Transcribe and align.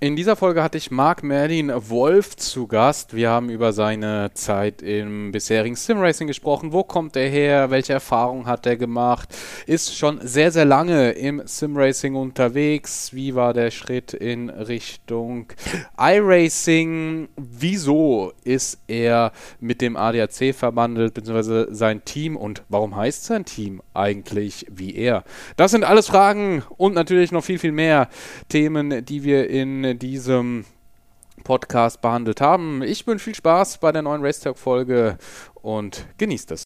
In 0.00 0.14
dieser 0.14 0.36
Folge 0.36 0.62
hatte 0.62 0.78
ich 0.78 0.92
Mark 0.92 1.24
Merlin 1.24 1.72
Wolf 1.74 2.36
zu 2.36 2.68
Gast. 2.68 3.16
Wir 3.16 3.30
haben 3.30 3.50
über 3.50 3.72
seine 3.72 4.30
Zeit 4.32 4.80
im 4.80 5.32
bisherigen 5.32 5.74
Simracing 5.74 6.28
gesprochen. 6.28 6.72
Wo 6.72 6.84
kommt 6.84 7.16
er 7.16 7.28
her? 7.28 7.70
Welche 7.70 7.94
Erfahrungen 7.94 8.46
hat 8.46 8.64
er 8.64 8.76
gemacht? 8.76 9.28
Ist 9.66 9.96
schon 9.96 10.20
sehr, 10.22 10.52
sehr 10.52 10.66
lange 10.66 11.10
im 11.10 11.42
Simracing 11.44 12.14
unterwegs. 12.14 13.12
Wie 13.12 13.34
war 13.34 13.52
der 13.52 13.72
Schritt 13.72 14.14
in 14.14 14.50
Richtung 14.50 15.46
iRacing? 15.98 17.28
Wieso 17.34 18.32
ist 18.44 18.78
er 18.86 19.32
mit 19.58 19.80
dem 19.80 19.96
ADAC 19.96 20.54
verbandelt, 20.54 21.12
beziehungsweise 21.14 21.74
sein 21.74 22.04
Team? 22.04 22.36
Und 22.36 22.62
warum 22.68 22.94
heißt 22.94 23.24
sein 23.24 23.44
Team 23.44 23.82
eigentlich 23.94 24.64
wie 24.70 24.94
er? 24.94 25.24
Das 25.56 25.72
sind 25.72 25.82
alles 25.82 26.06
Fragen 26.06 26.62
und 26.76 26.94
natürlich 26.94 27.32
noch 27.32 27.42
viel, 27.42 27.58
viel 27.58 27.72
mehr 27.72 28.08
Themen, 28.48 29.04
die 29.04 29.24
wir 29.24 29.50
in 29.50 29.87
diesem 29.94 30.64
Podcast 31.44 32.00
behandelt 32.00 32.40
haben. 32.40 32.82
Ich 32.82 33.06
wünsche 33.06 33.24
viel 33.24 33.34
Spaß 33.34 33.78
bei 33.78 33.92
der 33.92 34.02
neuen 34.02 34.24
Race 34.24 34.40
Talk 34.40 34.58
Folge 34.58 35.18
und 35.54 36.06
genießt 36.18 36.50
es. 36.52 36.64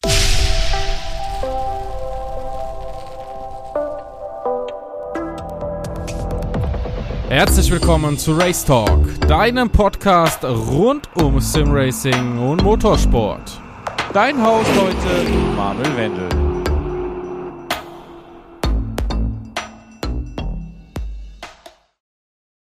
Herzlich 7.29 7.71
willkommen 7.71 8.17
zu 8.19 8.33
Race 8.33 8.63
Talk, 8.63 8.99
deinem 9.27 9.69
Podcast 9.69 10.43
rund 10.43 11.09
um 11.15 11.39
Simracing 11.39 12.37
und 12.37 12.61
Motorsport. 12.61 13.59
Dein 14.13 14.39
Haus 14.39 14.67
heute, 14.77 15.29
Manuel 15.55 15.97
Wendel. 15.97 16.42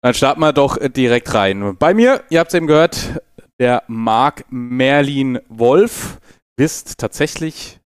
Dann 0.03 0.13
starten 0.13 0.41
wir 0.41 0.51
doch 0.51 0.77
direkt 0.77 1.33
rein. 1.33 1.77
Bei 1.77 1.93
mir, 1.93 2.25
ihr 2.29 2.41
habt 2.41 2.49
es 2.49 2.57
eben 2.57 2.67
gehört, 2.67 3.21
der 3.57 3.83
Marc 3.87 4.43
Merlin 4.49 5.39
Wolf. 5.47 6.19
Bist 6.57 6.97
tatsächlich 6.97 7.79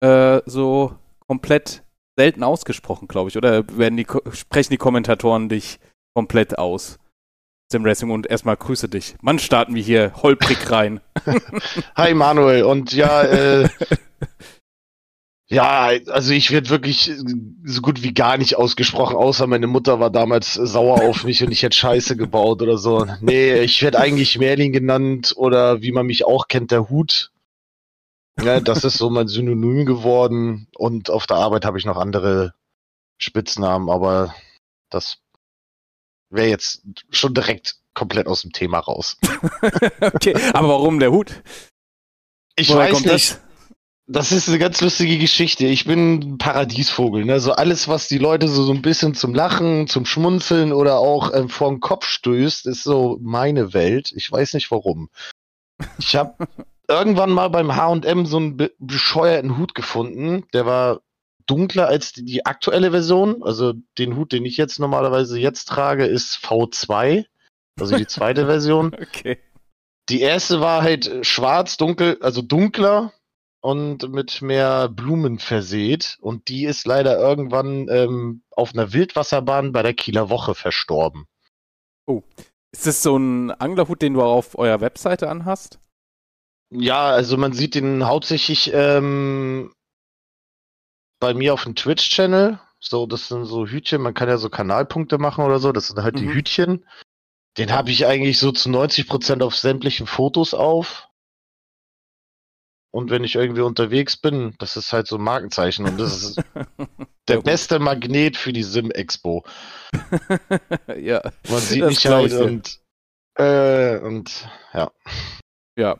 äh, 0.00 0.40
so 0.46 0.94
komplett 1.26 1.82
selten 2.16 2.44
ausgesprochen, 2.44 3.08
glaube 3.08 3.28
ich. 3.28 3.36
Oder 3.36 3.64
werden 3.76 3.96
die, 3.96 4.06
sprechen 4.30 4.70
die 4.70 4.76
Kommentatoren 4.76 5.48
dich 5.48 5.80
komplett 6.14 6.58
aus? 6.58 7.00
Sim 7.72 7.84
Racing 7.84 8.10
und 8.10 8.28
erstmal 8.28 8.56
grüße 8.56 8.88
dich. 8.88 9.16
Mann, 9.20 9.40
starten 9.40 9.74
wir 9.74 9.82
hier 9.82 10.12
holprig 10.22 10.70
rein. 10.70 11.00
Hi 11.96 12.14
Manuel 12.14 12.62
und 12.62 12.92
ja, 12.92 13.22
äh, 13.22 13.68
Ja, 15.54 15.90
also 16.08 16.32
ich 16.32 16.50
werde 16.50 16.68
wirklich 16.68 17.12
so 17.64 17.80
gut 17.80 18.02
wie 18.02 18.12
gar 18.12 18.36
nicht 18.38 18.56
ausgesprochen, 18.56 19.16
außer 19.16 19.46
meine 19.46 19.66
Mutter 19.66 20.00
war 20.00 20.10
damals 20.10 20.54
sauer 20.54 21.02
auf 21.02 21.24
mich 21.24 21.42
und 21.42 21.52
ich 21.52 21.62
hätte 21.62 21.76
Scheiße 21.76 22.16
gebaut 22.16 22.60
oder 22.60 22.76
so. 22.76 23.06
Nee, 23.20 23.60
ich 23.60 23.82
werde 23.82 24.00
eigentlich 24.00 24.38
Merlin 24.38 24.72
genannt 24.72 25.32
oder 25.36 25.80
wie 25.80 25.92
man 25.92 26.06
mich 26.06 26.24
auch 26.24 26.48
kennt, 26.48 26.70
der 26.70 26.88
Hut. 26.90 27.30
Ja, 28.42 28.60
das 28.60 28.82
ist 28.84 28.98
so 28.98 29.10
mein 29.10 29.28
Synonym 29.28 29.86
geworden 29.86 30.66
und 30.76 31.08
auf 31.08 31.26
der 31.26 31.36
Arbeit 31.36 31.64
habe 31.64 31.78
ich 31.78 31.84
noch 31.84 31.96
andere 31.96 32.54
Spitznamen, 33.16 33.88
aber 33.88 34.34
das 34.90 35.18
wäre 36.30 36.48
jetzt 36.48 36.82
schon 37.10 37.32
direkt 37.32 37.76
komplett 37.94 38.26
aus 38.26 38.42
dem 38.42 38.52
Thema 38.52 38.80
raus. 38.80 39.18
okay, 40.00 40.34
aber 40.52 40.68
warum 40.68 40.98
der 40.98 41.12
Hut? 41.12 41.42
Ich 42.56 42.68
Woher 42.70 42.92
weiß 42.92 43.00
nicht. 43.00 43.08
Das? 43.08 43.40
Das 44.06 44.32
ist 44.32 44.48
eine 44.48 44.58
ganz 44.58 44.82
lustige 44.82 45.16
Geschichte. 45.16 45.66
Ich 45.66 45.86
bin 45.86 46.18
ein 46.18 46.38
Paradiesvogel. 46.38 47.24
Ne? 47.24 47.40
So 47.40 47.52
alles, 47.52 47.88
was 47.88 48.06
die 48.06 48.18
Leute 48.18 48.48
so, 48.48 48.62
so 48.62 48.72
ein 48.72 48.82
bisschen 48.82 49.14
zum 49.14 49.34
Lachen, 49.34 49.86
zum 49.86 50.04
Schmunzeln 50.04 50.74
oder 50.74 50.98
auch 50.98 51.32
ähm, 51.32 51.48
vor 51.48 51.70
den 51.70 51.80
Kopf 51.80 52.04
stößt, 52.04 52.66
ist 52.66 52.82
so 52.82 53.18
meine 53.22 53.72
Welt. 53.72 54.12
Ich 54.14 54.30
weiß 54.30 54.52
nicht 54.54 54.70
warum. 54.70 55.08
Ich 55.98 56.16
habe 56.16 56.46
irgendwann 56.88 57.30
mal 57.30 57.48
beim 57.48 57.76
H&M 57.76 58.26
so 58.26 58.36
einen 58.36 58.56
be 58.58 58.72
bescheuerten 58.78 59.56
Hut 59.56 59.74
gefunden. 59.74 60.44
Der 60.52 60.66
war 60.66 61.00
dunkler 61.46 61.88
als 61.88 62.12
die, 62.12 62.26
die 62.26 62.44
aktuelle 62.44 62.90
Version. 62.90 63.42
Also 63.42 63.72
den 63.96 64.16
Hut, 64.16 64.32
den 64.32 64.44
ich 64.44 64.58
jetzt 64.58 64.78
normalerweise 64.78 65.38
jetzt 65.38 65.64
trage, 65.64 66.04
ist 66.04 66.36
V2. 66.44 67.24
Also 67.80 67.96
die 67.96 68.06
zweite 68.06 68.44
Version. 68.46 68.94
Okay. 68.94 69.38
Die 70.10 70.20
erste 70.20 70.60
war 70.60 70.82
halt 70.82 71.26
schwarz, 71.26 71.78
dunkel, 71.78 72.18
also 72.20 72.42
dunkler 72.42 73.10
und 73.64 74.10
mit 74.10 74.42
mehr 74.42 74.90
Blumen 74.90 75.38
verseht. 75.38 76.18
Und 76.20 76.48
die 76.48 76.66
ist 76.66 76.86
leider 76.86 77.18
irgendwann 77.18 77.88
ähm, 77.88 78.42
auf 78.50 78.74
einer 78.74 78.92
Wildwasserbahn 78.92 79.72
bei 79.72 79.82
der 79.82 79.94
Kieler 79.94 80.28
Woche 80.28 80.54
verstorben. 80.54 81.24
Oh. 82.06 82.22
Ist 82.72 82.86
das 82.86 83.02
so 83.02 83.16
ein 83.16 83.52
Anglerhut, 83.52 84.02
den 84.02 84.12
du 84.12 84.22
auf 84.22 84.58
eurer 84.58 84.82
Webseite 84.82 85.30
anhast? 85.30 85.80
Ja, 86.68 87.06
also 87.06 87.38
man 87.38 87.54
sieht 87.54 87.74
den 87.74 88.04
hauptsächlich 88.06 88.70
ähm, 88.74 89.72
bei 91.18 91.32
mir 91.32 91.54
auf 91.54 91.64
dem 91.64 91.74
Twitch-Channel. 91.74 92.60
So, 92.80 93.06
das 93.06 93.28
sind 93.28 93.46
so 93.46 93.66
Hütchen, 93.66 94.02
man 94.02 94.12
kann 94.12 94.28
ja 94.28 94.36
so 94.36 94.50
Kanalpunkte 94.50 95.16
machen 95.16 95.42
oder 95.42 95.58
so, 95.58 95.72
das 95.72 95.86
sind 95.86 96.02
halt 96.02 96.16
mhm. 96.16 96.20
die 96.20 96.34
Hütchen. 96.34 96.84
Den 97.56 97.72
habe 97.72 97.90
ich 97.90 98.04
eigentlich 98.04 98.38
so 98.38 98.52
zu 98.52 98.68
90% 98.68 99.42
auf 99.42 99.56
sämtlichen 99.56 100.06
Fotos 100.06 100.52
auf. 100.52 101.08
Und 102.94 103.10
wenn 103.10 103.24
ich 103.24 103.34
irgendwie 103.34 103.62
unterwegs 103.62 104.16
bin, 104.16 104.54
das 104.60 104.76
ist 104.76 104.92
halt 104.92 105.08
so 105.08 105.16
ein 105.16 105.22
Markenzeichen 105.22 105.84
und 105.84 105.98
das 105.98 106.22
ist 106.22 106.40
der 107.28 107.40
beste 107.40 107.80
Magnet 107.80 108.36
für 108.36 108.52
die 108.52 108.62
Sim 108.62 108.92
Expo. 108.92 109.44
ja. 110.96 111.20
Man 111.48 111.58
sieht 111.58 111.84
mich 111.84 112.06
halt 112.06 112.32
und, 112.34 112.78
äh, 113.36 113.98
und 113.98 114.48
ja. 114.72 114.92
Ja. 115.76 115.98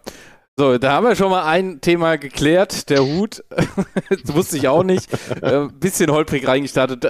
So, 0.56 0.78
da 0.78 0.92
haben 0.92 1.08
wir 1.08 1.16
schon 1.16 1.32
mal 1.32 1.44
ein 1.46 1.80
Thema 1.80 2.16
geklärt, 2.16 2.88
der 2.88 3.04
Hut. 3.04 3.42
das 4.08 4.32
wusste 4.32 4.56
ich 4.56 4.68
auch 4.68 4.84
nicht. 4.84 5.12
Äh, 5.42 5.66
bisschen 5.72 6.12
holprig 6.12 6.46
reingestartet. 6.46 7.04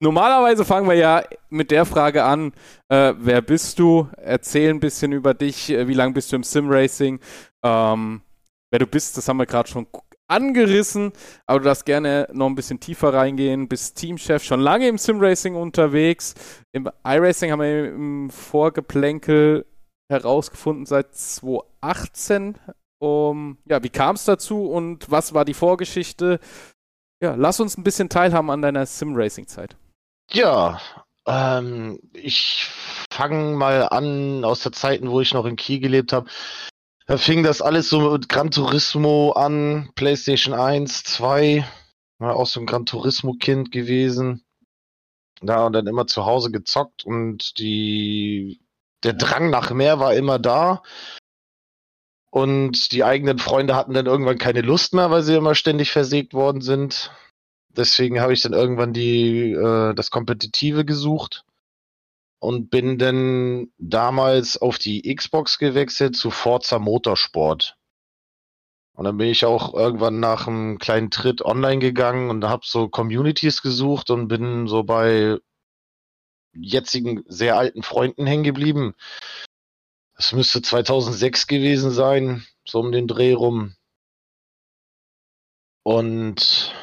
Normalerweise 0.00 0.64
fangen 0.64 0.88
wir 0.88 0.96
ja 0.96 1.22
mit 1.48 1.70
der 1.70 1.84
Frage 1.84 2.24
an, 2.24 2.52
äh, 2.88 3.14
wer 3.16 3.40
bist 3.40 3.78
du? 3.78 4.08
Erzähl 4.16 4.70
ein 4.70 4.80
bisschen 4.80 5.12
über 5.12 5.32
dich, 5.32 5.70
äh, 5.70 5.86
wie 5.86 5.94
lange 5.94 6.14
bist 6.14 6.32
du 6.32 6.36
im 6.36 6.42
Sim-Racing? 6.42 7.20
Ähm, 7.62 8.22
wer 8.70 8.78
du 8.78 8.86
bist, 8.86 9.16
das 9.16 9.28
haben 9.28 9.38
wir 9.38 9.46
gerade 9.46 9.68
schon 9.68 9.86
angerissen, 10.28 11.12
aber 11.46 11.60
du 11.60 11.64
darfst 11.64 11.86
gerne 11.86 12.28
noch 12.32 12.46
ein 12.46 12.54
bisschen 12.54 12.80
tiefer 12.80 13.12
reingehen. 13.12 13.68
Bist 13.68 13.96
Teamchef, 13.96 14.44
schon 14.44 14.60
lange 14.60 14.88
im 14.88 14.98
Simracing 14.98 15.54
unterwegs. 15.54 16.34
Im 16.72 16.90
iRacing 17.04 17.50
haben 17.50 17.60
wir 17.60 17.88
im 17.88 18.30
Vorgeplänkel 18.30 19.66
herausgefunden 20.10 20.86
seit 20.86 21.14
2018. 21.14 22.58
Um, 23.00 23.58
ja, 23.64 23.82
wie 23.84 23.90
kam 23.90 24.16
es 24.16 24.24
dazu 24.24 24.68
und 24.70 25.08
was 25.08 25.32
war 25.32 25.44
die 25.44 25.54
Vorgeschichte? 25.54 26.40
Ja, 27.22 27.36
lass 27.36 27.60
uns 27.60 27.76
ein 27.76 27.84
bisschen 27.84 28.08
teilhaben 28.08 28.50
an 28.50 28.60
deiner 28.60 28.86
Simracing-Zeit. 28.86 29.76
Ja, 30.30 30.80
ähm, 31.26 32.00
ich 32.12 32.68
fange 33.12 33.56
mal 33.56 33.88
an 33.88 34.44
aus 34.44 34.62
der 34.62 34.72
Zeiten, 34.72 35.10
wo 35.10 35.20
ich 35.20 35.32
noch 35.32 35.46
in 35.46 35.56
Kiel 35.56 35.78
gelebt 35.78 36.12
habe. 36.12 36.28
Da 37.08 37.16
fing 37.16 37.42
das 37.42 37.62
alles 37.62 37.88
so 37.88 38.10
mit 38.10 38.28
Gran 38.28 38.50
Turismo 38.50 39.32
an, 39.32 39.90
PlayStation 39.94 40.52
1, 40.52 41.04
2, 41.04 41.66
war 42.18 42.36
auch 42.36 42.44
so 42.44 42.60
ein 42.60 42.66
Gran 42.66 42.84
Turismo-Kind 42.84 43.72
gewesen. 43.72 44.44
Da 45.40 45.64
und 45.64 45.72
dann 45.72 45.86
immer 45.86 46.06
zu 46.06 46.26
Hause 46.26 46.50
gezockt 46.50 47.06
und 47.06 47.58
die, 47.58 48.60
der 49.04 49.14
Drang 49.14 49.48
nach 49.48 49.70
mehr 49.70 49.98
war 50.00 50.12
immer 50.12 50.38
da. 50.38 50.82
Und 52.30 52.92
die 52.92 53.04
eigenen 53.04 53.38
Freunde 53.38 53.74
hatten 53.74 53.94
dann 53.94 54.04
irgendwann 54.04 54.36
keine 54.36 54.60
Lust 54.60 54.92
mehr, 54.92 55.10
weil 55.10 55.22
sie 55.22 55.34
immer 55.34 55.54
ständig 55.54 55.90
versägt 55.90 56.34
worden 56.34 56.60
sind. 56.60 57.10
Deswegen 57.70 58.20
habe 58.20 58.34
ich 58.34 58.42
dann 58.42 58.52
irgendwann 58.52 58.92
die, 58.92 59.52
äh, 59.52 59.94
das 59.94 60.10
Kompetitive 60.10 60.84
gesucht 60.84 61.46
und 62.38 62.70
bin 62.70 62.98
dann 62.98 63.72
damals 63.78 64.56
auf 64.56 64.78
die 64.78 65.14
Xbox 65.14 65.58
gewechselt 65.58 66.16
zu 66.16 66.30
Forza 66.30 66.78
Motorsport. 66.78 67.76
Und 68.92 69.04
dann 69.04 69.16
bin 69.16 69.28
ich 69.28 69.44
auch 69.44 69.74
irgendwann 69.74 70.18
nach 70.18 70.48
einem 70.48 70.78
kleinen 70.78 71.10
Tritt 71.10 71.42
online 71.42 71.78
gegangen 71.78 72.30
und 72.30 72.44
habe 72.44 72.62
so 72.66 72.88
Communities 72.88 73.62
gesucht 73.62 74.10
und 74.10 74.28
bin 74.28 74.66
so 74.66 74.82
bei 74.82 75.38
jetzigen 76.52 77.22
sehr 77.28 77.56
alten 77.56 77.82
Freunden 77.82 78.26
hängen 78.26 78.42
geblieben. 78.42 78.94
Das 80.16 80.32
müsste 80.32 80.62
2006 80.62 81.46
gewesen 81.46 81.92
sein, 81.92 82.44
so 82.66 82.80
um 82.80 82.90
den 82.90 83.06
Dreh 83.06 83.34
rum. 83.34 83.76
Und 85.84 86.74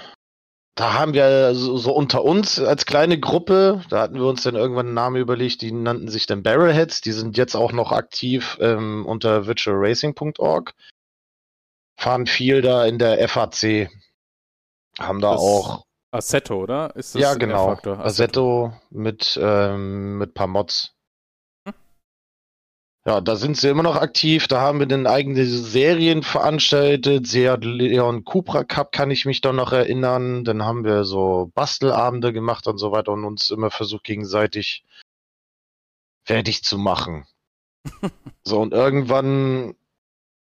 da 0.75 0.93
haben 0.93 1.13
wir 1.13 1.55
so, 1.55 1.77
so, 1.77 1.93
unter 1.93 2.23
uns 2.23 2.59
als 2.59 2.85
kleine 2.85 3.17
Gruppe, 3.17 3.81
da 3.89 4.01
hatten 4.01 4.15
wir 4.15 4.25
uns 4.25 4.43
dann 4.43 4.55
irgendwann 4.55 4.87
einen 4.87 4.95
Namen 4.95 5.15
überlegt, 5.15 5.61
die 5.61 5.71
nannten 5.71 6.09
sich 6.09 6.25
dann 6.25 6.43
Barrelheads, 6.43 7.01
die 7.01 7.13
sind 7.13 7.37
jetzt 7.37 7.55
auch 7.55 7.71
noch 7.71 7.93
aktiv 7.93 8.57
ähm, 8.59 9.05
unter 9.05 9.47
virtualracing.org, 9.47 10.73
fahren 11.97 12.27
viel 12.27 12.61
da 12.61 12.85
in 12.85 12.99
der 12.99 13.27
FAC, 13.27 13.89
haben 14.99 15.21
da 15.21 15.31
das 15.31 15.41
auch 15.41 15.85
Assetto, 16.11 16.61
oder? 16.61 16.93
ja, 17.13 17.33
genau. 17.33 17.71
Assetto. 17.71 17.93
Assetto 17.93 18.73
mit, 18.89 19.39
ähm, 19.41 20.17
mit 20.17 20.33
paar 20.33 20.47
Mods. 20.47 20.94
Ja, 23.07 23.21
da 23.21 23.35
sind 23.35 23.55
sie 23.55 23.69
immer 23.69 23.83
noch 23.83 23.97
aktiv. 23.97 24.47
Da 24.47 24.61
haben 24.61 24.79
wir 24.79 24.87
dann 24.87 25.05
eigene 25.05 25.45
Serien 25.45 26.23
veranstaltet. 26.23 27.27
Seat 27.27 27.63
Leon 27.63 28.25
Cupra 28.25 28.63
Cup 28.63 28.91
kann 28.91 29.11
ich 29.11 29.25
mich 29.25 29.41
doch 29.41 29.53
noch 29.53 29.71
erinnern. 29.71 30.43
Dann 30.43 30.63
haben 30.63 30.83
wir 30.83 31.03
so 31.05 31.51
Bastelabende 31.53 32.33
gemacht 32.33 32.65
und 32.65 32.79
so 32.79 32.91
weiter 32.91 33.11
und 33.11 33.23
uns 33.23 33.51
immer 33.51 33.69
versucht, 33.69 34.05
gegenseitig 34.05 34.83
fertig 36.23 36.63
zu 36.63 36.79
machen. 36.79 37.27
so, 38.43 38.59
und 38.59 38.73
irgendwann 38.73 39.75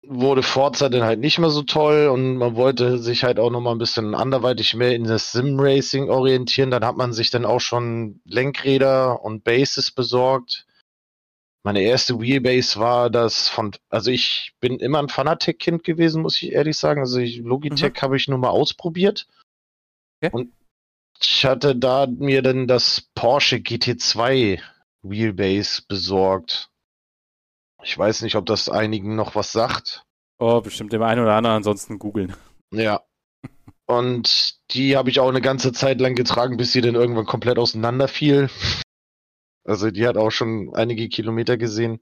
wurde 0.05 0.43
Forza 0.43 0.89
dann 0.89 1.05
halt 1.05 1.21
nicht 1.21 1.39
mehr 1.39 1.51
so 1.51 1.63
toll 1.63 2.09
und 2.09 2.39
man 2.39 2.57
wollte 2.57 2.99
sich 2.99 3.23
halt 3.23 3.39
auch 3.39 3.51
nochmal 3.51 3.75
ein 3.77 3.79
bisschen 3.79 4.17
anderweitig 4.17 4.75
mehr 4.75 4.97
in 4.97 5.05
das 5.05 5.31
Sim-Racing 5.31 6.11
orientieren. 6.11 6.73
Dann 6.73 6.85
hat 6.85 6.97
man 6.97 7.13
sich 7.13 7.31
dann 7.31 7.45
auch 7.45 7.61
schon 7.61 8.21
Lenkräder 8.25 9.23
und 9.23 9.45
Bases 9.45 9.93
besorgt 9.93 10.67
meine 11.69 11.83
erste 11.83 12.19
Wheelbase 12.19 12.81
war 12.81 13.11
das 13.11 13.51
von, 13.51 13.73
also 13.91 14.11
ich 14.11 14.55
bin 14.59 14.79
immer 14.79 15.01
ein 15.01 15.11
Fanatec-Kind 15.11 15.85
gewesen, 15.85 16.23
muss 16.23 16.41
ich 16.41 16.53
ehrlich 16.53 16.79
sagen. 16.79 17.01
Also 17.03 17.19
ich, 17.19 17.41
Logitech 17.41 17.93
mhm. 17.93 18.01
habe 18.01 18.17
ich 18.17 18.27
nur 18.27 18.39
mal 18.39 18.49
ausprobiert. 18.49 19.27
Okay. 20.23 20.35
Und 20.35 20.55
ich 21.21 21.45
hatte 21.45 21.77
da 21.77 22.07
mir 22.07 22.41
dann 22.41 22.69
das 22.69 23.11
Porsche 23.15 23.57
GT2 23.57 24.63
Wheelbase 25.03 25.83
besorgt. 25.87 26.71
Ich 27.83 27.99
weiß 27.99 28.23
nicht, 28.23 28.37
ob 28.37 28.47
das 28.47 28.71
einigen 28.71 29.15
noch 29.15 29.35
was 29.35 29.53
sagt. 29.53 30.07
Oh, 30.39 30.63
bestimmt 30.63 30.95
dem 30.95 31.03
einen 31.03 31.21
oder 31.21 31.35
anderen, 31.35 31.57
ansonsten 31.57 31.99
googeln. 31.99 32.35
Ja. 32.73 33.03
Und 33.87 34.59
die 34.71 34.97
habe 34.97 35.11
ich 35.11 35.21
auch 35.21 35.29
eine 35.29 35.43
ganze 35.43 35.73
Zeit 35.75 36.01
lang 36.01 36.15
getragen, 36.15 36.57
bis 36.57 36.73
sie 36.73 36.81
dann 36.81 36.95
irgendwann 36.95 37.27
komplett 37.27 37.59
auseinanderfiel. 37.59 38.49
Also 39.69 39.91
die 39.91 40.07
hat 40.07 40.17
auch 40.17 40.31
schon 40.31 40.75
einige 40.75 41.09
Kilometer 41.09 41.59
gesehen. 41.59 42.01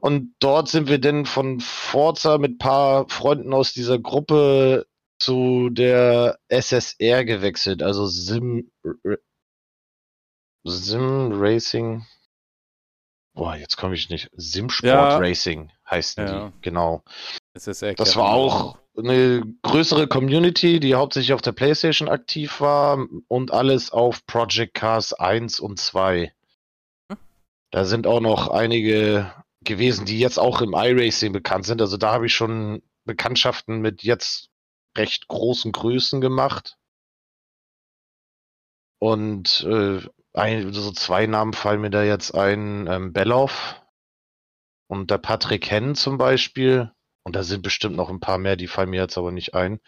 Und 0.00 0.34
dort 0.38 0.68
sind 0.68 0.88
wir 0.88 1.00
dann 1.00 1.26
von 1.26 1.58
Forza 1.60 2.38
mit 2.38 2.52
ein 2.52 2.58
paar 2.58 3.08
Freunden 3.08 3.52
aus 3.52 3.72
dieser 3.72 3.98
Gruppe 3.98 4.86
zu 5.18 5.70
der 5.70 6.38
SSR 6.48 7.24
gewechselt, 7.24 7.82
also 7.82 8.06
Sim, 8.06 8.70
Sim 10.64 11.32
Racing. 11.32 12.06
Boah, 13.38 13.54
jetzt 13.54 13.76
komme 13.76 13.94
ich 13.94 14.10
nicht. 14.10 14.28
Sim 14.36 14.68
Sport 14.68 14.90
ja. 14.92 15.16
Racing 15.16 15.70
heißen 15.88 16.26
ja. 16.26 16.48
die, 16.48 16.52
genau. 16.60 17.04
SSR 17.54 17.94
das 17.94 18.16
war 18.16 18.30
auch 18.30 18.78
eine 18.96 19.42
größere 19.62 20.08
Community, 20.08 20.80
die 20.80 20.96
hauptsächlich 20.96 21.32
auf 21.32 21.40
der 21.40 21.52
PlayStation 21.52 22.08
aktiv 22.08 22.60
war 22.60 23.06
und 23.28 23.52
alles 23.52 23.92
auf 23.92 24.26
Project 24.26 24.74
Cars 24.74 25.12
1 25.12 25.60
und 25.60 25.78
2. 25.78 26.32
Hm? 27.12 27.18
Da 27.70 27.84
sind 27.84 28.08
auch 28.08 28.20
noch 28.20 28.48
einige 28.48 29.32
gewesen, 29.62 30.04
die 30.04 30.18
jetzt 30.18 30.40
auch 30.40 30.60
im 30.60 30.72
iRacing 30.74 31.32
bekannt 31.32 31.64
sind. 31.64 31.80
Also 31.80 31.96
da 31.96 32.12
habe 32.12 32.26
ich 32.26 32.34
schon 32.34 32.82
Bekanntschaften 33.04 33.80
mit 33.80 34.02
jetzt 34.02 34.48
recht 34.96 35.28
großen 35.28 35.70
Größen 35.70 36.20
gemacht. 36.20 36.76
Und 38.98 39.62
äh, 39.62 40.00
ein, 40.38 40.72
so 40.72 40.92
zwei 40.92 41.26
Namen 41.26 41.52
fallen 41.52 41.80
mir 41.80 41.90
da 41.90 42.02
jetzt 42.02 42.34
ein. 42.34 42.86
Ähm, 42.86 43.12
Belloff 43.12 43.80
und 44.88 45.10
der 45.10 45.18
Patrick 45.18 45.70
Henn 45.70 45.94
zum 45.94 46.18
Beispiel. 46.18 46.92
Und 47.24 47.36
da 47.36 47.42
sind 47.42 47.62
bestimmt 47.62 47.96
noch 47.96 48.08
ein 48.08 48.20
paar 48.20 48.38
mehr, 48.38 48.56
die 48.56 48.68
fallen 48.68 48.90
mir 48.90 49.02
jetzt 49.02 49.18
aber 49.18 49.32
nicht 49.32 49.54
ein. 49.54 49.80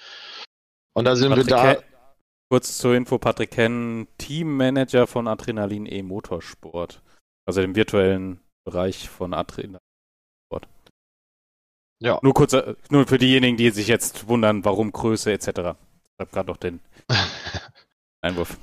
Und 0.95 1.07
da 1.07 1.17
sind 1.17 1.31
Patrick 1.31 1.47
wir 1.47 1.57
da. 1.57 1.69
Hen, 1.69 1.79
kurz 2.51 2.79
zur 2.79 2.95
Info: 2.95 3.19
Patrick 3.19 3.57
Henn, 3.57 4.09
Teammanager 4.19 5.07
von 5.07 5.27
Adrenalin 5.27 5.87
E 5.87 6.03
Motorsport. 6.03 7.03
Also 7.47 7.63
dem 7.63 7.75
virtuellen 7.75 8.41
Bereich 8.65 9.09
von 9.09 9.33
Adrenalin 9.33 9.79
Sport. 10.47 10.69
Ja. 12.03 12.19
Nur 12.23 12.35
kurz, 12.35 12.53
äh, 12.53 12.75
nur 12.91 13.07
für 13.07 13.19
diejenigen, 13.19 13.57
die 13.57 13.71
sich 13.71 13.89
jetzt 13.89 14.29
wundern, 14.29 14.65
warum 14.65 14.93
Größe 14.93 15.33
etc. 15.33 15.49
Ich 15.49 15.55
habe 15.57 16.31
gerade 16.31 16.51
noch 16.51 16.59
den 16.59 16.81
Einwurf. 18.21 18.59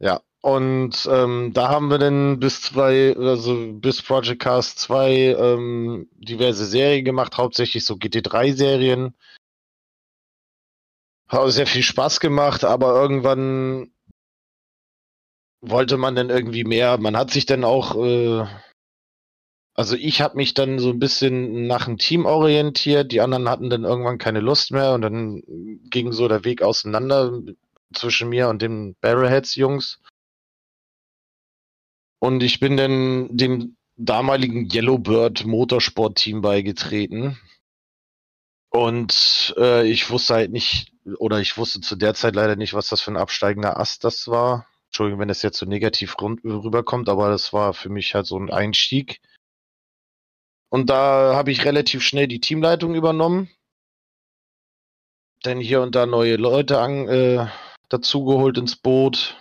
Ja, 0.00 0.22
und 0.42 1.06
ähm, 1.10 1.52
da 1.52 1.68
haben 1.68 1.90
wir 1.90 1.98
dann 1.98 2.40
bis 2.40 2.62
zwei, 2.62 3.14
also 3.16 3.72
bis 3.74 4.00
Project 4.02 4.40
Cast 4.40 4.78
2 4.78 5.36
ähm, 5.38 6.08
diverse 6.14 6.64
Serien 6.64 7.04
gemacht, 7.04 7.36
hauptsächlich 7.36 7.84
so 7.84 7.94
GT3-Serien. 7.94 9.14
Hat 11.28 11.52
sehr 11.52 11.66
viel 11.66 11.82
Spaß 11.82 12.20
gemacht, 12.20 12.64
aber 12.64 12.94
irgendwann 13.00 13.92
wollte 15.60 15.98
man 15.98 16.14
dann 16.14 16.30
irgendwie 16.30 16.64
mehr. 16.64 16.98
Man 16.98 17.16
hat 17.16 17.30
sich 17.30 17.44
dann 17.44 17.62
auch, 17.62 17.94
äh, 18.02 18.46
also 19.74 19.94
ich 19.94 20.22
habe 20.22 20.36
mich 20.36 20.54
dann 20.54 20.78
so 20.78 20.88
ein 20.88 20.98
bisschen 20.98 21.66
nach 21.66 21.84
dem 21.84 21.98
Team 21.98 22.24
orientiert, 22.24 23.12
die 23.12 23.20
anderen 23.20 23.48
hatten 23.50 23.68
dann 23.68 23.84
irgendwann 23.84 24.16
keine 24.16 24.40
Lust 24.40 24.72
mehr 24.72 24.94
und 24.94 25.02
dann 25.02 25.42
ging 25.90 26.12
so 26.12 26.28
der 26.28 26.44
Weg 26.44 26.62
auseinander 26.62 27.42
zwischen 27.94 28.28
mir 28.28 28.48
und 28.48 28.62
den 28.62 28.96
Barrelheads-Jungs. 29.00 30.00
Und 32.20 32.42
ich 32.42 32.60
bin 32.60 32.76
dann 32.76 33.36
dem 33.36 33.76
damaligen 33.96 34.68
Yellowbird 34.70 35.44
Motorsport 35.46 36.16
Team 36.16 36.40
beigetreten. 36.40 37.38
Und 38.70 39.54
äh, 39.58 39.86
ich 39.86 40.10
wusste 40.10 40.34
halt 40.34 40.52
nicht, 40.52 40.92
oder 41.18 41.40
ich 41.40 41.56
wusste 41.56 41.80
zu 41.80 41.96
der 41.96 42.14
Zeit 42.14 42.34
leider 42.34 42.56
nicht, 42.56 42.72
was 42.72 42.88
das 42.88 43.00
für 43.00 43.10
ein 43.10 43.16
absteigender 43.16 43.78
Ast 43.78 44.04
das 44.04 44.28
war. 44.28 44.66
Entschuldigung, 44.86 45.20
wenn 45.20 45.30
es 45.30 45.42
jetzt 45.42 45.58
so 45.58 45.66
negativ 45.66 46.16
rüberkommt, 46.20 47.08
aber 47.08 47.30
das 47.30 47.52
war 47.52 47.74
für 47.74 47.88
mich 47.88 48.14
halt 48.14 48.26
so 48.26 48.38
ein 48.38 48.50
Einstieg. 48.50 49.20
Und 50.68 50.88
da 50.88 51.34
habe 51.34 51.50
ich 51.50 51.64
relativ 51.64 52.02
schnell 52.02 52.28
die 52.28 52.40
Teamleitung 52.40 52.94
übernommen. 52.94 53.50
Denn 55.44 55.58
hier 55.58 55.80
und 55.80 55.94
da 55.94 56.06
neue 56.06 56.36
Leute 56.36 56.80
an, 56.80 57.08
äh, 57.08 57.46
dazugeholt 57.90 58.56
ins 58.56 58.76
Boot. 58.76 59.36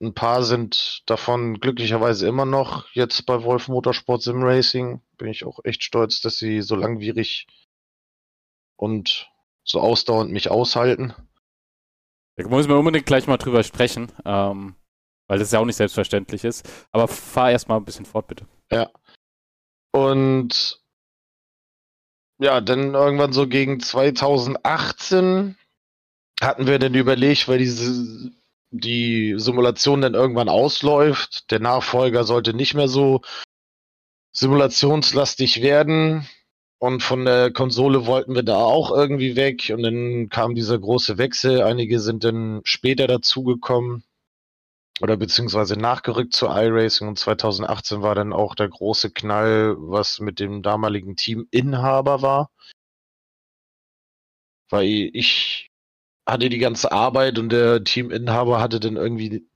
Ein 0.00 0.14
paar 0.14 0.44
sind 0.44 1.02
davon 1.06 1.60
glücklicherweise 1.60 2.28
immer 2.28 2.44
noch 2.44 2.88
jetzt 2.92 3.26
bei 3.26 3.42
Wolf 3.42 3.68
Motorsport 3.68 4.22
Sim 4.22 4.42
Racing. 4.42 5.00
Bin 5.16 5.28
ich 5.28 5.44
auch 5.44 5.60
echt 5.64 5.82
stolz, 5.82 6.20
dass 6.20 6.38
sie 6.38 6.62
so 6.62 6.76
langwierig 6.76 7.46
und 8.76 9.30
so 9.64 9.80
ausdauernd 9.80 10.30
mich 10.30 10.50
aushalten. 10.50 11.14
Da 12.36 12.48
muss 12.48 12.68
man 12.68 12.78
unbedingt 12.78 13.06
gleich 13.06 13.26
mal 13.26 13.36
drüber 13.36 13.62
sprechen, 13.62 14.12
ähm, 14.24 14.74
weil 15.28 15.38
das 15.38 15.52
ja 15.52 15.60
auch 15.60 15.64
nicht 15.64 15.76
selbstverständlich 15.76 16.44
ist. 16.44 16.68
Aber 16.90 17.08
fahr 17.08 17.50
erstmal 17.50 17.78
ein 17.78 17.84
bisschen 17.84 18.04
fort, 18.04 18.26
bitte. 18.26 18.46
Ja. 18.70 18.90
Und 19.92 20.82
ja, 22.38 22.60
dann 22.60 22.94
irgendwann 22.94 23.32
so 23.32 23.46
gegen 23.46 23.80
2018 23.80 25.56
hatten 26.40 26.66
wir 26.66 26.78
dann 26.78 26.94
überlegt, 26.94 27.48
weil 27.48 27.58
diese 27.58 28.32
die 28.76 29.34
Simulation 29.38 30.00
dann 30.00 30.14
irgendwann 30.14 30.48
ausläuft. 30.48 31.50
Der 31.52 31.60
Nachfolger 31.60 32.24
sollte 32.24 32.54
nicht 32.54 32.74
mehr 32.74 32.88
so 32.88 33.20
simulationslastig 34.32 35.62
werden. 35.62 36.26
Und 36.78 37.02
von 37.02 37.24
der 37.24 37.52
Konsole 37.52 38.06
wollten 38.06 38.34
wir 38.34 38.42
da 38.42 38.56
auch 38.56 38.90
irgendwie 38.90 39.36
weg. 39.36 39.70
Und 39.72 39.84
dann 39.84 40.28
kam 40.28 40.56
dieser 40.56 40.78
große 40.78 41.18
Wechsel. 41.18 41.62
Einige 41.62 42.00
sind 42.00 42.24
dann 42.24 42.62
später 42.64 43.06
dazugekommen 43.06 44.02
oder 45.00 45.16
beziehungsweise 45.16 45.76
nachgerückt 45.76 46.34
zur 46.34 46.50
iRacing. 46.50 47.08
Und 47.08 47.18
2018 47.18 48.02
war 48.02 48.16
dann 48.16 48.32
auch 48.32 48.56
der 48.56 48.68
große 48.68 49.12
Knall, 49.12 49.76
was 49.78 50.18
mit 50.18 50.40
dem 50.40 50.62
damaligen 50.62 51.14
Teaminhaber 51.16 52.22
war. 52.22 52.50
Weil 54.68 55.10
ich 55.12 55.70
hatte 56.26 56.48
die 56.48 56.58
ganze 56.58 56.92
Arbeit 56.92 57.38
und 57.38 57.50
der 57.50 57.84
Teaminhaber 57.84 58.60
hatte 58.60 58.80
dann 58.80 58.96
irgendwie 58.96 59.46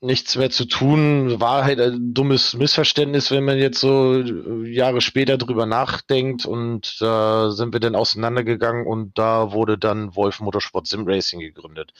nichts 0.00 0.36
mehr 0.36 0.50
zu 0.50 0.66
tun. 0.66 1.40
War 1.40 1.64
halt 1.64 1.80
ein 1.80 2.14
dummes 2.14 2.54
Missverständnis, 2.54 3.30
wenn 3.30 3.44
man 3.44 3.58
jetzt 3.58 3.80
so 3.80 4.18
Jahre 4.64 5.00
später 5.00 5.38
drüber 5.38 5.66
nachdenkt. 5.66 6.46
Und 6.46 7.00
da 7.00 7.50
sind 7.50 7.72
wir 7.72 7.80
dann 7.80 7.96
auseinandergegangen 7.96 8.86
und 8.86 9.18
da 9.18 9.52
wurde 9.52 9.78
dann 9.78 10.14
Wolf 10.14 10.40
Motorsport 10.40 10.86
Sim 10.86 11.06
Racing 11.06 11.40
gegründet. 11.40 11.92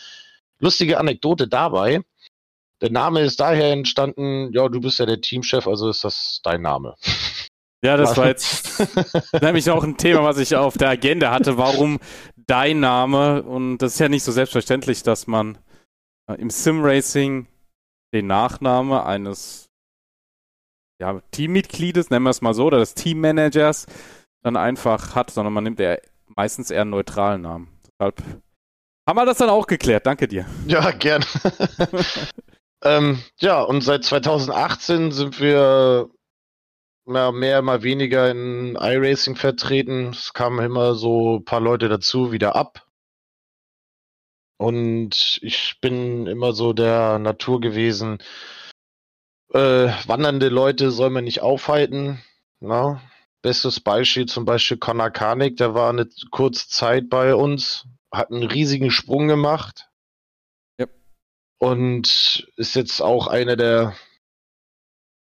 Lustige 0.59 0.99
Anekdote 0.99 1.49
dabei. 1.49 2.01
Der 2.83 2.91
Name 2.91 3.23
ist 3.23 3.41
daher 3.41 3.73
entstanden, 3.73 4.53
ja, 4.53 4.69
du 4.69 4.81
bist 4.81 4.99
ja 4.99 5.07
der 5.07 5.23
Teamchef, 5.23 5.67
also 5.67 5.89
ist 5.89 6.05
das 6.05 6.41
dein 6.43 6.61
Name. 6.61 6.95
Ja, 7.83 7.97
das 7.97 8.17
war 8.19 8.27
jetzt 8.27 8.83
nämlich 9.41 9.71
auch 9.71 9.83
ein 9.83 9.97
Thema, 9.97 10.25
was 10.25 10.39
ich 10.39 10.55
auf 10.57 10.77
der 10.77 10.91
Agenda 10.91 11.31
hatte. 11.31 11.57
Warum 11.57 11.99
dein 12.47 12.81
Name? 12.81 13.43
Und 13.43 13.79
das 13.79 13.95
ist 13.95 13.99
ja 13.99 14.09
nicht 14.09 14.25
so 14.25 14.33
selbstverständlich, 14.33 15.03
dass 15.03 15.27
man 15.27 15.59
äh, 16.29 16.35
im 16.35 16.51
Sim-Racing 16.51 17.47
den 18.13 18.27
Nachname 18.27 19.05
eines 19.05 19.69
ja, 20.99 21.21
Teammitgliedes, 21.31 22.11
nennen 22.11 22.25
wir 22.25 22.31
es 22.31 22.41
mal 22.41 22.55
so, 22.55 22.67
oder 22.67 22.79
des 22.79 22.95
Teammanagers 22.95 23.87
dann 24.43 24.57
einfach 24.57 25.15
hat, 25.15 25.31
sondern 25.31 25.53
man 25.53 25.65
nimmt 25.65 25.81
eher, 25.81 26.01
meistens 26.27 26.71
eher 26.71 26.83
einen 26.83 26.91
neutralen 26.91 27.43
Namen. 27.43 27.69
Deshalb 27.87 28.23
haben 29.09 29.17
wir 29.17 29.27
das 29.27 29.39
dann 29.39 29.51
auch 29.51 29.67
geklärt. 29.67 30.07
Danke 30.07 30.27
dir. 30.27 30.47
Ja, 30.67 30.91
gern. 30.91 31.25
ähm, 32.85 33.23
ja, 33.39 33.61
und 33.63 33.83
seit 33.83 34.05
2018 34.05 35.13
sind 35.13 35.41
wir 35.41 36.09
mehr, 37.07 37.33
mehr 37.33 37.63
mal 37.63 37.83
weniger 37.83 38.31
in 38.31 38.77
iRacing 38.77 39.37
vertreten. 39.37 40.09
Es 40.11 40.33
kamen 40.33 40.65
immer 40.65 40.95
so 40.95 41.37
ein 41.39 41.45
paar 41.45 41.61
Leute 41.61 41.89
dazu, 41.89 42.33
wieder 42.33 42.57
ab. 42.57 42.87
Und 44.59 45.39
ich 45.43 45.79
bin 45.81 46.27
immer 46.27 46.53
so 46.53 46.73
der 46.73 47.19
Natur 47.19 47.61
gewesen. 47.61 48.19
Äh, 49.53 49.89
wandernde 50.07 50.49
Leute 50.49 50.91
soll 50.91 51.11
man 51.11 51.25
nicht 51.25 51.43
aufhalten. 51.43 52.23
Na? 52.61 53.03
Bestes 53.43 53.81
Beispiel 53.81 54.27
zum 54.27 54.45
Beispiel 54.45 54.79
Connor 54.79 55.11
Karnick, 55.11 55.57
der 55.59 55.75
war 55.75 55.91
eine 55.91 56.09
kurze 56.31 56.69
Zeit 56.69 57.09
bei 57.09 57.35
uns, 57.35 57.87
hat 58.11 58.31
einen 58.31 58.45
riesigen 58.45 58.91
Sprung 58.91 59.29
gemacht. 59.29 59.89
Und 61.59 62.51
ist 62.57 62.75
jetzt 62.75 63.01
auch 63.01 63.29
einer 63.29 63.57
der, 63.57 63.97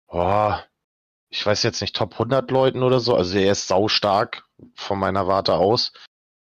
oh, 0.09 0.55
ich 1.31 1.47
weiß 1.47 1.63
jetzt 1.63 1.81
nicht, 1.81 1.95
Top 1.95 2.15
100 2.15 2.51
Leuten 2.51 2.83
oder 2.83 3.01
so. 3.01 3.15
Also 3.15 3.39
er 3.39 3.53
ist 3.53 3.69
saustark 3.69 4.45
von 4.75 4.99
meiner 4.99 5.27
Warte 5.29 5.55
aus. 5.55 5.93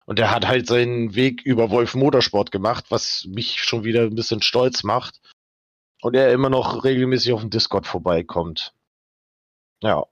Und 0.06 0.20
er 0.20 0.32
hat 0.32 0.46
halt 0.46 0.68
seinen 0.68 1.16
Weg 1.16 1.42
über 1.44 1.70
Wolf 1.70 1.96
Motorsport 1.96 2.52
gemacht, 2.52 2.86
was 2.90 3.26
mich 3.26 3.64
schon 3.64 3.86
wieder 3.86 4.02
ein 4.02 4.16
bisschen 4.16 4.42
stolz 4.42 4.84
macht. 4.84 5.22
Und 6.02 6.16
er 6.16 6.34
immer 6.34 6.50
noch 6.50 6.84
regelmäßig 6.84 7.32
auf 7.32 7.40
dem 7.40 7.50
Discord 7.50 7.88
vorbeikommt. 7.88 8.74
Ja. 9.82 10.06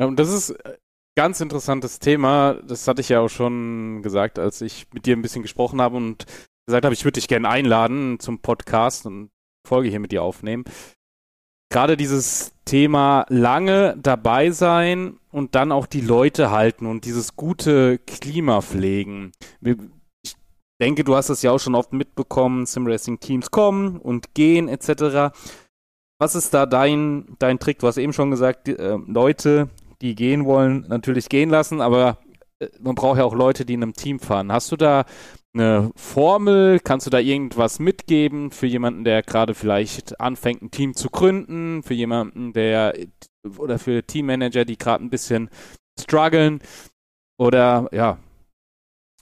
Ja, 0.00 0.06
und 0.06 0.16
das 0.16 0.30
ist 0.30 0.52
ein 0.64 0.76
ganz 1.14 1.42
interessantes 1.42 1.98
Thema. 1.98 2.54
Das 2.54 2.88
hatte 2.88 3.02
ich 3.02 3.10
ja 3.10 3.20
auch 3.20 3.28
schon 3.28 4.02
gesagt, 4.02 4.38
als 4.38 4.62
ich 4.62 4.86
mit 4.94 5.04
dir 5.04 5.14
ein 5.14 5.22
bisschen 5.22 5.42
gesprochen 5.42 5.82
habe 5.82 5.98
und 5.98 6.24
gesagt 6.66 6.86
habe, 6.86 6.94
ich 6.94 7.04
würde 7.04 7.20
dich 7.20 7.28
gerne 7.28 7.50
einladen 7.50 8.18
zum 8.18 8.40
Podcast 8.40 9.04
und 9.04 9.30
Folge 9.66 9.90
hier 9.90 10.00
mit 10.00 10.12
dir 10.12 10.22
aufnehmen 10.22 10.64
gerade 11.74 11.96
dieses 11.96 12.52
Thema 12.64 13.26
lange 13.28 13.96
dabei 14.00 14.52
sein 14.52 15.18
und 15.32 15.56
dann 15.56 15.72
auch 15.72 15.86
die 15.86 16.02
Leute 16.02 16.52
halten 16.52 16.86
und 16.86 17.04
dieses 17.04 17.34
gute 17.34 17.98
Klima 17.98 18.62
pflegen. 18.62 19.32
Ich 19.60 20.34
denke, 20.80 21.02
du 21.02 21.16
hast 21.16 21.30
das 21.30 21.42
ja 21.42 21.50
auch 21.50 21.58
schon 21.58 21.74
oft 21.74 21.92
mitbekommen, 21.92 22.66
Simracing-Teams 22.66 23.50
kommen 23.50 23.98
und 23.98 24.34
gehen 24.34 24.68
etc. 24.68 25.34
Was 26.20 26.36
ist 26.36 26.54
da 26.54 26.64
dein, 26.64 27.34
dein 27.40 27.58
Trick? 27.58 27.80
Du 27.80 27.88
hast 27.88 27.96
eben 27.96 28.12
schon 28.12 28.30
gesagt, 28.30 28.68
äh, 28.68 28.96
Leute, 29.08 29.68
die 30.00 30.14
gehen 30.14 30.44
wollen, 30.44 30.86
natürlich 30.86 31.28
gehen 31.28 31.50
lassen, 31.50 31.80
aber 31.80 32.18
äh, 32.60 32.68
man 32.80 32.94
braucht 32.94 33.18
ja 33.18 33.24
auch 33.24 33.34
Leute, 33.34 33.64
die 33.64 33.74
in 33.74 33.82
einem 33.82 33.94
Team 33.94 34.20
fahren. 34.20 34.52
Hast 34.52 34.70
du 34.70 34.76
da 34.76 35.06
eine 35.54 35.90
Formel? 35.96 36.80
Kannst 36.80 37.06
du 37.06 37.10
da 37.10 37.18
irgendwas 37.18 37.78
mitgeben 37.78 38.50
für 38.50 38.66
jemanden, 38.66 39.04
der 39.04 39.22
gerade 39.22 39.54
vielleicht 39.54 40.20
anfängt, 40.20 40.62
ein 40.62 40.70
Team 40.70 40.94
zu 40.94 41.08
gründen? 41.08 41.82
Für 41.82 41.94
jemanden, 41.94 42.52
der 42.52 42.94
oder 43.58 43.78
für 43.78 44.04
Teammanager, 44.04 44.64
die 44.64 44.78
gerade 44.78 45.04
ein 45.04 45.10
bisschen 45.10 45.50
strugglen? 45.98 46.60
Oder 47.38 47.88
ja, 47.92 48.18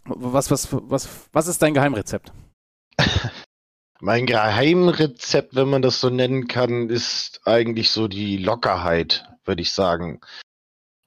was, 0.05 0.51
was, 0.51 0.69
was, 0.71 1.09
was 1.33 1.47
ist 1.47 1.63
dein 1.63 1.75
Geheimrezept? 1.75 2.33
Mein 4.01 4.27
Geheimrezept, 4.27 5.55
wenn 5.55 5.69
man 5.69 5.83
das 5.83 6.01
so 6.01 6.11
nennen 6.11 6.49
kann, 6.49 6.91
ist 6.91 7.41
eigentlich 7.45 7.91
so 7.91 8.09
die 8.09 8.37
Lockerheit, 8.37 9.29
würde 9.45 9.63
ich 9.63 9.73
sagen. 9.73 10.21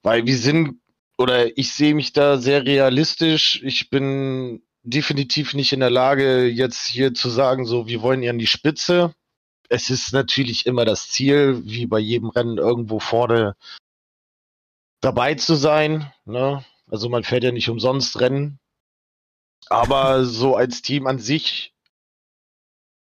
Weil 0.01 0.25
wir 0.25 0.38
sind, 0.38 0.79
oder 1.17 1.58
ich 1.58 1.74
sehe 1.74 1.94
mich 1.94 2.13
da 2.13 2.38
sehr 2.38 2.65
realistisch. 2.65 3.62
Ich 3.63 3.89
bin 3.89 4.62
definitiv 4.86 5.54
nicht 5.54 5.74
in 5.74 5.80
der 5.80 5.89
Lage, 5.89 6.46
jetzt 6.46 6.88
hier 6.88 7.13
zu 7.13 7.30
sagen, 7.30 7.65
so, 7.65 7.88
wir 7.88 8.01
wollen 8.01 8.24
ja 8.24 8.32
an 8.32 8.39
die 8.39 8.48
Spitze. 8.48 9.13
Es 9.68 9.89
ist 9.89 10.13
natürlich 10.13 10.65
immer 10.65 10.86
das 10.86 11.10
Ziel, 11.10 11.62
wie 11.65 11.88
bei 11.88 12.00
jedem 12.00 12.30
Rennen 12.30 12.58
irgendwo 12.58 13.00
vorne 13.00 13.56
dabei 15.01 15.36
zu 15.36 15.56
sein. 15.56 16.12
Ne? 16.25 16.63
Also 16.89 17.10
man 17.10 17.24
fährt 17.24 17.44
ja 17.44 17.51
nicht 17.51 17.70
umsonst 17.70 18.20
Rennen. 18.20 18.60
Aber 19.68 20.25
so 20.25 20.56
als 20.56 20.84
Team 20.84 21.08
an 21.08 21.18
sich 21.18 21.74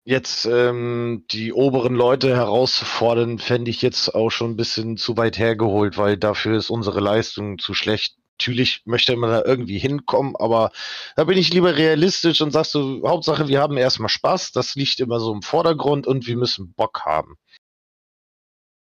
jetzt 0.04 0.44
ähm, 0.44 1.24
die 1.30 1.52
oberen 1.52 1.94
Leute 1.94 2.36
herauszufordern, 2.36 3.38
fände 3.38 3.70
ich 3.70 3.80
jetzt 3.80 4.14
auch 4.14 4.30
schon 4.30 4.50
ein 4.52 4.56
bisschen 4.56 4.96
zu 4.96 5.16
weit 5.16 5.38
hergeholt, 5.38 5.96
weil 5.96 6.18
dafür 6.18 6.58
ist 6.58 6.70
unsere 6.70 7.00
Leistung 7.00 7.58
zu 7.58 7.72
schlecht 7.72 8.16
natürlich 8.42 8.82
möchte 8.84 9.16
man 9.16 9.30
da 9.30 9.44
irgendwie 9.44 9.78
hinkommen, 9.78 10.34
aber 10.36 10.72
da 11.16 11.24
bin 11.24 11.38
ich 11.38 11.52
lieber 11.52 11.76
realistisch 11.76 12.40
und 12.40 12.50
sagst 12.50 12.72
so, 12.72 13.02
Hauptsache, 13.06 13.46
wir 13.46 13.60
haben 13.60 13.76
erstmal 13.76 14.08
Spaß, 14.08 14.50
das 14.50 14.74
liegt 14.74 14.98
immer 14.98 15.20
so 15.20 15.32
im 15.32 15.42
Vordergrund 15.42 16.06
und 16.08 16.26
wir 16.26 16.36
müssen 16.36 16.72
Bock 16.74 17.02
haben. 17.04 17.36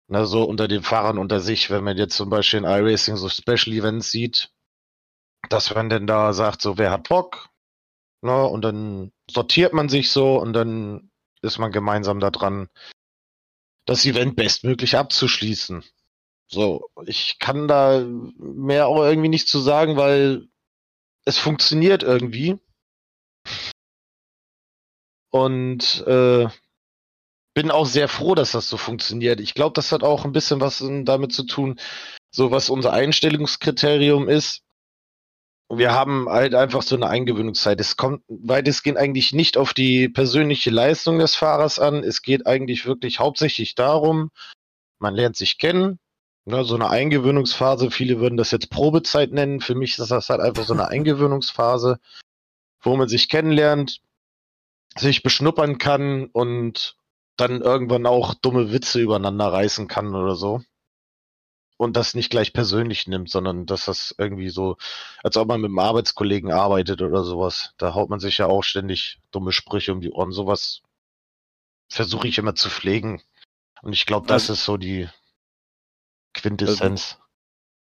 Na, 0.07 0.25
so 0.25 0.43
unter 0.43 0.67
den 0.67 0.83
Fahrern 0.83 1.17
unter 1.17 1.39
sich, 1.39 1.69
wenn 1.71 1.83
man 1.83 1.97
jetzt 1.97 2.15
zum 2.15 2.29
Beispiel 2.29 2.59
in 2.59 2.65
iRacing 2.65 3.15
so 3.15 3.29
Special 3.29 3.75
Events 3.75 4.11
sieht, 4.11 4.51
dass 5.49 5.73
man 5.73 5.89
denn 5.89 6.05
da 6.05 6.33
sagt, 6.33 6.61
so, 6.61 6.77
wer 6.77 6.91
hat 6.91 7.09
Bock? 7.09 7.49
Na, 8.21 8.43
und 8.43 8.61
dann 8.61 9.11
sortiert 9.31 9.73
man 9.73 9.89
sich 9.89 10.11
so 10.11 10.39
und 10.39 10.53
dann 10.53 11.09
ist 11.41 11.57
man 11.57 11.71
gemeinsam 11.71 12.19
da 12.19 12.29
dran, 12.29 12.69
das 13.85 14.05
Event 14.05 14.35
bestmöglich 14.35 14.95
abzuschließen. 14.97 15.83
So, 16.51 16.89
ich 17.05 17.37
kann 17.37 17.67
da 17.67 18.03
mehr 18.03 18.87
auch 18.87 19.03
irgendwie 19.03 19.29
nicht 19.29 19.47
zu 19.47 19.59
sagen, 19.59 19.97
weil 19.97 20.47
es 21.25 21.37
funktioniert 21.37 22.01
irgendwie. 22.01 22.57
Und 25.31 26.03
äh, 26.07 26.47
bin 27.53 27.69
auch 27.69 27.85
sehr 27.85 28.07
froh, 28.07 28.33
dass 28.33 28.51
das 28.51 28.67
so 28.67 28.77
funktioniert. 28.77 29.39
Ich 29.39 29.53
glaube, 29.53 29.73
das 29.73 29.91
hat 29.91 30.01
auch 30.01 30.25
ein 30.25 30.31
bisschen 30.31 30.59
was 30.59 30.83
damit 31.03 31.33
zu 31.33 31.43
tun, 31.43 31.79
so 32.31 32.49
was 32.49 32.71
unser 32.71 32.93
Einstellungskriterium 32.93 34.27
ist. 34.27 34.63
Wir 35.71 35.91
haben 35.91 36.27
halt 36.29 36.55
einfach 36.55 36.81
so 36.81 36.95
eine 36.95 37.09
Eingewöhnungszeit. 37.09 37.79
Es 37.79 37.95
kommt 37.95 38.23
weitestgehend 38.27 38.97
eigentlich 38.97 39.33
nicht 39.33 39.55
auf 39.55 39.75
die 39.75 40.09
persönliche 40.09 40.71
Leistung 40.71 41.19
des 41.19 41.35
Fahrers 41.35 41.77
an. 41.77 42.03
Es 42.03 42.23
geht 42.23 42.47
eigentlich 42.47 42.87
wirklich 42.87 43.19
hauptsächlich 43.19 43.75
darum, 43.75 44.31
man 44.97 45.13
lernt 45.13 45.37
sich 45.37 45.59
kennen, 45.59 45.99
Ne, 46.45 46.63
so 46.63 46.75
eine 46.75 46.89
Eingewöhnungsphase, 46.89 47.91
viele 47.91 48.19
würden 48.19 48.37
das 48.37 48.51
jetzt 48.51 48.69
Probezeit 48.69 49.31
nennen. 49.31 49.61
Für 49.61 49.75
mich 49.75 49.97
ist 49.97 50.11
das 50.11 50.29
halt 50.29 50.41
einfach 50.41 50.65
so 50.65 50.73
eine 50.73 50.87
Eingewöhnungsphase, 50.87 51.99
wo 52.81 52.95
man 52.95 53.07
sich 53.07 53.29
kennenlernt, 53.29 54.01
sich 54.97 55.21
beschnuppern 55.21 55.77
kann 55.77 56.25
und 56.25 56.97
dann 57.37 57.61
irgendwann 57.61 58.05
auch 58.05 58.33
dumme 58.33 58.71
Witze 58.71 58.99
übereinander 58.99 59.51
reißen 59.51 59.87
kann 59.87 60.15
oder 60.15 60.35
so. 60.35 60.61
Und 61.77 61.95
das 61.95 62.13
nicht 62.13 62.29
gleich 62.29 62.51
persönlich 62.51 63.07
nimmt, 63.07 63.29
sondern 63.29 63.65
dass 63.65 63.85
das 63.85 64.13
irgendwie 64.17 64.49
so, 64.49 64.75
als 65.23 65.37
ob 65.37 65.47
man 65.47 65.61
mit 65.61 65.69
einem 65.69 65.79
Arbeitskollegen 65.79 66.51
arbeitet 66.51 67.01
oder 67.01 67.23
sowas. 67.23 67.73
Da 67.77 67.93
haut 67.93 68.09
man 68.09 68.19
sich 68.19 68.37
ja 68.39 68.47
auch 68.47 68.63
ständig 68.63 69.19
dumme 69.31 69.53
Sprüche 69.53 69.93
um 69.93 70.01
die 70.01 70.11
Ohren. 70.11 70.31
Sowas 70.31 70.81
versuche 71.89 72.27
ich 72.27 72.37
immer 72.37 72.55
zu 72.55 72.69
pflegen. 72.69 73.21
Und 73.81 73.93
ich 73.93 74.05
glaube, 74.05 74.27
das 74.27 74.49
ist 74.49 74.65
so 74.65 74.75
die, 74.75 75.07
Quintessenz. 76.33 77.13
Also, 77.13 77.23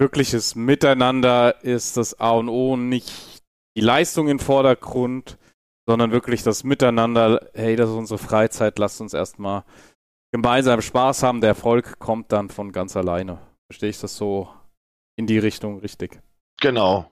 wirkliches 0.00 0.54
Miteinander 0.54 1.62
ist 1.64 1.96
das 1.96 2.18
A 2.20 2.30
und 2.30 2.48
O, 2.48 2.76
nicht 2.76 3.42
die 3.76 3.80
Leistung 3.80 4.28
im 4.28 4.38
Vordergrund, 4.38 5.38
sondern 5.88 6.12
wirklich 6.12 6.42
das 6.42 6.64
Miteinander. 6.64 7.50
Hey, 7.54 7.76
das 7.76 7.90
ist 7.90 7.96
unsere 7.96 8.18
Freizeit, 8.18 8.78
lasst 8.78 9.00
uns 9.00 9.14
erstmal 9.14 9.64
gemeinsam 10.32 10.82
Spaß 10.82 11.22
haben. 11.22 11.40
Der 11.40 11.50
Erfolg 11.50 11.98
kommt 11.98 12.32
dann 12.32 12.50
von 12.50 12.72
ganz 12.72 12.96
alleine. 12.96 13.40
Verstehe 13.70 13.90
ich 13.90 14.00
das 14.00 14.16
so 14.16 14.52
in 15.16 15.26
die 15.26 15.38
Richtung 15.38 15.80
richtig? 15.80 16.20
Genau. 16.60 17.10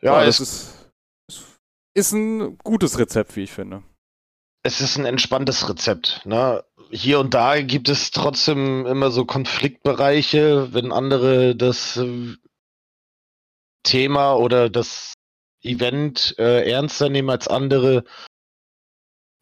Ja, 0.00 0.22
ja 0.22 0.28
es 0.28 0.40
ist, 0.40 0.92
ist 1.94 2.12
ein 2.12 2.58
gutes 2.58 2.98
Rezept, 2.98 3.36
wie 3.36 3.42
ich 3.42 3.52
finde. 3.52 3.82
Es 4.62 4.80
ist 4.80 4.96
ein 4.96 5.06
entspanntes 5.06 5.68
Rezept. 5.68 6.22
Ne? 6.24 6.62
hier 6.92 7.20
und 7.20 7.32
da 7.34 7.60
gibt 7.62 7.88
es 7.88 8.10
trotzdem 8.10 8.86
immer 8.86 9.10
so 9.10 9.24
Konfliktbereiche, 9.24 10.74
wenn 10.74 10.92
andere 10.92 11.56
das 11.56 11.96
äh, 11.96 12.34
Thema 13.82 14.34
oder 14.34 14.68
das 14.68 15.14
Event 15.62 16.34
äh, 16.38 16.70
ernster 16.70 17.08
nehmen 17.08 17.30
als 17.30 17.48
andere 17.48 18.04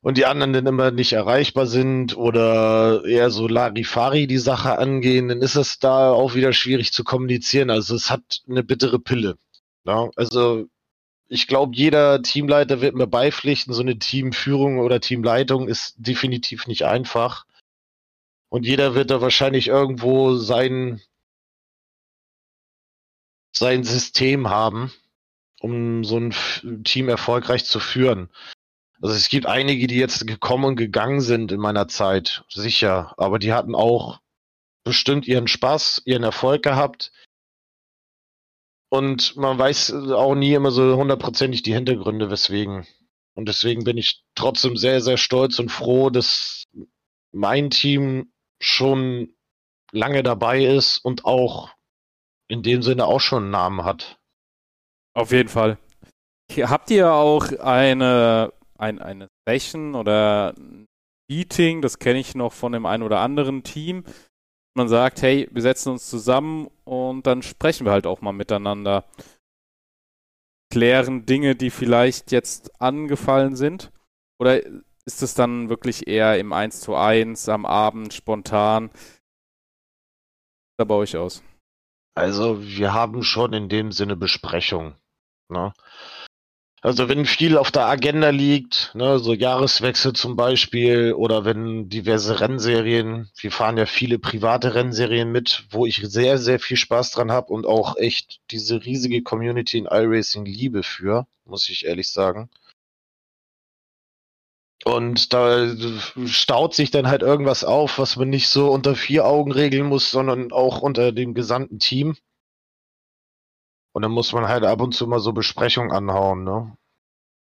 und 0.00 0.17
die 0.17 0.27
anderen 0.27 0.53
dann 0.53 0.67
immer 0.67 0.93
nicht 0.93 1.12
erreichbar 1.12 1.67
sind 1.67 2.17
oder 2.17 3.05
eher 3.05 3.31
so 3.31 3.49
Larifari 3.49 4.27
die 4.27 4.39
Sache 4.39 4.79
angehen, 4.79 5.29
dann 5.29 5.43
ist 5.43 5.57
es 5.57 5.79
da 5.81 6.12
auch 6.12 6.35
wieder 6.35 6.53
schwierig 6.53 6.93
zu 6.93 7.05
kommunizieren. 7.05 7.71
Also 7.71 7.97
es 7.97 8.11
hat 8.11 8.43
eine 8.49 8.62
bittere 8.62 9.00
Pille. 9.00 9.37
Ja? 9.85 10.09
Also 10.15 10.67
ich 11.32 11.46
glaube, 11.46 11.76
jeder 11.76 12.22
Teamleiter 12.22 12.80
wird 12.80 12.96
mir 12.96 13.06
beipflichten, 13.06 13.72
so 13.72 13.82
eine 13.82 13.99
Teamführung 14.00 14.80
oder 14.80 15.00
Teamleitung 15.00 15.68
ist 15.68 15.94
definitiv 15.96 16.66
nicht 16.66 16.82
einfach. 16.82 17.46
Und 18.49 18.66
jeder 18.66 18.96
wird 18.96 19.12
da 19.12 19.20
wahrscheinlich 19.20 19.68
irgendwo 19.68 20.34
sein, 20.34 21.00
sein 23.54 23.84
System 23.84 24.50
haben, 24.50 24.92
um 25.60 26.02
so 26.02 26.18
ein 26.18 26.82
Team 26.82 27.08
erfolgreich 27.08 27.64
zu 27.64 27.78
führen. 27.78 28.28
Also 29.00 29.14
es 29.14 29.28
gibt 29.28 29.46
einige, 29.46 29.87
die 29.87 29.99
jetzt 29.99 30.26
gekommen 30.26 30.64
und 30.64 30.76
gegangen 30.76 31.20
sind 31.20 31.52
in 31.52 31.60
meiner 31.60 31.87
Zeit, 31.87 32.44
sicher, 32.49 33.14
aber 33.18 33.38
die 33.38 33.52
hatten 33.52 33.76
auch 33.76 34.20
bestimmt 34.82 35.28
ihren 35.28 35.46
Spaß, 35.46 36.02
ihren 36.06 36.25
Erfolg 36.25 36.64
gehabt. 36.64 37.12
Und 38.90 39.37
man 39.37 39.56
weiß 39.56 39.92
auch 40.12 40.35
nie 40.35 40.52
immer 40.52 40.73
so 40.73 40.97
hundertprozentig 40.97 41.62
die 41.62 41.73
Hintergründe, 41.73 42.30
weswegen. 42.30 42.87
Und 43.35 43.49
deswegen 43.49 43.85
bin 43.85 43.97
ich 43.97 44.25
trotzdem 44.35 44.76
sehr, 44.76 45.00
sehr 45.00 45.16
stolz 45.16 45.59
und 45.61 45.70
froh, 45.70 46.11
dass 46.11 46.64
mein 47.32 47.70
Team 47.70 48.32
schon 48.61 49.35
lange 49.92 50.23
dabei 50.23 50.64
ist 50.64 50.99
und 50.99 51.25
auch 51.25 51.70
in 52.49 52.62
dem 52.62 52.82
Sinne 52.82 53.06
auch 53.06 53.20
schon 53.20 53.44
einen 53.44 53.52
Namen 53.52 53.85
hat. 53.85 54.18
Auf 55.14 55.30
jeden 55.30 55.49
Fall. 55.49 55.78
Habt 56.50 56.90
ihr 56.90 57.12
auch 57.12 57.52
eine, 57.61 58.52
ein, 58.76 58.99
eine 58.99 59.28
Session 59.47 59.94
oder 59.94 60.54
ein 60.56 60.87
Meeting, 61.30 61.80
das 61.80 62.00
kenne 62.00 62.18
ich 62.18 62.35
noch 62.35 62.52
von 62.52 62.73
dem 62.73 62.87
einen 62.87 63.04
oder 63.04 63.20
anderen 63.20 63.62
Team, 63.62 64.04
man 64.75 64.89
sagt, 64.89 65.23
hey, 65.23 65.49
wir 65.50 65.62
setzen 65.62 65.91
uns 65.91 66.09
zusammen 66.09 66.69
und 66.85 67.27
dann 67.27 67.43
sprechen 67.43 67.85
wir 67.85 67.93
halt 67.93 68.07
auch 68.07 68.21
mal 68.21 68.33
miteinander. 68.33 69.05
Klären 70.73 71.27
Dinge, 71.27 71.57
die 71.57 71.71
vielleicht 71.71 72.31
jetzt 72.31 72.81
angefallen 72.81 73.57
sind? 73.57 73.91
Oder 74.39 74.65
ist 75.05 75.23
es 75.23 75.35
dann 75.35 75.69
wirklich 75.69 76.07
eher 76.07 76.39
im 76.39 76.53
1 76.53 76.81
zu 76.81 76.95
1 76.95 77.49
am 77.49 77.67
Abend 77.67 78.15
spontan? 78.15 78.91
Da 80.79 80.85
baue 80.85 81.05
ich 81.05 81.17
aus. 81.17 81.43
Also 82.15 82.62
wir 82.62 82.93
haben 82.93 83.23
schon 83.23 83.53
in 83.53 83.69
dem 83.69 83.93
Sinne 83.93 84.17
Besprechung. 84.17 84.95
Ne? 85.49 85.73
Also 86.82 87.10
wenn 87.10 87.26
viel 87.26 87.58
auf 87.58 87.70
der 87.70 87.87
Agenda 87.87 88.30
liegt, 88.30 88.92
ne, 88.94 89.18
so 89.18 89.34
Jahreswechsel 89.34 90.14
zum 90.14 90.34
Beispiel, 90.37 91.12
oder 91.12 91.44
wenn 91.44 91.90
diverse 91.90 92.40
Rennserien, 92.40 93.30
wir 93.38 93.52
fahren 93.52 93.76
ja 93.76 93.84
viele 93.84 94.18
private 94.18 94.75
Rennserien 94.75 95.30
mit, 95.30 95.66
wo 95.70 95.84
ich 95.84 95.96
sehr, 95.96 96.38
sehr 96.38 96.58
viel 96.58 96.78
Spaß 96.78 97.10
dran 97.10 97.32
habe 97.32 97.52
und 97.52 97.66
auch 97.66 97.96
echt 97.99 98.40
diese 98.50 98.82
riesige 98.82 99.22
Community 99.22 99.76
in 99.76 99.87
iRacing 99.87 100.46
liebe 100.46 100.82
für, 100.82 101.26
muss 101.44 101.68
ich 101.68 101.84
ehrlich 101.84 102.10
sagen. 102.10 102.49
Und 104.84 105.34
da 105.34 105.76
staut 106.26 106.75
sich 106.75 106.90
dann 106.90 107.08
halt 107.08 107.20
irgendwas 107.20 107.64
auf, 107.64 107.99
was 107.99 108.16
man 108.16 108.30
nicht 108.30 108.49
so 108.49 108.70
unter 108.70 108.96
vier 108.96 109.26
Augen 109.26 109.52
regeln 109.52 109.87
muss, 109.87 110.10
sondern 110.10 110.52
auch 110.52 110.80
unter 110.80 111.12
dem 111.12 111.34
gesamten 111.34 111.78
Team. 111.78 112.16
Und 113.92 114.02
dann 114.02 114.12
muss 114.12 114.32
man 114.32 114.49
halt 114.49 114.64
ab 114.64 114.80
und 114.80 114.94
zu 114.94 115.06
mal 115.06 115.20
so 115.20 115.32
Besprechungen 115.32 115.92
anhauen, 115.92 116.44
ne? 116.44 116.76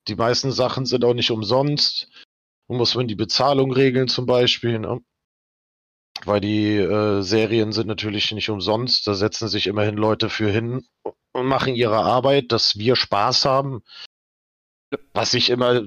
Die 0.08 0.16
meisten 0.16 0.52
Sachen 0.52 0.86
sind 0.86 1.04
auch 1.04 1.14
nicht 1.14 1.32
umsonst. 1.32 2.10
Dann 2.68 2.78
muss 2.78 2.96
man 2.96 3.08
die 3.08 3.16
Bezahlung 3.16 3.74
regeln 3.74 4.08
zum 4.08 4.26
Beispiel, 4.26 4.80
ne? 4.80 5.02
Weil 6.26 6.42
die 6.42 6.78
äh, 6.78 7.22
Serien 7.22 7.72
sind 7.72 7.88
natürlich 7.88 8.32
nicht 8.32 8.50
umsonst. 8.50 9.06
Da 9.08 9.14
setzen 9.14 9.48
sich 9.50 9.68
immerhin 9.68 9.98
Leute 9.98 10.30
für 10.30 10.50
hin 10.50 10.88
und 11.34 11.46
machen 11.46 11.76
ihre 11.76 12.00
Arbeit, 12.00 12.52
dass 12.52 12.78
wir 12.78 12.96
Spaß 12.96 13.46
haben. 13.46 13.84
Was 15.14 15.34
ich 15.34 15.50
immer 15.50 15.84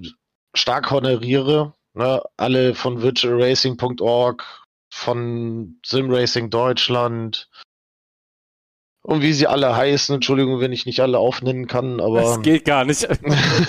stark 0.55 0.91
honoriere. 0.91 1.75
Ne? 1.95 2.23
Alle 2.37 2.75
von 2.75 3.03
virtualracing.org, 3.03 4.67
von 4.93 5.81
Simracing 5.85 6.51
Deutschland 6.51 7.49
und 9.03 9.23
wie 9.23 9.33
sie 9.33 9.47
alle 9.47 9.75
heißen. 9.75 10.15
Entschuldigung, 10.15 10.61
wenn 10.61 10.73
ich 10.73 10.87
nicht 10.87 11.01
alle 11.01 11.19
aufnennen 11.19 11.67
kann, 11.67 12.01
aber. 12.01 12.21
Das 12.21 12.43
geht 12.43 12.65
gar 12.65 12.85
nicht. 12.85 13.09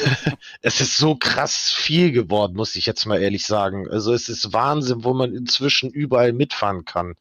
es 0.62 0.82
ist 0.82 0.98
so 0.98 1.16
krass 1.16 1.72
viel 1.72 2.12
geworden, 2.12 2.56
muss 2.56 2.76
ich 2.76 2.86
jetzt 2.86 3.06
mal 3.06 3.22
ehrlich 3.22 3.46
sagen. 3.46 3.90
Also 3.90 4.14
es 4.14 4.30
ist 4.30 4.54
Wahnsinn, 4.54 5.04
wo 5.04 5.14
man 5.14 5.34
inzwischen 5.34 5.90
überall 5.90 6.34
mitfahren 6.34 6.86
kann. 6.86 7.16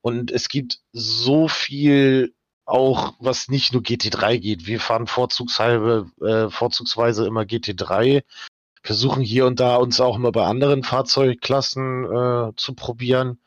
Und 0.00 0.30
es 0.30 0.48
gibt 0.48 0.80
so 0.92 1.48
viel 1.48 2.34
auch, 2.64 3.14
was 3.18 3.48
nicht 3.48 3.72
nur 3.72 3.82
GT3 3.82 4.38
geht. 4.38 4.66
Wir 4.66 4.80
fahren 4.80 5.06
vorzugshalbe, 5.06 6.10
äh, 6.22 6.50
vorzugsweise 6.50 7.26
immer 7.26 7.42
GT3 7.42 8.22
versuchen 8.82 9.22
hier 9.22 9.46
und 9.46 9.60
da 9.60 9.76
uns 9.76 10.00
auch 10.00 10.18
mal 10.18 10.32
bei 10.32 10.44
anderen 10.44 10.82
Fahrzeugklassen 10.82 12.04
äh, 12.04 12.52
zu 12.56 12.74
probieren. 12.74 13.38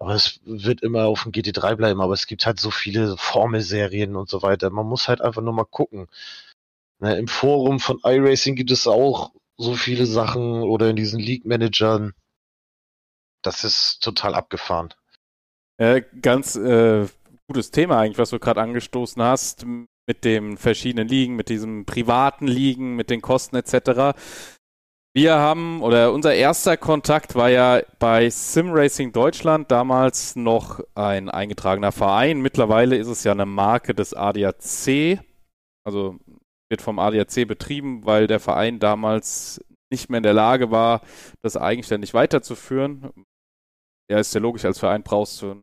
Aber 0.00 0.14
es 0.14 0.40
wird 0.44 0.82
immer 0.82 1.04
auf 1.04 1.24
dem 1.24 1.32
GT3 1.32 1.76
bleiben, 1.76 2.00
aber 2.00 2.14
es 2.14 2.26
gibt 2.26 2.46
halt 2.46 2.58
so 2.58 2.70
viele 2.70 3.18
Formelserien 3.18 4.16
und 4.16 4.30
so 4.30 4.42
weiter. 4.42 4.70
Man 4.70 4.86
muss 4.86 5.08
halt 5.08 5.20
einfach 5.20 5.42
nur 5.42 5.52
mal 5.52 5.66
gucken. 5.66 6.08
Ne, 7.00 7.18
Im 7.18 7.28
Forum 7.28 7.80
von 7.80 8.00
iRacing 8.02 8.56
gibt 8.56 8.70
es 8.70 8.86
auch 8.86 9.32
so 9.58 9.74
viele 9.74 10.06
Sachen 10.06 10.62
oder 10.62 10.88
in 10.88 10.96
diesen 10.96 11.20
League-Managern. 11.20 12.14
Das 13.42 13.62
ist 13.64 14.02
total 14.02 14.34
abgefahren. 14.34 14.94
Äh, 15.76 16.02
ganz 16.22 16.56
äh, 16.56 17.06
gutes 17.46 17.70
Thema 17.70 17.98
eigentlich, 17.98 18.18
was 18.18 18.30
du 18.30 18.38
gerade 18.38 18.62
angestoßen 18.62 19.22
hast, 19.22 19.66
mit 20.06 20.24
den 20.24 20.56
verschiedenen 20.56 21.08
Ligen, 21.08 21.36
mit 21.36 21.50
diesem 21.50 21.84
privaten 21.84 22.46
Ligen, 22.46 22.96
mit 22.96 23.10
den 23.10 23.20
Kosten 23.20 23.56
etc. 23.56 24.18
Wir 25.12 25.34
haben, 25.34 25.82
oder 25.82 26.12
unser 26.12 26.34
erster 26.34 26.76
Kontakt 26.76 27.34
war 27.34 27.50
ja 27.50 27.82
bei 27.98 28.30
Sim 28.30 28.70
Racing 28.70 29.10
Deutschland, 29.10 29.68
damals 29.68 30.36
noch 30.36 30.80
ein 30.94 31.28
eingetragener 31.28 31.90
Verein. 31.90 32.40
Mittlerweile 32.40 32.96
ist 32.96 33.08
es 33.08 33.24
ja 33.24 33.32
eine 33.32 33.44
Marke 33.44 33.92
des 33.92 34.14
ADAC, 34.14 35.20
also 35.84 36.16
wird 36.70 36.80
vom 36.80 37.00
ADAC 37.00 37.48
betrieben, 37.48 38.06
weil 38.06 38.28
der 38.28 38.38
Verein 38.38 38.78
damals 38.78 39.60
nicht 39.92 40.10
mehr 40.10 40.18
in 40.18 40.22
der 40.22 40.32
Lage 40.32 40.70
war, 40.70 41.00
das 41.42 41.56
eigenständig 41.56 42.14
weiterzuführen. 42.14 43.10
Ja, 44.08 44.18
ist 44.18 44.32
ja 44.32 44.40
logisch, 44.40 44.64
als 44.64 44.78
Verein 44.78 45.02
brauchst 45.02 45.42
du 45.42 45.50
einen 45.50 45.62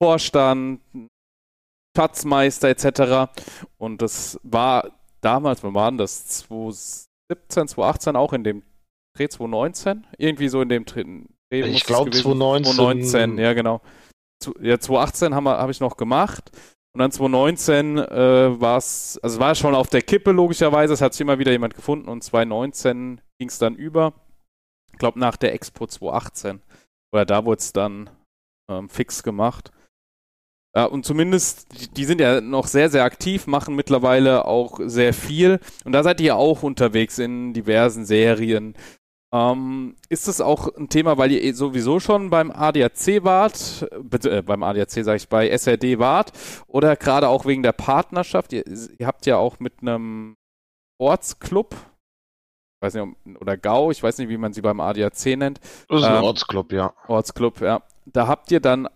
Vorstand, 0.00 0.82
Schatzmeister 1.96 2.68
etc. 2.68 3.32
Und 3.76 4.02
das 4.02 4.38
war 4.44 4.92
damals, 5.20 5.64
wann 5.64 5.74
war 5.74 5.90
das? 5.90 6.26
2017, 6.26 7.08
2018 7.66 8.14
auch 8.14 8.32
in 8.32 8.44
dem 8.44 8.62
Dreh 9.16 9.28
2019? 9.28 10.06
Irgendwie 10.18 10.48
so 10.48 10.60
in 10.60 10.68
dem 10.68 10.84
Dreh. 10.84 11.04
Ich 11.50 11.84
glaube 11.84 12.10
2019. 12.10 12.74
2019, 12.74 13.38
ja 13.38 13.52
genau. 13.52 13.80
Ja, 14.60 14.78
2018 14.78 15.34
habe 15.34 15.50
hab 15.50 15.70
ich 15.70 15.80
noch 15.80 15.96
gemacht. 15.96 16.50
Und 16.94 17.00
dann 17.00 17.10
2019 17.10 17.98
äh, 17.98 18.60
war 18.60 18.78
es, 18.78 19.18
also 19.22 19.40
war 19.40 19.54
schon 19.54 19.74
auf 19.74 19.88
der 19.88 20.02
Kippe 20.02 20.30
logischerweise, 20.30 20.94
es 20.94 21.00
hat 21.00 21.12
sich 21.12 21.22
immer 21.22 21.40
wieder 21.40 21.50
jemand 21.50 21.74
gefunden 21.74 22.08
und 22.08 22.22
2019 22.22 23.20
ging 23.38 23.48
es 23.48 23.58
dann 23.58 23.74
über. 23.74 24.12
Ich 24.92 24.98
glaube 24.98 25.18
nach 25.18 25.36
der 25.36 25.54
Expo 25.54 25.86
2018. 25.86 26.62
Oder 27.12 27.24
da 27.24 27.44
wurde 27.44 27.58
es 27.58 27.72
dann 27.72 28.10
ähm, 28.70 28.88
fix 28.88 29.22
gemacht. 29.24 29.72
Ja, 30.76 30.86
und 30.86 31.04
zumindest, 31.04 31.66
die, 31.72 31.88
die 31.88 32.04
sind 32.04 32.20
ja 32.20 32.40
noch 32.40 32.66
sehr, 32.66 32.90
sehr 32.90 33.04
aktiv, 33.04 33.46
machen 33.46 33.76
mittlerweile 33.76 34.44
auch 34.44 34.80
sehr 34.84 35.14
viel. 35.14 35.60
Und 35.84 35.92
da 35.92 36.02
seid 36.02 36.20
ihr 36.20 36.36
auch 36.36 36.62
unterwegs 36.62 37.18
in 37.18 37.52
diversen 37.52 38.04
Serien. 38.04 38.74
Ähm, 39.34 39.96
ist 40.08 40.28
es 40.28 40.40
auch 40.40 40.68
ein 40.76 40.88
Thema, 40.88 41.18
weil 41.18 41.32
ihr 41.32 41.42
eh 41.42 41.50
sowieso 41.50 41.98
schon 41.98 42.30
beim 42.30 42.52
ADAC 42.52 43.24
wart, 43.24 43.84
äh, 44.24 44.42
beim 44.42 44.62
ADAC 44.62 44.90
sage 45.02 45.16
ich, 45.16 45.28
bei 45.28 45.48
SRD 45.48 45.98
wart, 45.98 46.30
oder 46.68 46.94
gerade 46.94 47.28
auch 47.28 47.44
wegen 47.44 47.64
der 47.64 47.72
Partnerschaft? 47.72 48.52
Ihr, 48.52 48.64
ihr 48.96 49.06
habt 49.08 49.26
ja 49.26 49.36
auch 49.38 49.58
mit 49.58 49.82
einem 49.82 50.36
Ortsclub, 51.00 51.74
ich 51.74 52.86
weiß 52.86 52.94
nicht, 52.94 53.40
oder 53.40 53.56
GAU, 53.56 53.90
ich 53.90 54.04
weiß 54.04 54.18
nicht, 54.18 54.28
wie 54.28 54.36
man 54.36 54.52
sie 54.52 54.62
beim 54.62 54.78
ADAC 54.78 55.36
nennt. 55.36 55.58
Das 55.88 56.02
ist 56.02 56.06
ein 56.06 56.18
ähm, 56.18 56.22
Ortsclub, 56.22 56.70
ja. 56.70 56.94
Ortsclub, 57.08 57.60
ja. 57.60 57.82
Da 58.06 58.28
habt 58.28 58.52
ihr 58.52 58.60
dann, 58.60 58.88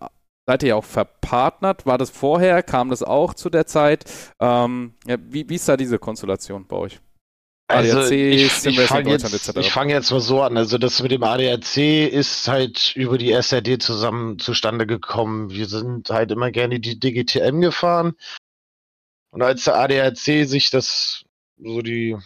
seid 0.47 0.63
ihr 0.63 0.69
ja 0.69 0.75
auch 0.75 0.85
verpartnert? 0.85 1.85
War 1.85 1.97
das 1.97 2.11
vorher? 2.11 2.63
Kam 2.63 2.91
das 2.91 3.03
auch 3.03 3.33
zu 3.33 3.49
der 3.49 3.67
Zeit? 3.67 4.05
Ähm, 4.39 4.93
ja, 5.05 5.17
wie, 5.19 5.49
wie 5.49 5.55
ist 5.55 5.67
da 5.67 5.75
diese 5.75 5.99
Konstellation 5.99 6.65
bei 6.65 6.77
euch? 6.77 7.01
Also 7.71 7.99
ADAC, 7.99 8.11
ich, 8.11 8.65
ich 8.65 8.79
fange 8.81 9.11
jetzt, 9.11 9.55
ich 9.55 9.71
fang 9.71 9.89
jetzt 9.89 10.09
mal 10.09 10.19
so 10.19 10.41
an. 10.41 10.57
Also 10.57 10.79
das 10.79 11.03
mit 11.03 11.11
dem 11.11 11.21
ADAC 11.21 11.77
ist 12.11 12.47
halt 12.47 12.95
über 12.95 13.19
die 13.19 13.31
SRD 13.31 13.77
zusammen 13.79 14.39
zustande 14.39 14.87
gekommen. 14.87 15.51
Wir 15.51 15.67
sind 15.67 16.09
halt 16.09 16.31
immer 16.31 16.49
gerne 16.49 16.79
die 16.79 16.99
DGTM 16.99 17.61
gefahren. 17.61 18.15
Und 19.29 19.43
als 19.43 19.65
der 19.65 19.75
ADAC 19.75 20.47
sich 20.47 20.71
das, 20.71 21.25
so 21.57 21.83
die 21.83 22.17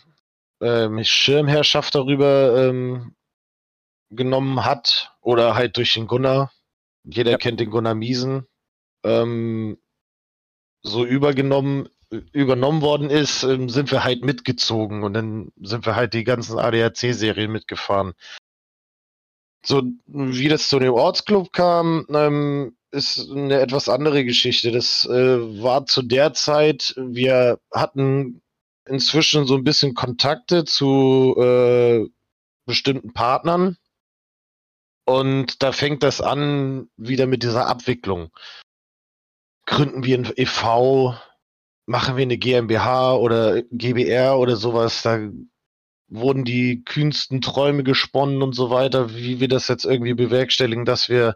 ähm, 0.61 1.03
Schirmherrschaft 1.03 1.93
darüber 1.93 2.69
ähm, 2.69 3.13
genommen 4.11 4.63
hat, 4.63 5.13
oder 5.19 5.55
halt 5.55 5.75
durch 5.75 5.93
den 5.93 6.07
Gunnar, 6.07 6.53
jeder 7.03 7.31
ja. 7.31 7.37
kennt 7.37 7.59
den 7.59 7.69
Gunnar 7.69 7.95
Miesen, 7.95 8.47
ähm, 9.03 9.77
so 10.83 11.05
übergenommen 11.05 11.89
übernommen 12.31 12.81
worden 12.81 13.09
ist, 13.09 13.43
ähm, 13.43 13.69
sind 13.69 13.91
wir 13.91 14.03
halt 14.03 14.23
mitgezogen 14.23 15.03
und 15.03 15.13
dann 15.13 15.51
sind 15.61 15.85
wir 15.85 15.95
halt 15.95 16.13
die 16.13 16.23
ganzen 16.23 16.59
ADAC-Serien 16.59 17.51
mitgefahren. 17.51 18.13
So, 19.65 19.83
wie 20.07 20.49
das 20.49 20.67
zu 20.67 20.79
dem 20.79 20.93
Ortsclub 20.93 21.53
kam, 21.53 22.05
ähm, 22.09 22.75
ist 22.91 23.31
eine 23.31 23.59
etwas 23.59 23.89
andere 23.89 24.25
Geschichte. 24.25 24.71
Das 24.71 25.05
äh, 25.05 25.61
war 25.61 25.85
zu 25.85 26.01
der 26.01 26.33
Zeit, 26.33 26.93
wir 26.97 27.59
hatten 27.71 28.41
inzwischen 28.85 29.45
so 29.45 29.55
ein 29.55 29.63
bisschen 29.63 29.93
Kontakte 29.93 30.65
zu 30.65 31.35
äh, 31.37 32.05
bestimmten 32.65 33.13
Partnern. 33.13 33.77
Und 35.05 35.63
da 35.63 35.71
fängt 35.71 36.03
das 36.03 36.21
an 36.21 36.89
wieder 36.97 37.25
mit 37.25 37.43
dieser 37.43 37.67
Abwicklung. 37.67 38.31
gründen 39.65 40.03
wir 40.03 40.17
ein 40.17 40.33
e.V., 40.35 41.15
machen 41.85 42.15
wir 42.17 42.23
eine 42.23 42.37
GmbH 42.37 43.15
oder 43.15 43.61
GBR 43.63 44.37
oder 44.37 44.55
sowas, 44.55 45.01
da 45.01 45.29
wurden 46.07 46.45
die 46.45 46.83
kühnsten 46.83 47.41
Träume 47.41 47.83
gesponnen 47.83 48.41
und 48.41 48.53
so 48.53 48.69
weiter, 48.69 49.15
wie 49.15 49.39
wir 49.39 49.47
das 49.47 49.67
jetzt 49.67 49.85
irgendwie 49.85 50.13
bewerkstelligen, 50.13 50.85
dass 50.85 51.09
wir 51.09 51.35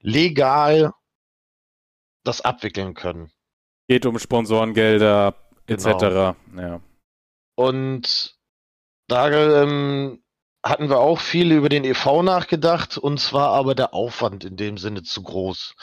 legal 0.00 0.92
das 2.24 2.40
abwickeln 2.40 2.94
können. 2.94 3.30
Geht 3.88 4.06
um 4.06 4.18
Sponsorengelder 4.18 5.34
etc. 5.66 5.84
Genau. 5.84 6.36
Ja. 6.56 6.80
Und 7.56 8.36
da 9.08 9.62
ähm, 9.62 10.22
hatten 10.64 10.88
wir 10.88 10.98
auch 10.98 11.20
viel 11.20 11.52
über 11.52 11.68
den 11.68 11.84
EV 11.84 12.22
nachgedacht, 12.22 12.96
und 12.96 13.20
zwar 13.20 13.50
aber 13.50 13.74
der 13.74 13.92
Aufwand 13.92 14.44
in 14.44 14.56
dem 14.56 14.78
Sinne 14.78 15.02
zu 15.02 15.22
groß. 15.22 15.74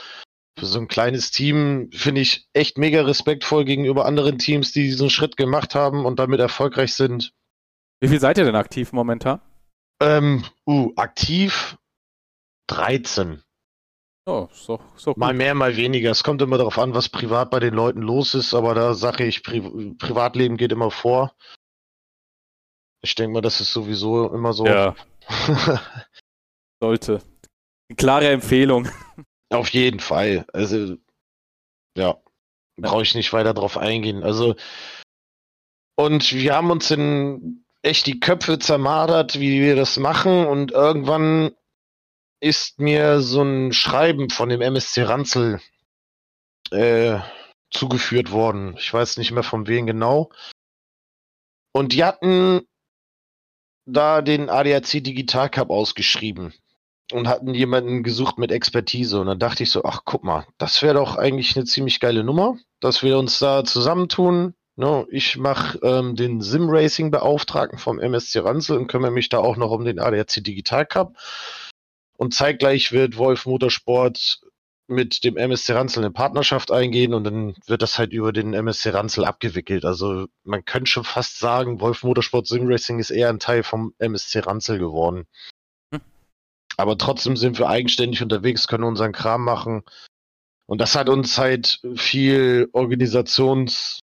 Für 0.57 0.65
so 0.65 0.79
ein 0.79 0.87
kleines 0.87 1.31
Team 1.31 1.89
finde 1.93 2.21
ich 2.21 2.47
echt 2.53 2.77
mega 2.77 3.01
respektvoll 3.01 3.65
gegenüber 3.65 4.05
anderen 4.05 4.37
Teams, 4.37 4.73
die 4.73 4.83
diesen 4.83 5.09
Schritt 5.09 5.37
gemacht 5.37 5.75
haben 5.75 6.05
und 6.05 6.19
damit 6.19 6.39
erfolgreich 6.39 6.93
sind. 6.93 7.33
Wie 8.01 8.09
viel 8.09 8.19
seid 8.19 8.37
ihr 8.37 8.45
denn 8.45 8.55
aktiv 8.55 8.91
momentan? 8.91 9.39
Ähm, 10.01 10.43
uh, 10.67 10.91
aktiv 10.95 11.77
13. 12.67 13.43
Oh, 14.25 14.47
so, 14.51 14.79
so 14.95 15.13
mal 15.17 15.33
mehr, 15.33 15.55
mal 15.55 15.77
weniger. 15.77 16.11
Es 16.11 16.23
kommt 16.23 16.41
immer 16.41 16.57
darauf 16.57 16.77
an, 16.77 16.93
was 16.93 17.09
privat 17.09 17.49
bei 17.49 17.59
den 17.59 17.73
Leuten 17.73 18.01
los 18.01 18.33
ist, 18.33 18.53
aber 18.53 18.75
da 18.75 18.93
sage 18.93 19.25
ich, 19.25 19.43
Pri 19.43 19.95
Privatleben 19.97 20.57
geht 20.57 20.71
immer 20.71 20.91
vor. 20.91 21.35
Ich 23.03 23.15
denke 23.15 23.33
mal, 23.33 23.41
das 23.41 23.61
ist 23.61 23.73
sowieso 23.73 24.31
immer 24.31 24.53
so. 24.53 24.65
Ja. 24.65 24.95
Sollte. 26.81 27.21
Eine 27.89 27.95
klare 27.95 28.29
Empfehlung. 28.29 28.87
Auf 29.51 29.69
jeden 29.69 29.99
Fall. 29.99 30.45
Also, 30.53 30.97
ja, 31.97 32.17
brauche 32.77 33.03
ich 33.03 33.15
nicht 33.15 33.33
weiter 33.33 33.53
drauf 33.53 33.77
eingehen. 33.77 34.23
Also, 34.23 34.55
und 35.97 36.31
wir 36.33 36.55
haben 36.55 36.71
uns 36.71 36.89
in 36.89 37.65
echt 37.81 38.07
die 38.07 38.19
Köpfe 38.19 38.59
zermadert, 38.59 39.39
wie 39.39 39.61
wir 39.61 39.75
das 39.75 39.97
machen. 39.97 40.45
Und 40.47 40.71
irgendwann 40.71 41.51
ist 42.39 42.79
mir 42.79 43.19
so 43.21 43.41
ein 43.43 43.73
Schreiben 43.73 44.29
von 44.29 44.49
dem 44.49 44.61
MSC 44.61 45.03
Ranzel 45.03 45.59
äh, 46.71 47.19
zugeführt 47.71 48.31
worden. 48.31 48.75
Ich 48.77 48.93
weiß 48.93 49.17
nicht 49.17 49.31
mehr 49.31 49.43
von 49.43 49.67
wem 49.67 49.85
genau. 49.85 50.31
Und 51.73 51.93
die 51.93 52.03
hatten 52.05 52.61
da 53.85 54.21
den 54.21 54.49
ADAC 54.49 55.03
Digital 55.03 55.49
Cup 55.49 55.69
ausgeschrieben 55.69 56.53
und 57.11 57.27
hatten 57.27 57.53
jemanden 57.53 58.03
gesucht 58.03 58.37
mit 58.37 58.51
Expertise. 58.51 59.19
Und 59.19 59.27
dann 59.27 59.39
dachte 59.39 59.63
ich 59.63 59.71
so, 59.71 59.83
ach 59.83 60.01
guck 60.05 60.23
mal, 60.23 60.45
das 60.57 60.81
wäre 60.81 60.95
doch 60.95 61.15
eigentlich 61.15 61.55
eine 61.55 61.65
ziemlich 61.65 61.99
geile 61.99 62.23
Nummer, 62.23 62.57
dass 62.79 63.03
wir 63.03 63.17
uns 63.17 63.39
da 63.39 63.63
zusammentun. 63.63 64.53
No, 64.77 65.01
ne? 65.01 65.07
ich 65.11 65.37
mache 65.37 65.79
ähm, 65.83 66.15
den 66.15 66.41
Sim-Racing-Beauftragten 66.41 67.77
vom 67.77 67.99
MSC 67.99 68.39
Ranzel 68.39 68.77
und 68.77 68.87
kümmere 68.87 69.11
mich 69.11 69.29
da 69.29 69.39
auch 69.39 69.57
noch 69.57 69.71
um 69.71 69.83
den 69.83 69.99
ADAC 69.99 70.43
Digital 70.43 70.85
Cup. 70.85 71.17
Und 72.17 72.33
zeitgleich 72.33 72.91
wird 72.91 73.17
Wolf 73.17 73.45
Motorsport 73.45 74.39
mit 74.91 75.23
dem 75.23 75.37
MSC 75.37 75.73
Ranzel 75.73 76.03
eine 76.03 76.11
Partnerschaft 76.11 76.71
eingehen 76.71 77.13
und 77.13 77.23
dann 77.23 77.55
wird 77.65 77.81
das 77.81 77.97
halt 77.97 78.11
über 78.11 78.31
den 78.33 78.53
MSC 78.53 78.89
Ranzel 78.89 79.25
abgewickelt. 79.25 79.85
Also 79.85 80.27
man 80.43 80.65
könnte 80.65 80.91
schon 80.91 81.03
fast 81.03 81.39
sagen, 81.39 81.79
Wolf 81.79 82.03
Motorsport 82.03 82.45
Sim 82.45 82.67
Racing 82.67 82.99
ist 82.99 83.09
eher 83.09 83.29
ein 83.29 83.39
Teil 83.39 83.63
vom 83.63 83.93
MSC 83.99 84.39
Ranzel 84.39 84.79
geworden. 84.79 85.27
Aber 86.77 86.97
trotzdem 86.97 87.37
sind 87.37 87.59
wir 87.59 87.69
eigenständig 87.69 88.21
unterwegs, 88.21 88.67
können 88.67 88.83
unseren 88.83 89.11
Kram 89.11 89.43
machen. 89.43 89.83
Und 90.65 90.79
das 90.79 90.95
hat 90.95 91.09
uns 91.09 91.37
halt 91.37 91.81
viel 91.95 92.69
Organisations 92.71 93.99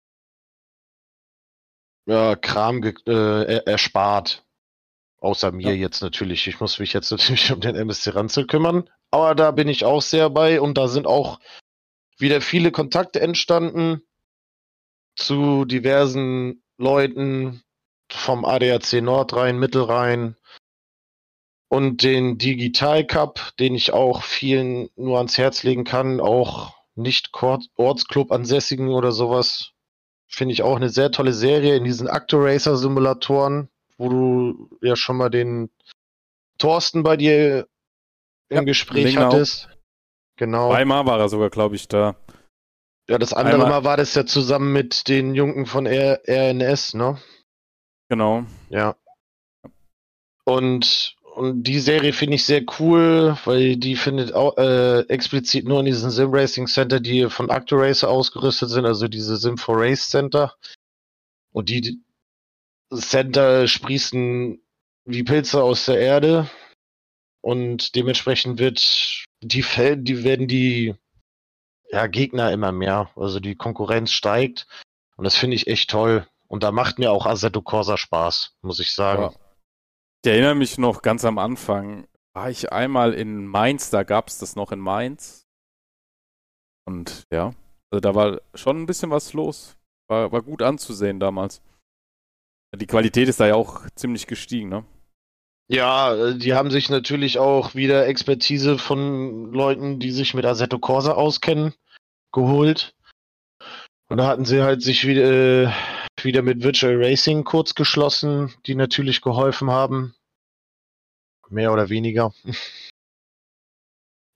ja, 2.06 2.36
Kram 2.36 2.84
äh, 2.84 3.64
erspart. 3.66 4.44
Außer 5.20 5.52
mir 5.52 5.74
ja. 5.74 5.82
jetzt 5.82 6.02
natürlich. 6.02 6.48
Ich 6.48 6.60
muss 6.60 6.80
mich 6.80 6.94
jetzt 6.94 7.12
natürlich 7.12 7.52
um 7.52 7.62
den 7.62 7.76
MSC 7.76 8.12
Ranzel 8.12 8.48
kümmern. 8.48 8.90
Aber 9.12 9.36
da 9.36 9.52
bin 9.52 9.68
ich 9.68 9.86
auch 9.86 10.02
sehr 10.02 10.30
bei 10.30 10.60
und 10.62 10.78
da 10.78 10.88
sind 10.88 11.08
auch 11.08 11.40
wieder 12.18 12.42
viele 12.42 12.72
Kontakte 12.72 13.22
entstanden 13.22 14.02
zu 15.16 15.66
diversen 15.66 16.64
Leuten 16.78 17.62
vom 18.12 18.46
ADAC 18.46 19.02
Nordrhein, 19.02 19.60
Mittelrhein 19.60 20.36
und 21.70 22.04
den 22.04 22.38
Digital 22.38 23.06
Cup, 23.06 23.54
den 23.60 23.76
ich 23.76 23.94
auch 23.94 24.24
vielen 24.24 24.90
nur 24.96 25.18
ans 25.18 25.38
Herz 25.38 25.64
legen 25.64 25.84
kann, 25.84 26.20
auch 26.20 26.76
nicht 26.96 27.32
Ortsclub 27.76 28.32
ansässigen 28.32 28.90
oder 28.90 29.12
sowas. 29.12 29.72
Finde 30.28 30.54
ich 30.54 30.64
auch 30.64 30.76
eine 30.76 30.90
sehr 30.90 31.12
tolle 31.12 31.34
Serie 31.34 31.76
in 31.76 31.84
diesen 31.84 32.08
Actor-Racer 32.08 32.76
Simulatoren, 32.76 33.70
wo 33.98 34.10
du 34.10 34.70
ja 34.82 34.96
schon 34.96 35.18
mal 35.18 35.30
den 35.30 35.70
Thorsten 36.58 37.04
bei 37.04 37.18
dir 37.18 37.68
im 38.50 38.58
ja, 38.58 38.64
Gespräch 38.64 39.06
Lingau. 39.06 39.32
hattest. 39.32 39.70
Genau. 40.38 40.72
Einmal 40.72 41.06
war 41.06 41.20
er 41.20 41.30
sogar, 41.30 41.50
glaube 41.50 41.76
ich, 41.76 41.88
da. 41.88 42.16
Ja, 43.10 43.18
das 43.18 43.34
andere 43.34 43.56
Einmal. 43.56 43.70
Mal 43.70 43.84
war 43.84 43.98
das 43.98 44.14
ja 44.16 44.26
zusammen 44.26 44.74
mit 44.74 45.08
den 45.08 45.34
Jungen 45.34 45.66
von 45.66 45.86
R 45.86 46.22
RNS, 46.28 46.94
ne? 46.94 47.20
Genau. 48.10 48.44
Ja. 48.70 48.96
Und, 50.44 51.17
und 51.38 51.64
die 51.64 51.80
Serie 51.80 52.14
finde 52.14 52.36
ich 52.36 52.46
sehr 52.46 52.64
cool, 52.80 53.38
weil 53.46 53.78
die 53.78 53.96
findet 53.96 54.34
auch 54.34 54.58
äh, 54.58 55.02
explizit 55.02 55.66
nur 55.66 55.82
in 55.82 55.86
diesen 55.86 56.10
Sim 56.10 56.34
Racing 56.34 56.66
Center, 56.66 57.00
die 57.00 57.30
von 57.30 57.52
ActoRacer 57.52 58.10
ausgerüstet 58.10 58.70
sind, 58.70 58.86
also 58.86 59.08
diese 59.08 59.38
Sim 59.38 59.56
4 59.56 59.76
Race 59.76 60.10
Center. 60.10 60.56
Und 61.52 61.70
die 61.70 62.02
Center 62.92 63.68
sprießen 63.68 64.60
wie 65.06 65.24
Pilze 65.24 65.62
aus 65.62 65.86
der 65.86 66.00
Erde 66.00 66.50
und 67.42 67.96
dementsprechend 67.96 68.58
wird 68.58 69.26
die 69.42 69.62
Fel 69.62 69.98
die 69.98 70.24
werden 70.24 70.48
die 70.48 70.96
ja, 71.92 72.08
Gegner 72.08 72.52
immer 72.52 72.72
mehr. 72.72 73.12
Also 73.16 73.40
die 73.40 73.56
Konkurrenz 73.56 74.12
steigt. 74.12 74.66
Und 75.16 75.24
das 75.24 75.36
finde 75.36 75.56
ich 75.56 75.68
echt 75.68 75.92
toll. 75.92 76.28
Und 76.48 76.64
da 76.64 76.72
macht 76.72 76.98
mir 76.98 77.12
auch 77.12 77.28
Assetto 77.28 77.62
Corsa 77.62 77.96
Spaß, 77.96 78.56
muss 78.62 78.80
ich 78.80 78.92
sagen. 78.92 79.22
Ja. 79.22 79.47
Ich 80.24 80.32
erinnere 80.32 80.56
mich 80.56 80.78
noch 80.78 81.02
ganz 81.02 81.26
am 81.26 81.38
Anfang, 81.38 82.08
war 82.34 82.50
ich 82.50 82.72
einmal 82.72 83.14
in 83.14 83.48
Mainz, 83.48 83.90
da 83.90 84.04
gab 84.04 84.28
es 84.28 84.38
das 84.38 84.56
noch 84.56 84.72
in 84.72 84.80
Mainz. 84.80 85.48
Und 86.86 87.26
ja, 87.32 87.54
also 87.92 88.00
da 88.00 88.16
war 88.16 88.42
schon 88.54 88.82
ein 88.82 88.86
bisschen 88.86 89.12
was 89.12 89.34
los. 89.34 89.78
War, 90.10 90.32
war 90.32 90.42
gut 90.42 90.62
anzusehen 90.62 91.20
damals. 91.20 91.62
Die 92.76 92.88
Qualität 92.88 93.28
ist 93.28 93.40
da 93.40 93.48
ja 93.48 93.56
auch 93.56 93.90
ziemlich 93.96 94.28
gestiegen, 94.28 94.70
ne? 94.70 94.86
Ja, 95.70 96.16
äh, 96.16 96.38
die 96.38 96.54
haben 96.54 96.72
sich 96.72 96.90
natürlich 96.90 97.40
auch 97.40 97.76
wieder 97.76 98.08
Expertise 98.08 98.78
von 98.78 99.52
Leuten, 99.52 100.00
die 100.00 100.12
sich 100.12 100.34
mit 100.34 100.46
Assetto 100.46 100.80
Corsa 100.80 101.14
auskennen, 101.14 101.74
geholt. 102.32 102.96
Und 104.10 104.18
da 104.18 104.28
hatten 104.28 104.46
sie 104.46 104.62
halt 104.62 104.82
sich 104.82 105.06
wieder, 105.06 105.66
äh, 105.66 105.72
wieder 106.24 106.42
mit 106.42 106.64
Virtual 106.64 106.96
Racing 106.96 107.44
kurz 107.44 107.76
geschlossen, 107.76 108.54
die 108.66 108.76
natürlich 108.76 109.22
geholfen 109.22 109.70
haben. 109.72 110.16
Mehr 111.50 111.72
oder 111.72 111.90
weniger. 111.90 112.34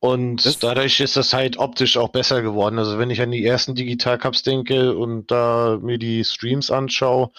Und 0.03 0.45
das 0.45 0.57
dadurch 0.57 0.99
ist 0.99 1.15
das 1.15 1.31
halt 1.31 1.57
optisch 1.57 1.95
auch 1.95 2.09
besser 2.09 2.41
geworden. 2.41 2.79
Also 2.79 2.97
wenn 2.97 3.11
ich 3.11 3.21
an 3.21 3.29
die 3.29 3.45
ersten 3.45 3.75
Digital 3.75 4.17
Cups 4.17 4.41
denke 4.41 4.97
und 4.97 5.29
da 5.29 5.77
mir 5.79 5.99
die 5.99 6.23
Streams 6.23 6.71
anschaue, 6.71 7.31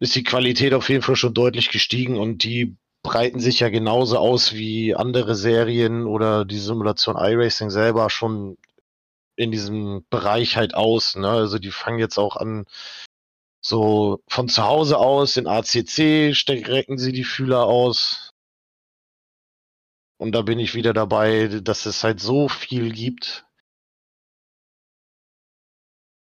ist 0.00 0.14
die 0.16 0.22
Qualität 0.22 0.74
auf 0.74 0.90
jeden 0.90 1.00
Fall 1.00 1.16
schon 1.16 1.32
deutlich 1.32 1.70
gestiegen 1.70 2.18
und 2.18 2.44
die 2.44 2.76
breiten 3.02 3.40
sich 3.40 3.60
ja 3.60 3.70
genauso 3.70 4.18
aus 4.18 4.52
wie 4.52 4.94
andere 4.94 5.34
Serien 5.34 6.04
oder 6.04 6.44
die 6.44 6.58
Simulation 6.58 7.16
iRacing 7.16 7.70
selber 7.70 8.10
schon 8.10 8.58
in 9.36 9.50
diesem 9.50 10.04
Bereich 10.10 10.56
halt 10.56 10.74
aus. 10.74 11.16
Ne? 11.16 11.28
Also 11.28 11.58
die 11.58 11.70
fangen 11.70 11.98
jetzt 11.98 12.18
auch 12.18 12.36
an, 12.36 12.66
so 13.60 14.22
von 14.28 14.48
zu 14.48 14.64
Hause 14.64 14.98
aus 14.98 15.36
in 15.36 15.46
ACC 15.46 16.34
strecken 16.34 16.98
sie 16.98 17.12
die 17.12 17.24
Fühler 17.24 17.64
aus. 17.64 18.30
Und 20.18 20.32
da 20.32 20.42
bin 20.42 20.58
ich 20.58 20.74
wieder 20.74 20.92
dabei, 20.92 21.48
dass 21.48 21.86
es 21.86 22.04
halt 22.04 22.20
so 22.20 22.48
viel 22.48 22.92
gibt. 22.92 23.46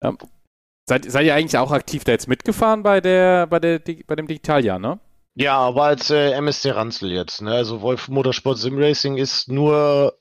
Ja, 0.02 0.15
Seid, 0.86 1.10
seid 1.10 1.26
ihr 1.26 1.34
eigentlich 1.34 1.58
auch 1.58 1.71
aktiv 1.71 2.04
da 2.04 2.12
jetzt 2.12 2.28
mitgefahren 2.28 2.84
bei 2.84 2.99
der, 2.99 3.47
bei 3.47 3.60
der, 3.60 3.80
bei 4.06 4.15
dem 4.15 4.28
Digitaljahr, 4.28 4.80
ne? 4.80 4.99
Ja, 5.36 5.58
aber 5.58 5.84
als 5.84 6.10
äh, 6.10 6.32
MSC 6.32 6.71
Ranzel 6.71 7.12
jetzt, 7.12 7.41
ne? 7.41 7.54
Also 7.54 7.82
Wolf 7.82 8.10
Motorsport 8.10 8.58
Sim 8.58 8.78
Racing 8.78 9.17
ist 9.17 9.47
nur 9.47 10.19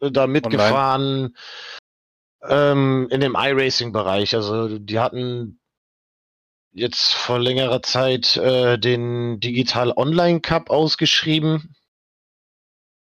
äh, 0.00 0.12
da 0.12 0.28
mitgefahren 0.28 1.36
ähm, 2.48 3.08
in 3.10 3.20
dem 3.20 3.34
iRacing-Bereich. 3.34 4.34
Also 4.34 4.78
die 4.78 4.98
hatten 4.98 5.60
jetzt 6.72 7.12
vor 7.12 7.38
längerer 7.38 7.82
Zeit 7.82 8.36
äh, 8.36 8.78
den 8.78 9.40
Digital 9.40 9.92
Online 9.96 10.40
Cup 10.40 10.70
ausgeschrieben. 10.70 11.74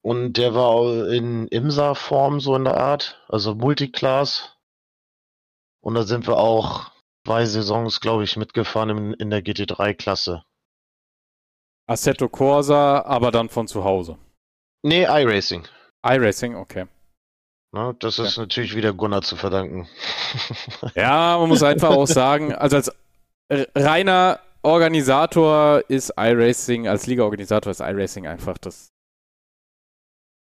Und 0.02 0.34
der 0.34 0.54
war 0.54 1.08
in 1.10 1.48
IMSA-Form 1.48 2.42
so 2.42 2.56
in 2.56 2.66
der 2.66 2.78
Art, 2.78 3.24
also 3.30 3.56
Multiclass. 3.56 4.58
Und 5.82 5.96
da 5.96 6.04
sind 6.04 6.28
wir 6.28 6.38
auch 6.38 6.92
zwei 7.26 7.46
Saisons, 7.46 8.02
glaube 8.02 8.26
ich, 8.26 8.36
mitgefahren 8.36 8.90
in, 8.90 9.14
in 9.14 9.30
der 9.30 9.42
GT3-Klasse. 9.42 10.44
Assetto 11.88 12.28
Corsa, 12.30 13.02
aber 13.02 13.32
dann 13.32 13.50
von 13.50 13.68
zu 13.68 13.84
Hause. 13.84 14.18
Nee, 14.84 15.04
iRacing. 15.04 15.68
iRacing, 16.06 16.56
okay. 16.56 16.88
Na, 17.74 17.92
das 17.94 18.20
ist 18.20 18.38
ja. 18.38 18.44
natürlich 18.44 18.76
wieder 18.76 18.94
Gunnar 18.94 19.24
zu 19.24 19.36
verdanken. 19.36 19.90
ja, 20.96 21.38
man 21.40 21.50
muss 21.50 21.64
einfach 21.64 21.90
auch 21.90 22.06
sagen, 22.06 22.54
also 22.54 22.76
als 22.76 22.92
reiner 23.76 24.40
Organisator 24.62 25.84
ist 25.90 26.14
iRacing, 26.16 26.88
als 26.88 27.08
Liga-Organisator 27.08 27.72
ist 27.72 27.80
iRacing 27.80 28.28
einfach 28.28 28.60
das 28.60 28.92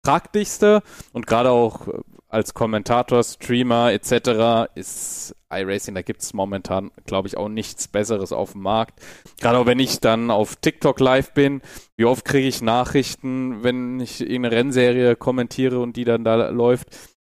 praktischste 0.03 0.83
und 1.13 1.29
gerade 1.29 1.51
auch 1.51 1.87
als 2.35 2.53
Kommentator, 2.53 3.23
Streamer 3.23 3.93
etc. 3.93 4.69
ist 4.75 5.37
iRacing, 5.51 5.95
da 5.95 6.03
gibt 6.03 6.21
es 6.21 6.35
momentan, 6.35 6.91
glaube 7.07 7.29
ich, 7.29 7.37
auch 7.37 7.49
nichts 7.49 7.87
Besseres 7.87 8.33
auf 8.33 8.53
dem 8.53 8.63
Markt. 8.63 9.01
Gerade 9.41 9.59
auch 9.59 9.67
wenn 9.67 9.79
ich 9.79 10.01
dann 10.01 10.33
auf 10.33 10.57
TikTok 10.57 10.99
live 10.99 11.33
bin, 11.33 11.63
wie 11.97 12.05
oft 12.05 12.25
kriege 12.25 12.49
ich 12.49 12.61
Nachrichten, 12.61 13.63
wenn 13.63 14.01
ich 14.01 14.21
eine 14.21 14.51
Rennserie 14.51 15.15
kommentiere 15.15 15.79
und 15.79 15.97
die 15.97 16.05
dann 16.05 16.25
da 16.25 16.49
läuft. 16.49 16.89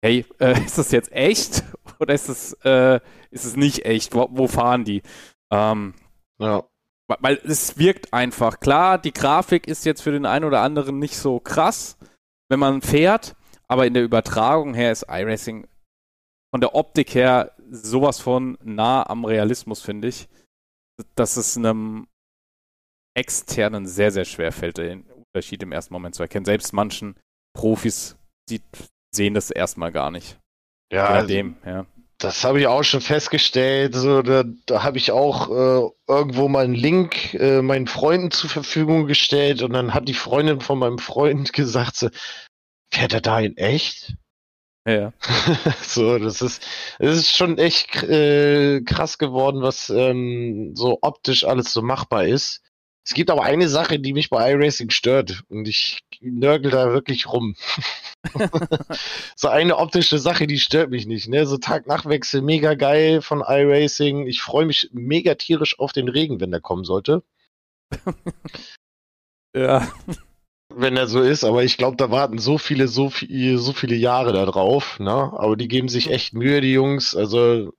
Hey, 0.01 0.25
äh, 0.39 0.59
ist 0.65 0.79
das 0.79 0.91
jetzt 0.91 1.11
echt 1.11 1.63
oder 1.99 2.15
ist 2.15 2.27
es, 2.27 2.53
äh, 2.63 2.99
ist 3.29 3.45
es 3.45 3.55
nicht 3.55 3.85
echt? 3.85 4.15
Wo, 4.15 4.27
wo 4.31 4.47
fahren 4.47 4.83
die? 4.83 5.03
Ähm, 5.51 5.93
ja. 6.39 6.63
Weil 7.19 7.39
es 7.45 7.77
wirkt 7.77 8.13
einfach. 8.13 8.59
Klar, 8.59 8.97
die 8.97 9.13
Grafik 9.13 9.67
ist 9.67 9.85
jetzt 9.85 10.01
für 10.01 10.11
den 10.11 10.25
einen 10.25 10.43
oder 10.43 10.61
anderen 10.61 10.99
nicht 10.99 11.17
so 11.17 11.39
krass, 11.39 11.97
wenn 12.49 12.59
man 12.59 12.81
fährt, 12.81 13.35
aber 13.69 13.87
in 13.87 13.93
der 13.93 14.03
Übertragung 14.03 14.73
her 14.73 14.91
ist 14.91 15.05
iRacing 15.09 15.67
von 16.53 16.61
der 16.61 16.75
Optik 16.75 17.13
her 17.13 17.53
sowas 17.69 18.19
von 18.19 18.57
nah 18.63 19.07
am 19.07 19.25
Realismus, 19.25 19.81
finde 19.81 20.07
ich, 20.07 20.27
dass 21.15 21.37
es 21.37 21.57
einem 21.57 22.07
externen 23.15 23.87
sehr, 23.87 24.11
sehr 24.11 24.25
schwer 24.25 24.51
fällt, 24.51 24.77
den 24.77 25.03
Unterschied 25.07 25.63
im 25.63 25.71
ersten 25.71 25.93
Moment 25.93 26.15
zu 26.15 26.23
erkennen. 26.23 26.45
Selbst 26.45 26.71
manchen 26.71 27.15
Profis 27.53 28.17
die 28.49 28.61
sehen 29.13 29.33
das 29.33 29.51
erstmal 29.51 29.91
gar 29.91 30.11
nicht. 30.11 30.37
Ja, 30.91 31.07
also, 31.07 31.27
dem, 31.27 31.57
ja. 31.65 31.85
Das 32.19 32.43
habe 32.43 32.59
ich 32.59 32.67
auch 32.67 32.83
schon 32.83 33.01
festgestellt. 33.01 33.93
So, 33.93 34.21
da, 34.21 34.43
da 34.65 34.83
habe 34.83 34.97
ich 34.97 35.11
auch 35.11 35.49
äh, 35.49 35.89
irgendwo 36.07 36.47
mal 36.47 36.63
einen 36.63 36.73
Link 36.73 37.35
äh, 37.35 37.61
meinen 37.61 37.87
Freunden 37.87 38.31
zur 38.31 38.49
Verfügung 38.49 39.05
gestellt 39.05 39.61
und 39.61 39.73
dann 39.73 39.93
hat 39.93 40.07
die 40.07 40.13
Freundin 40.13 40.61
von 40.61 40.79
meinem 40.79 40.97
Freund 40.97 41.53
gesagt, 41.53 41.95
so, 41.95 42.09
fährt 42.91 43.13
er 43.13 43.21
da 43.21 43.39
in 43.39 43.57
echt? 43.57 44.15
Ja. 44.87 45.11
so, 45.81 46.17
das 46.17 46.41
ist, 46.41 46.65
das 46.99 47.17
ist 47.17 47.35
schon 47.35 47.57
echt 47.57 48.03
äh, 48.03 48.81
krass 48.81 49.17
geworden, 49.17 49.61
was 49.61 49.89
ähm, 49.89 50.73
so 50.75 50.99
optisch 51.01 51.43
alles 51.43 51.73
so 51.73 51.81
machbar 51.81 52.25
ist. 52.25 52.61
Es 53.05 53.13
gibt 53.13 53.29
aber 53.29 53.43
eine 53.43 53.69
Sache, 53.69 53.99
die 53.99 54.13
mich 54.13 54.29
bei 54.29 54.51
iRacing 54.51 54.89
stört 54.89 55.43
und 55.49 55.67
ich 55.67 55.99
nörgel 56.19 56.71
da 56.71 56.91
wirklich 56.91 57.27
rum. 57.27 57.55
so 59.35 59.47
eine 59.49 59.77
optische 59.77 60.19
Sache, 60.19 60.47
die 60.47 60.59
stört 60.59 60.89
mich 60.89 61.05
nicht. 61.05 61.27
Ne? 61.29 61.45
So 61.45 61.57
Tag-Nacht-Wechsel, 61.57 62.41
mega 62.41 62.73
geil 62.73 63.21
von 63.21 63.43
iRacing. 63.45 64.27
Ich 64.27 64.41
freue 64.41 64.65
mich 64.65 64.89
mega 64.91 65.35
tierisch 65.35 65.79
auf 65.79 65.93
den 65.93 66.09
Regen, 66.09 66.39
wenn 66.41 66.51
der 66.51 66.61
kommen 66.61 66.83
sollte. 66.83 67.23
ja 69.55 69.87
wenn 70.69 70.97
er 70.97 71.07
so 71.07 71.21
ist, 71.21 71.43
aber 71.43 71.63
ich 71.63 71.77
glaube, 71.77 71.97
da 71.97 72.11
warten 72.11 72.39
so 72.39 72.57
viele, 72.57 72.87
so, 72.87 73.09
viel, 73.09 73.57
so 73.57 73.73
viele 73.73 73.95
Jahre 73.95 74.33
da 74.33 74.45
drauf, 74.45 74.99
ne? 74.99 75.11
Aber 75.11 75.55
die 75.57 75.67
geben 75.67 75.89
sich 75.89 76.11
echt 76.11 76.33
Mühe, 76.33 76.61
die 76.61 76.73
Jungs. 76.73 77.15
Also, 77.15 77.73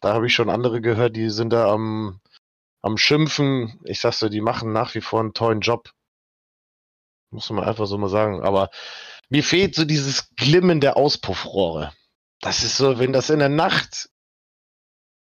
da 0.00 0.14
habe 0.14 0.26
ich 0.26 0.34
schon 0.34 0.50
andere 0.50 0.80
gehört, 0.80 1.16
die 1.16 1.30
sind 1.30 1.50
da 1.52 1.72
am, 1.72 2.20
am 2.82 2.96
Schimpfen. 2.96 3.80
Ich 3.84 4.00
sag's 4.00 4.18
dir, 4.18 4.30
die 4.30 4.40
machen 4.40 4.72
nach 4.72 4.94
wie 4.94 5.00
vor 5.00 5.20
einen 5.20 5.34
tollen 5.34 5.60
Job. 5.60 5.90
Muss 7.30 7.50
man 7.50 7.64
einfach 7.64 7.86
so 7.86 7.96
mal 7.96 8.08
sagen. 8.08 8.42
Aber 8.42 8.70
mir 9.28 9.44
fehlt 9.44 9.74
so 9.74 9.84
dieses 9.84 10.34
Glimmen 10.34 10.80
der 10.80 10.96
Auspuffrohre. 10.96 11.92
Das 12.40 12.64
ist 12.64 12.76
so, 12.76 12.98
wenn 12.98 13.12
das 13.12 13.30
in 13.30 13.38
der 13.38 13.50
Nacht 13.50 14.09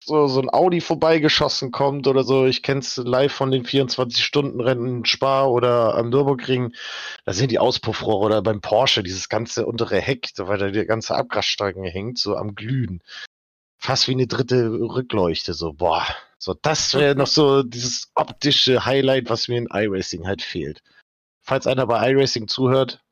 so, 0.07 0.27
so 0.27 0.41
ein 0.41 0.49
Audi 0.49 0.79
vorbeigeschossen 0.79 1.71
kommt 1.71 2.07
oder 2.07 2.23
so. 2.23 2.45
Ich 2.45 2.63
kenne 2.63 2.79
es 2.79 2.95
live 2.97 3.33
von 3.33 3.51
den 3.51 3.65
24-Stunden-Rennen 3.65 4.87
in 4.87 5.05
Spa 5.05 5.45
oder 5.45 5.95
am 5.95 6.09
Nürburgring. 6.09 6.73
Da 7.25 7.33
sind 7.33 7.51
die 7.51 7.59
Auspuffrohre 7.59 8.25
oder 8.25 8.41
beim 8.41 8.61
Porsche, 8.61 9.03
dieses 9.03 9.27
ganze 9.27 9.65
untere 9.65 9.99
Heck, 9.99 10.29
weil 10.37 10.57
da 10.57 10.69
die 10.69 10.85
ganze 10.85 11.15
Abgasstrecken 11.15 11.83
hängt, 11.83 12.17
so 12.17 12.37
am 12.37 12.55
Glühen. 12.55 13.01
Fast 13.77 14.07
wie 14.07 14.13
eine 14.13 14.27
dritte 14.27 14.71
Rückleuchte, 14.71 15.53
so, 15.53 15.73
boah. 15.73 16.05
So, 16.39 16.53
das 16.53 16.93
wäre 16.93 17.15
noch 17.15 17.27
so 17.27 17.63
dieses 17.63 18.11
optische 18.15 18.85
Highlight, 18.85 19.29
was 19.29 19.47
mir 19.47 19.57
in 19.57 19.67
iRacing 19.71 20.25
halt 20.25 20.41
fehlt. 20.41 20.83
Falls 21.41 21.67
einer 21.67 21.85
bei 21.85 22.11
iRacing 22.11 22.47
zuhört, 22.47 23.03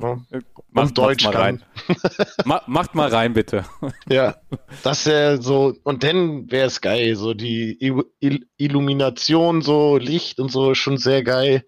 Ne? 0.00 0.24
Macht, 0.70 0.96
Deutsch 0.96 1.24
mal 1.24 1.36
rein. 1.36 1.64
Ma, 2.44 2.62
macht 2.66 2.94
mal 2.94 3.08
rein, 3.08 3.34
bitte. 3.34 3.64
Ja, 4.08 4.36
das 4.82 5.04
wäre 5.04 5.42
so, 5.42 5.74
und 5.84 6.02
dann 6.02 6.50
wäre 6.50 6.66
es 6.66 6.80
geil, 6.80 7.16
so 7.16 7.34
die 7.34 7.76
Il 8.20 8.48
Illumination, 8.56 9.60
so 9.60 9.98
Licht 9.98 10.40
und 10.40 10.50
so, 10.50 10.74
schon 10.74 10.96
sehr 10.96 11.22
geil. 11.22 11.66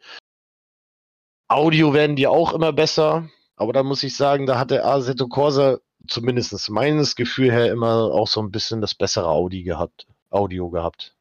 Audio 1.49 1.93
werden 1.93 2.17
die 2.17 2.27
auch 2.27 2.55
immer 2.55 2.73
besser, 2.73 3.29
aber 3.57 3.75
da 3.75 3.83
muss 3.83 4.03
ich 4.03 4.17
sagen, 4.17 4.47
da 4.47 4.59
hat 4.59 4.71
der 4.71 4.87
Assetto 4.87 5.29
Corsa 5.29 5.79
zumindest 6.09 6.71
meines 6.71 7.17
Gefühl 7.17 7.53
her 7.53 7.71
immer 7.71 8.13
auch 8.13 8.29
so 8.29 8.41
ein 8.41 8.51
bisschen 8.51 8.81
das 8.81 8.95
bessere 8.95 9.29
Audi 9.29 9.63
gehabt, 9.63 10.07
Audio 10.31 10.71
gehabt. 10.71 11.15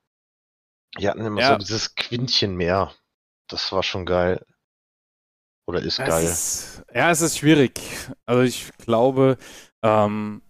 Die 0.97 1.09
hatten 1.09 1.25
immer 1.25 1.41
ja. 1.41 1.49
so 1.49 1.57
dieses 1.57 1.95
Quintchen 1.95 2.55
mehr. 2.55 2.93
Das 3.47 3.71
war 3.71 3.83
schon 3.83 4.05
geil. 4.05 4.45
Oder 5.67 5.79
ist 5.81 5.99
es 5.99 6.07
geil? 6.07 6.23
Ist, 6.23 6.83
ja, 6.93 7.11
es 7.11 7.21
ist 7.21 7.37
schwierig. 7.37 7.79
Also 8.25 8.41
ich 8.43 8.71
glaube, 8.77 9.37
ähm, 9.83 10.41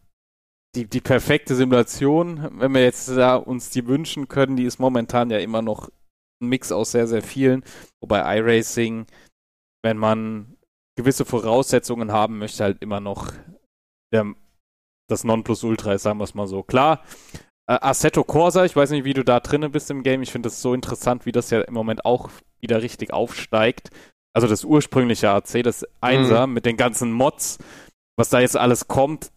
die, 0.75 0.87
die 0.87 1.01
perfekte 1.01 1.55
Simulation, 1.55 2.59
wenn 2.59 2.73
wir 2.73 2.83
jetzt 2.83 3.09
da 3.09 3.35
uns 3.35 3.69
die 3.69 3.87
wünschen 3.87 4.27
können, 4.27 4.55
die 4.55 4.63
ist 4.63 4.79
momentan 4.79 5.29
ja 5.29 5.37
immer 5.39 5.61
noch 5.61 5.89
ein 6.41 6.47
Mix 6.47 6.71
aus 6.71 6.91
sehr, 6.91 7.07
sehr 7.07 7.21
vielen. 7.21 7.63
Wobei 7.99 8.37
iRacing, 8.37 9.05
wenn 9.83 9.97
man 9.97 10.57
gewisse 10.97 11.25
Voraussetzungen 11.25 12.11
haben 12.11 12.37
möchte, 12.37 12.63
halt 12.63 12.81
immer 12.81 12.99
noch 12.99 13.33
der, 14.13 14.33
das 15.09 15.23
Nonplusultra 15.23 15.93
ist, 15.93 16.03
sagen 16.03 16.19
wir 16.19 16.23
es 16.23 16.35
mal 16.35 16.47
so. 16.47 16.63
Klar, 16.63 17.03
äh, 17.69 17.77
Assetto 17.81 18.23
Corsa, 18.23 18.65
ich 18.65 18.75
weiß 18.75 18.91
nicht, 18.91 19.03
wie 19.03 19.13
du 19.13 19.23
da 19.23 19.39
drinnen 19.39 19.71
bist 19.71 19.91
im 19.91 20.03
Game. 20.03 20.21
Ich 20.21 20.31
finde 20.31 20.47
das 20.47 20.61
so 20.61 20.73
interessant, 20.73 21.25
wie 21.25 21.31
das 21.31 21.49
ja 21.49 21.61
im 21.61 21.73
Moment 21.73 22.05
auch 22.05 22.29
wieder 22.61 22.81
richtig 22.81 23.11
aufsteigt 23.11 23.89
also 24.33 24.47
das 24.47 24.63
ursprüngliche 24.63 25.29
AC, 25.29 25.63
das 25.63 25.85
Einser 25.99 26.47
mhm. 26.47 26.53
mit 26.53 26.65
den 26.65 26.77
ganzen 26.77 27.11
Mods, 27.11 27.57
was 28.17 28.29
da 28.29 28.39
jetzt 28.39 28.57
alles 28.57 28.87
kommt, 28.87 29.31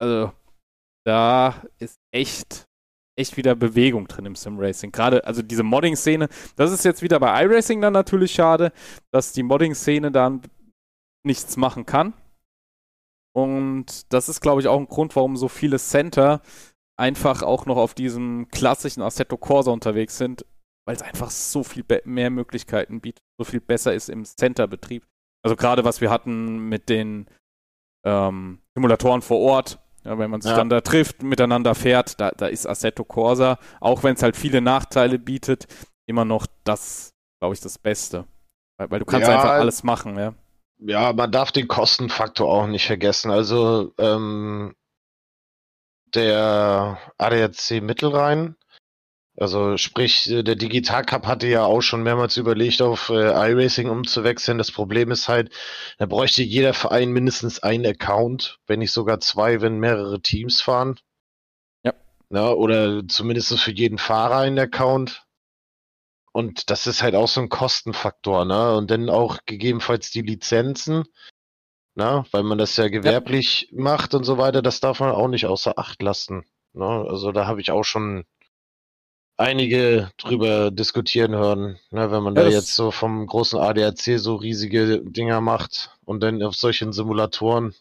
also 0.00 0.32
da 1.04 1.62
ist 1.78 1.98
echt, 2.12 2.66
echt 3.18 3.36
wieder 3.36 3.54
Bewegung 3.54 4.06
drin 4.08 4.26
im 4.26 4.36
Sim-Racing. 4.36 4.92
Gerade, 4.92 5.24
also 5.26 5.42
diese 5.42 5.62
Modding-Szene, 5.62 6.28
das 6.56 6.72
ist 6.72 6.84
jetzt 6.84 7.02
wieder 7.02 7.18
bei 7.18 7.44
iRacing 7.44 7.80
dann 7.80 7.92
natürlich 7.92 8.32
schade, 8.32 8.72
dass 9.12 9.32
die 9.32 9.42
Modding-Szene 9.42 10.12
dann 10.12 10.42
nichts 11.26 11.56
machen 11.56 11.86
kann. 11.86 12.14
Und 13.34 14.12
das 14.12 14.28
ist, 14.28 14.40
glaube 14.40 14.60
ich, 14.60 14.68
auch 14.68 14.78
ein 14.78 14.88
Grund, 14.88 15.14
warum 15.16 15.36
so 15.36 15.48
viele 15.48 15.78
Center 15.78 16.42
einfach 16.98 17.42
auch 17.42 17.66
noch 17.66 17.76
auf 17.76 17.94
diesem 17.94 18.48
klassischen 18.48 19.02
Assetto 19.02 19.36
Corsa 19.36 19.70
unterwegs 19.70 20.18
sind, 20.18 20.44
weil 20.88 20.96
es 20.96 21.02
einfach 21.02 21.28
so 21.28 21.64
viel 21.64 21.84
mehr 22.04 22.30
Möglichkeiten 22.30 23.02
bietet, 23.02 23.22
so 23.36 23.44
viel 23.44 23.60
besser 23.60 23.92
ist 23.92 24.08
im 24.08 24.24
Center-Betrieb. 24.24 25.04
Also 25.44 25.54
gerade 25.54 25.84
was 25.84 26.00
wir 26.00 26.08
hatten 26.08 26.70
mit 26.70 26.88
den 26.88 27.26
ähm, 28.06 28.62
Simulatoren 28.74 29.20
vor 29.20 29.38
Ort, 29.38 29.80
ja, 30.04 30.18
wenn 30.18 30.30
man 30.30 30.40
sich 30.40 30.50
ja. 30.50 30.56
dann 30.56 30.70
da 30.70 30.80
trifft, 30.80 31.22
miteinander 31.22 31.74
fährt, 31.74 32.18
da, 32.18 32.30
da 32.30 32.46
ist 32.46 32.66
Assetto 32.66 33.04
Corsa, 33.04 33.58
auch 33.80 34.02
wenn 34.02 34.14
es 34.14 34.22
halt 34.22 34.34
viele 34.34 34.62
Nachteile 34.62 35.18
bietet, 35.18 35.66
immer 36.06 36.24
noch 36.24 36.46
das, 36.64 37.12
glaube 37.38 37.54
ich, 37.54 37.60
das 37.60 37.76
Beste. 37.76 38.24
Weil, 38.78 38.90
weil 38.90 39.00
du 39.00 39.04
kannst 39.04 39.28
ja, 39.28 39.34
einfach 39.34 39.50
alles 39.50 39.82
machen, 39.82 40.16
ja. 40.16 40.32
Ja, 40.78 41.12
man 41.12 41.30
darf 41.30 41.52
den 41.52 41.68
Kostenfaktor 41.68 42.48
auch 42.48 42.66
nicht 42.66 42.86
vergessen. 42.86 43.30
Also 43.30 43.92
ähm, 43.98 44.74
der 46.14 46.98
ADAC 47.18 47.82
Mittelrhein 47.82 48.56
also 49.38 49.76
sprich, 49.76 50.28
äh, 50.30 50.42
der 50.42 50.56
Digital 50.56 51.04
Cup 51.04 51.26
hatte 51.26 51.46
ja 51.46 51.64
auch 51.64 51.80
schon 51.80 52.02
mehrmals 52.02 52.36
überlegt, 52.36 52.82
auf 52.82 53.08
äh, 53.10 53.30
iRacing 53.50 53.88
umzuwechseln. 53.88 54.58
Das 54.58 54.72
Problem 54.72 55.10
ist 55.10 55.28
halt, 55.28 55.52
da 55.98 56.06
bräuchte 56.06 56.42
jeder 56.42 56.74
Verein 56.74 57.12
mindestens 57.12 57.62
einen 57.62 57.86
Account, 57.86 58.58
wenn 58.66 58.80
nicht 58.80 58.92
sogar 58.92 59.20
zwei, 59.20 59.60
wenn 59.60 59.78
mehrere 59.78 60.20
Teams 60.20 60.60
fahren. 60.60 60.98
Ja. 61.84 61.94
ja 62.30 62.50
oder 62.50 63.06
zumindest 63.06 63.56
für 63.60 63.72
jeden 63.72 63.98
Fahrer 63.98 64.38
einen 64.38 64.58
Account. 64.58 65.24
Und 66.32 66.70
das 66.70 66.86
ist 66.86 67.02
halt 67.02 67.14
auch 67.14 67.28
so 67.28 67.40
ein 67.40 67.48
Kostenfaktor, 67.48 68.44
ne? 68.44 68.76
Und 68.76 68.90
dann 68.90 69.08
auch 69.08 69.38
gegebenenfalls 69.46 70.10
die 70.10 70.22
Lizenzen, 70.22 71.04
ne? 71.94 72.24
Weil 72.32 72.42
man 72.42 72.58
das 72.58 72.76
ja 72.76 72.88
gewerblich 72.88 73.68
ja. 73.70 73.82
macht 73.82 74.14
und 74.14 74.24
so 74.24 74.36
weiter, 74.36 74.62
das 74.62 74.80
darf 74.80 75.00
man 75.00 75.10
auch 75.10 75.28
nicht 75.28 75.46
außer 75.46 75.78
Acht 75.78 76.02
lassen. 76.02 76.44
Ne? 76.74 76.84
Also 77.08 77.32
da 77.32 77.46
habe 77.46 77.60
ich 77.60 77.70
auch 77.70 77.82
schon 77.82 78.24
einige 79.38 80.10
drüber 80.18 80.70
diskutieren 80.70 81.34
hören, 81.34 81.78
ne? 81.90 82.10
wenn 82.10 82.22
man 82.22 82.34
ja, 82.34 82.42
da 82.42 82.48
jetzt 82.48 82.74
so 82.74 82.90
vom 82.90 83.26
großen 83.26 83.58
ADAC 83.58 84.18
so 84.18 84.34
riesige 84.34 85.00
Dinger 85.00 85.40
macht 85.40 85.96
und 86.04 86.22
dann 86.22 86.42
auf 86.42 86.54
solchen 86.54 86.92
Simulatoren. 86.92 87.74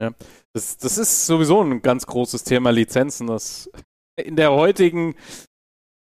Ja, 0.00 0.12
das, 0.52 0.78
das 0.78 0.98
ist 0.98 1.26
sowieso 1.26 1.62
ein 1.62 1.82
ganz 1.82 2.06
großes 2.06 2.44
Thema 2.44 2.70
Lizenzen, 2.70 3.26
das 3.26 3.70
in 4.16 4.36
der 4.36 4.52
heutigen 4.52 5.14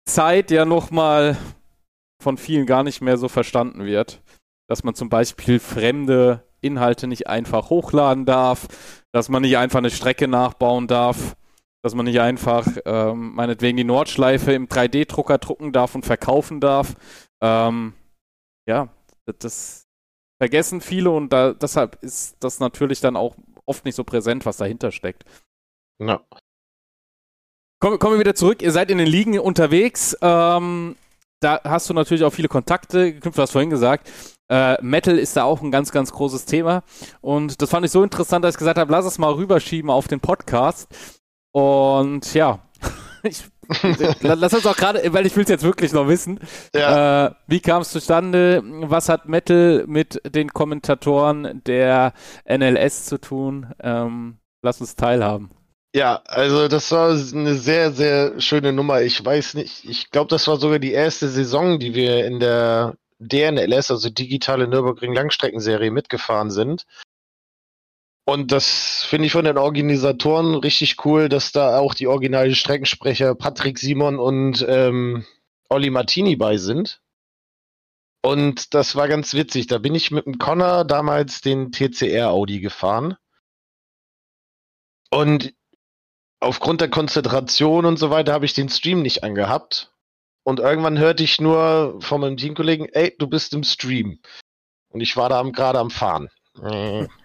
Zeit 0.05 0.51
ja 0.51 0.63
nochmal 0.63 1.37
von 2.21 2.37
vielen 2.37 2.65
gar 2.65 2.83
nicht 2.83 3.01
mehr 3.01 3.17
so 3.17 3.27
verstanden 3.27 3.85
wird. 3.85 4.21
Dass 4.67 4.83
man 4.83 4.93
zum 4.93 5.09
Beispiel 5.09 5.59
fremde 5.59 6.43
Inhalte 6.61 7.07
nicht 7.07 7.27
einfach 7.27 7.71
hochladen 7.71 8.25
darf, 8.25 8.67
dass 9.11 9.27
man 9.29 9.41
nicht 9.41 9.57
einfach 9.57 9.79
eine 9.79 9.89
Strecke 9.89 10.27
nachbauen 10.27 10.87
darf, 10.87 11.35
dass 11.81 11.95
man 11.95 12.05
nicht 12.05 12.19
einfach 12.19 12.67
ähm, 12.85 13.35
meinetwegen 13.35 13.77
die 13.77 13.83
Nordschleife 13.83 14.51
im 14.53 14.67
3D-Drucker 14.67 15.37
drucken 15.37 15.71
darf 15.71 15.95
und 15.95 16.05
verkaufen 16.05 16.59
darf. 16.59 16.95
Ähm, 17.41 17.93
ja, 18.67 18.89
das 19.39 19.87
vergessen 20.41 20.81
viele 20.81 21.11
und 21.11 21.31
da, 21.31 21.53
deshalb 21.53 22.01
ist 22.01 22.37
das 22.39 22.59
natürlich 22.59 23.01
dann 23.01 23.15
auch 23.15 23.35
oft 23.65 23.85
nicht 23.85 23.95
so 23.95 24.03
präsent, 24.03 24.45
was 24.45 24.57
dahinter 24.57 24.91
steckt. 24.91 25.23
Ja. 26.01 26.21
Kommen, 27.81 27.99
kommen 27.99 28.15
wir 28.15 28.19
wieder 28.19 28.35
zurück. 28.35 28.61
Ihr 28.61 28.71
seid 28.71 28.91
in 28.91 28.97
den 28.97 29.07
Ligen 29.07 29.39
unterwegs. 29.39 30.17
Ähm, 30.21 30.95
da 31.41 31.61
hast 31.63 31.89
du 31.89 31.93
natürlich 31.93 32.23
auch 32.23 32.33
viele 32.33 32.49
Kontakte 32.49 33.13
geknüpft. 33.13 33.37
Du 33.37 33.41
hast 33.41 33.51
vorhin 33.51 33.69
gesagt, 33.69 34.11
äh, 34.49 34.81
Metal 34.81 35.17
ist 35.17 35.37
da 35.37 35.43
auch 35.43 35.61
ein 35.61 35.71
ganz, 35.71 35.91
ganz 35.91 36.11
großes 36.11 36.45
Thema. 36.45 36.83
Und 37.21 37.61
das 37.61 37.69
fand 37.69 37.85
ich 37.85 37.91
so 37.91 38.03
interessant, 38.03 38.43
dass 38.43 38.55
ich 38.55 38.59
gesagt 38.59 38.79
habe, 38.79 38.91
lass 38.91 39.05
es 39.05 39.17
mal 39.17 39.31
rüberschieben 39.31 39.89
auf 39.89 40.07
den 40.07 40.19
Podcast. 40.19 40.89
Und 41.51 42.33
ja, 42.33 42.59
ich, 43.23 43.43
lass 44.21 44.53
uns 44.53 44.65
auch 44.65 44.75
gerade, 44.75 45.01
weil 45.13 45.25
ich 45.25 45.35
will 45.35 45.43
es 45.43 45.49
jetzt 45.49 45.63
wirklich 45.63 45.93
noch 45.93 46.07
wissen. 46.07 46.39
Ja. 46.73 47.27
Äh, 47.27 47.31
wie 47.47 47.59
kam 47.59 47.81
es 47.81 47.91
zustande? 47.91 48.61
Was 48.63 49.09
hat 49.09 49.27
Metal 49.27 49.85
mit 49.87 50.21
den 50.25 50.53
Kommentatoren 50.53 51.61
der 51.65 52.13
NLS 52.47 53.05
zu 53.05 53.19
tun? 53.19 53.67
Ähm, 53.81 54.37
lass 54.61 54.81
uns 54.81 54.95
teilhaben. 54.95 55.51
Ja, 55.95 56.21
also 56.25 56.67
das 56.67 56.91
war 56.91 57.09
eine 57.09 57.55
sehr, 57.55 57.91
sehr 57.91 58.39
schöne 58.39 58.73
Nummer. 58.73 59.01
Ich 59.01 59.23
weiß 59.23 59.55
nicht, 59.55 59.85
ich 59.85 60.11
glaube, 60.11 60.29
das 60.29 60.47
war 60.47 60.57
sogar 60.57 60.77
die 60.77 60.91
erste 60.91 61.27
Saison, 61.29 61.79
die 61.79 61.95
wir 61.95 62.25
in 62.25 62.39
der 62.39 62.95
DNLS, 63.19 63.89
also 63.89 64.09
digitale 64.09 64.67
Nürburgring 64.67 65.13
Langstreckenserie, 65.13 65.89
mitgefahren 65.89 66.51
sind. 66.51 66.85
Und 68.29 68.51
das 68.51 69.03
finde 69.05 69.25
ich 69.25 69.31
von 69.31 69.45
den 69.45 69.57
Organisatoren 69.57 70.53
richtig 70.53 71.03
cool, 71.03 71.29
dass 71.29 71.51
da 71.51 71.79
auch 71.79 71.95
die 71.95 72.05
originalen 72.05 72.53
Streckensprecher 72.53 73.33
Patrick 73.33 73.79
Simon 73.79 74.19
und 74.19 74.63
ähm, 74.69 75.25
Olli 75.67 75.89
Martini 75.89 76.35
bei 76.35 76.57
sind. 76.57 77.01
Und 78.21 78.75
das 78.75 78.95
war 78.95 79.07
ganz 79.07 79.33
witzig. 79.33 79.65
Da 79.65 79.79
bin 79.79 79.95
ich 79.95 80.11
mit 80.11 80.27
dem 80.27 80.37
Connor 80.37 80.85
damals 80.85 81.41
den 81.41 81.71
TCR 81.71 82.29
Audi 82.29 82.59
gefahren. 82.59 83.17
Und 85.09 85.55
aufgrund 86.39 86.81
der 86.81 86.91
Konzentration 86.91 87.83
und 87.87 87.97
so 87.97 88.11
weiter 88.11 88.33
habe 88.33 88.45
ich 88.45 88.53
den 88.53 88.69
Stream 88.69 89.01
nicht 89.01 89.23
angehabt. 89.23 89.91
Und 90.43 90.59
irgendwann 90.59 90.99
hörte 90.99 91.23
ich 91.23 91.41
nur 91.41 91.99
von 91.99 92.21
meinem 92.21 92.37
Teamkollegen, 92.37 92.89
ey, 92.89 93.15
du 93.17 93.25
bist 93.25 93.55
im 93.55 93.63
Stream. 93.63 94.19
Und 94.89 95.01
ich 95.01 95.17
war 95.17 95.29
da 95.29 95.41
gerade 95.41 95.79
am 95.79 95.89
Fahren. 95.89 96.29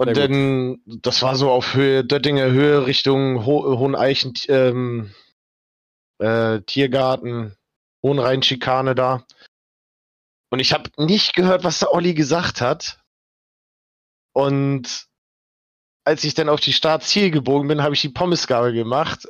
Und 0.00 0.16
dann, 0.16 0.80
das 0.86 1.20
war 1.20 1.36
so 1.36 1.50
auf 1.50 1.74
Höhe, 1.74 2.02
Döttinger 2.02 2.50
Höhe 2.50 2.86
Richtung 2.86 3.44
Ho 3.44 3.78
Hoheneichen, 3.78 4.32
ähm, 4.48 5.14
äh, 6.18 6.62
Tiergarten, 6.62 7.54
Hohenrhein-Schikane 8.02 8.94
da. 8.94 9.26
Und 10.48 10.58
ich 10.58 10.72
habe 10.72 10.88
nicht 10.96 11.34
gehört, 11.34 11.64
was 11.64 11.80
der 11.80 11.92
Olli 11.92 12.14
gesagt 12.14 12.62
hat. 12.62 12.98
Und 14.32 15.06
als 16.06 16.24
ich 16.24 16.32
dann 16.32 16.48
auf 16.48 16.60
die 16.60 16.72
Startziel 16.72 17.30
gebogen 17.30 17.68
bin, 17.68 17.82
habe 17.82 17.94
ich 17.94 18.00
die 18.00 18.08
Pommesgabel 18.08 18.72
gemacht. 18.72 19.28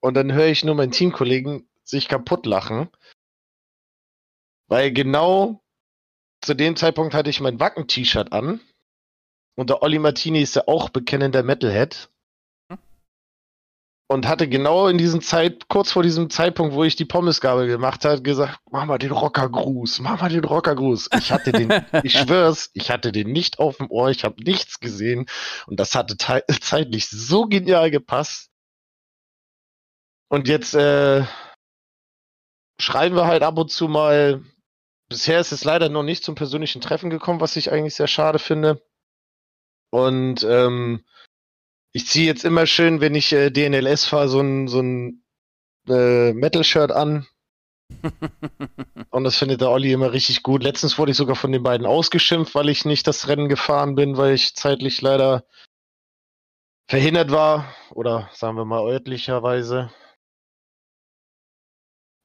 Und 0.00 0.14
dann 0.14 0.32
höre 0.32 0.48
ich 0.48 0.64
nur 0.64 0.74
meinen 0.74 0.90
Teamkollegen 0.90 1.70
sich 1.84 2.08
kaputt 2.08 2.46
lachen. 2.46 2.88
Weil 4.66 4.92
genau 4.92 5.62
zu 6.40 6.54
dem 6.54 6.74
Zeitpunkt 6.74 7.14
hatte 7.14 7.30
ich 7.30 7.38
mein 7.38 7.60
Wacken-T-Shirt 7.60 8.32
an. 8.32 8.60
Und 9.58 9.70
der 9.70 9.82
Olli 9.82 9.98
Martini 9.98 10.40
ist 10.40 10.54
ja 10.54 10.68
auch 10.68 10.88
bekennender 10.88 11.42
Metalhead 11.42 12.08
und 14.06 14.28
hatte 14.28 14.48
genau 14.48 14.86
in 14.86 14.98
diesem 14.98 15.20
Zeit, 15.20 15.66
kurz 15.66 15.90
vor 15.90 16.04
diesem 16.04 16.30
Zeitpunkt, 16.30 16.74
wo 16.74 16.84
ich 16.84 16.94
die 16.94 17.04
Pommesgabel 17.04 17.66
gemacht 17.66 18.04
habe, 18.04 18.22
gesagt, 18.22 18.60
mach 18.70 18.84
mal 18.84 18.98
den 18.98 19.10
Rockergruß, 19.10 19.98
mach 19.98 20.20
mal 20.20 20.28
den 20.28 20.44
Rockergruß. 20.44 21.10
Ich 21.18 21.32
hatte 21.32 21.50
den, 21.50 21.72
ich 22.04 22.12
schwör's, 22.12 22.70
ich 22.72 22.92
hatte 22.92 23.10
den 23.10 23.32
nicht 23.32 23.58
auf 23.58 23.78
dem 23.78 23.90
Ohr, 23.90 24.10
ich 24.10 24.22
habe 24.22 24.40
nichts 24.44 24.78
gesehen 24.78 25.26
und 25.66 25.80
das 25.80 25.96
hatte 25.96 26.16
zeitlich 26.60 27.08
so 27.08 27.46
genial 27.46 27.90
gepasst. 27.90 28.52
Und 30.28 30.46
jetzt 30.46 30.74
äh, 30.74 31.24
schreiben 32.80 33.16
wir 33.16 33.26
halt 33.26 33.42
ab 33.42 33.58
und 33.58 33.72
zu 33.72 33.88
mal. 33.88 34.40
Bisher 35.08 35.40
ist 35.40 35.50
es 35.50 35.64
leider 35.64 35.88
noch 35.88 36.04
nicht 36.04 36.22
zum 36.22 36.36
persönlichen 36.36 36.80
Treffen 36.80 37.10
gekommen, 37.10 37.40
was 37.40 37.56
ich 37.56 37.72
eigentlich 37.72 37.96
sehr 37.96 38.06
schade 38.06 38.38
finde. 38.38 38.80
Und 39.90 40.42
ähm, 40.44 41.04
ich 41.92 42.06
ziehe 42.06 42.26
jetzt 42.26 42.44
immer 42.44 42.66
schön, 42.66 43.00
wenn 43.00 43.14
ich 43.14 43.32
äh, 43.32 43.50
DNLS 43.50 44.04
fahre, 44.06 44.28
so 44.28 44.40
ein, 44.40 44.68
so 44.68 44.80
ein 44.80 45.24
äh, 45.88 46.32
Metal-Shirt 46.32 46.92
an. 46.92 47.26
und 49.10 49.24
das 49.24 49.38
findet 49.38 49.62
der 49.62 49.70
Olli 49.70 49.92
immer 49.92 50.12
richtig 50.12 50.42
gut. 50.42 50.62
Letztens 50.62 50.98
wurde 50.98 51.12
ich 51.12 51.16
sogar 51.16 51.36
von 51.36 51.52
den 51.52 51.62
beiden 51.62 51.86
ausgeschimpft, 51.86 52.54
weil 52.54 52.68
ich 52.68 52.84
nicht 52.84 53.06
das 53.06 53.28
Rennen 53.28 53.48
gefahren 53.48 53.94
bin, 53.94 54.16
weil 54.16 54.34
ich 54.34 54.54
zeitlich 54.54 55.00
leider 55.00 55.44
verhindert 56.86 57.30
war. 57.30 57.74
Oder 57.90 58.28
sagen 58.34 58.56
wir 58.56 58.66
mal 58.66 58.82
örtlicherweise. 58.82 59.90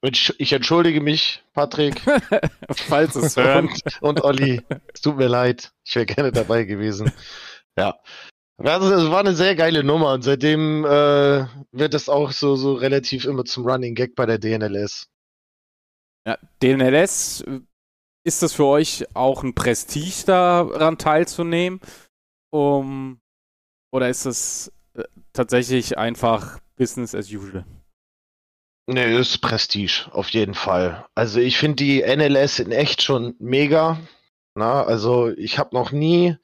Ich 0.06 0.52
entschuldige 0.52 1.00
mich, 1.00 1.44
Patrick. 1.54 2.02
Falls 2.72 3.16
es 3.16 3.38
hören. 3.38 3.70
Und, 4.02 4.20
und 4.20 4.24
Olli, 4.26 4.62
es 4.94 5.00
tut 5.00 5.16
mir 5.16 5.30
leid. 5.30 5.72
Ich 5.86 5.96
wäre 5.96 6.06
gerne 6.06 6.34
dabei 6.34 6.66
gewesen. 6.66 7.12
Ja. 7.78 8.00
Also, 8.58 8.94
es 8.94 9.10
war 9.10 9.20
eine 9.20 9.36
sehr 9.36 9.56
geile 9.56 9.84
Nummer 9.84 10.14
und 10.14 10.22
seitdem 10.22 10.86
äh, 10.86 11.46
wird 11.72 11.94
es 11.94 12.08
auch 12.08 12.32
so, 12.32 12.56
so 12.56 12.74
relativ 12.74 13.26
immer 13.26 13.46
zum 13.46 13.68
Running 13.68 13.96
Gag 13.96 14.16
bei 14.16 14.26
der 14.26 14.38
DNLS. 14.38 15.10
Ja, 16.26 16.38
DNLS, 16.62 17.44
ist 18.24 18.42
das 18.42 18.54
für 18.54 18.66
euch 18.66 19.06
auch 19.16 19.44
ein 19.44 19.56
Prestige 19.56 20.26
daran 20.26 20.98
teilzunehmen? 20.98 21.82
Um, 22.52 23.20
oder 23.92 24.10
ist 24.10 24.26
es 24.26 24.72
äh, 24.94 25.04
tatsächlich 25.34 25.98
einfach 25.98 26.60
Business 26.78 27.16
as 27.16 27.32
usual? 27.32 27.66
Nee, 28.88 29.18
ist 29.18 29.40
Prestige, 29.40 30.10
auf 30.12 30.30
jeden 30.30 30.54
Fall. 30.54 31.06
Also 31.16 31.40
ich 31.40 31.58
finde 31.58 31.78
die 31.78 32.02
NLS 32.02 32.60
in 32.60 32.72
echt 32.72 33.02
schon 33.02 33.36
mega. 33.40 34.00
Na, 34.56 34.84
also 34.84 35.30
ich 35.30 35.58
habe 35.58 35.76
noch 35.76 35.92
nie 35.92 36.38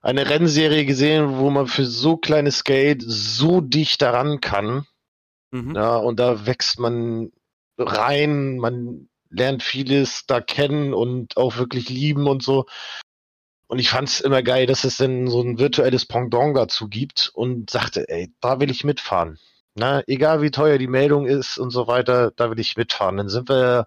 eine 0.00 0.28
Rennserie 0.28 0.84
gesehen, 0.84 1.38
wo 1.38 1.50
man 1.50 1.66
für 1.66 1.84
so 1.84 2.16
kleines 2.16 2.64
Geld 2.64 3.02
so 3.06 3.60
dicht 3.60 4.02
daran 4.02 4.40
kann. 4.40 4.86
Mhm. 5.50 5.74
Ja, 5.74 5.96
und 5.96 6.20
da 6.20 6.46
wächst 6.46 6.78
man 6.78 7.32
rein, 7.76 8.58
man 8.58 9.08
lernt 9.30 9.62
vieles 9.62 10.26
da 10.26 10.40
kennen 10.40 10.94
und 10.94 11.36
auch 11.36 11.56
wirklich 11.56 11.88
lieben 11.88 12.26
und 12.26 12.42
so. 12.42 12.66
Und 13.66 13.78
ich 13.78 13.90
fand 13.90 14.08
es 14.08 14.20
immer 14.20 14.42
geil, 14.42 14.66
dass 14.66 14.84
es 14.84 14.96
denn 14.96 15.28
so 15.28 15.42
ein 15.42 15.58
virtuelles 15.58 16.06
Pendant 16.06 16.56
dazu 16.56 16.88
gibt 16.88 17.30
und 17.34 17.68
sagte, 17.68 18.08
ey, 18.08 18.32
da 18.40 18.60
will 18.60 18.70
ich 18.70 18.84
mitfahren. 18.84 19.38
Na, 19.74 20.02
egal 20.06 20.40
wie 20.42 20.50
teuer 20.50 20.78
die 20.78 20.86
Meldung 20.86 21.26
ist 21.26 21.58
und 21.58 21.70
so 21.70 21.86
weiter, 21.86 22.32
da 22.32 22.50
will 22.50 22.58
ich 22.58 22.76
mitfahren. 22.76 23.18
Dann 23.18 23.28
sind 23.28 23.48
wir 23.48 23.86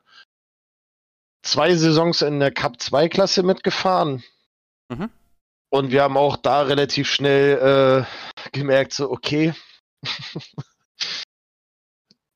zwei 1.41 1.76
Saisons 1.76 2.22
in 2.22 2.39
der 2.39 2.51
Cup 2.51 2.80
2 2.80 3.09
Klasse 3.09 3.43
mitgefahren. 3.43 4.24
Mhm. 4.89 5.09
Und 5.72 5.91
wir 5.91 6.03
haben 6.03 6.17
auch 6.17 6.36
da 6.36 6.63
relativ 6.63 7.09
schnell 7.09 8.05
äh, 8.05 8.49
gemerkt, 8.51 8.91
so, 8.93 9.09
okay, 9.09 9.53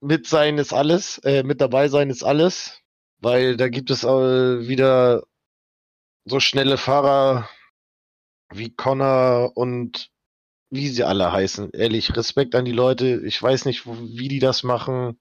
mit 0.01 0.25
sein 0.25 0.57
ist 0.57 0.71
alles, 0.71 1.17
äh, 1.19 1.43
mit 1.43 1.59
dabei 1.59 1.89
sein 1.89 2.09
ist 2.09 2.23
alles, 2.23 2.81
weil 3.19 3.57
da 3.57 3.67
gibt 3.67 3.89
es 3.89 4.05
äh, 4.05 4.67
wieder 4.67 5.23
so 6.23 6.39
schnelle 6.39 6.77
Fahrer 6.77 7.49
wie 8.53 8.73
Connor 8.73 9.51
und 9.57 10.11
wie 10.69 10.87
sie 10.87 11.03
alle 11.03 11.31
heißen. 11.33 11.71
Ehrlich, 11.71 12.15
Respekt 12.15 12.55
an 12.55 12.63
die 12.63 12.71
Leute. 12.71 13.21
Ich 13.25 13.41
weiß 13.41 13.65
nicht, 13.65 13.85
wie 13.85 14.29
die 14.29 14.39
das 14.39 14.63
machen. 14.63 15.19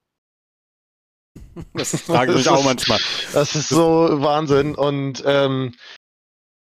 Das 1.72 2.00
frage 2.02 2.34
ich 2.34 2.48
auch 2.48 2.62
manchmal. 2.62 3.00
Das 3.32 3.56
ist 3.56 3.70
so 3.70 4.22
Wahnsinn. 4.22 4.76
Und 4.76 5.22
ähm, 5.26 5.74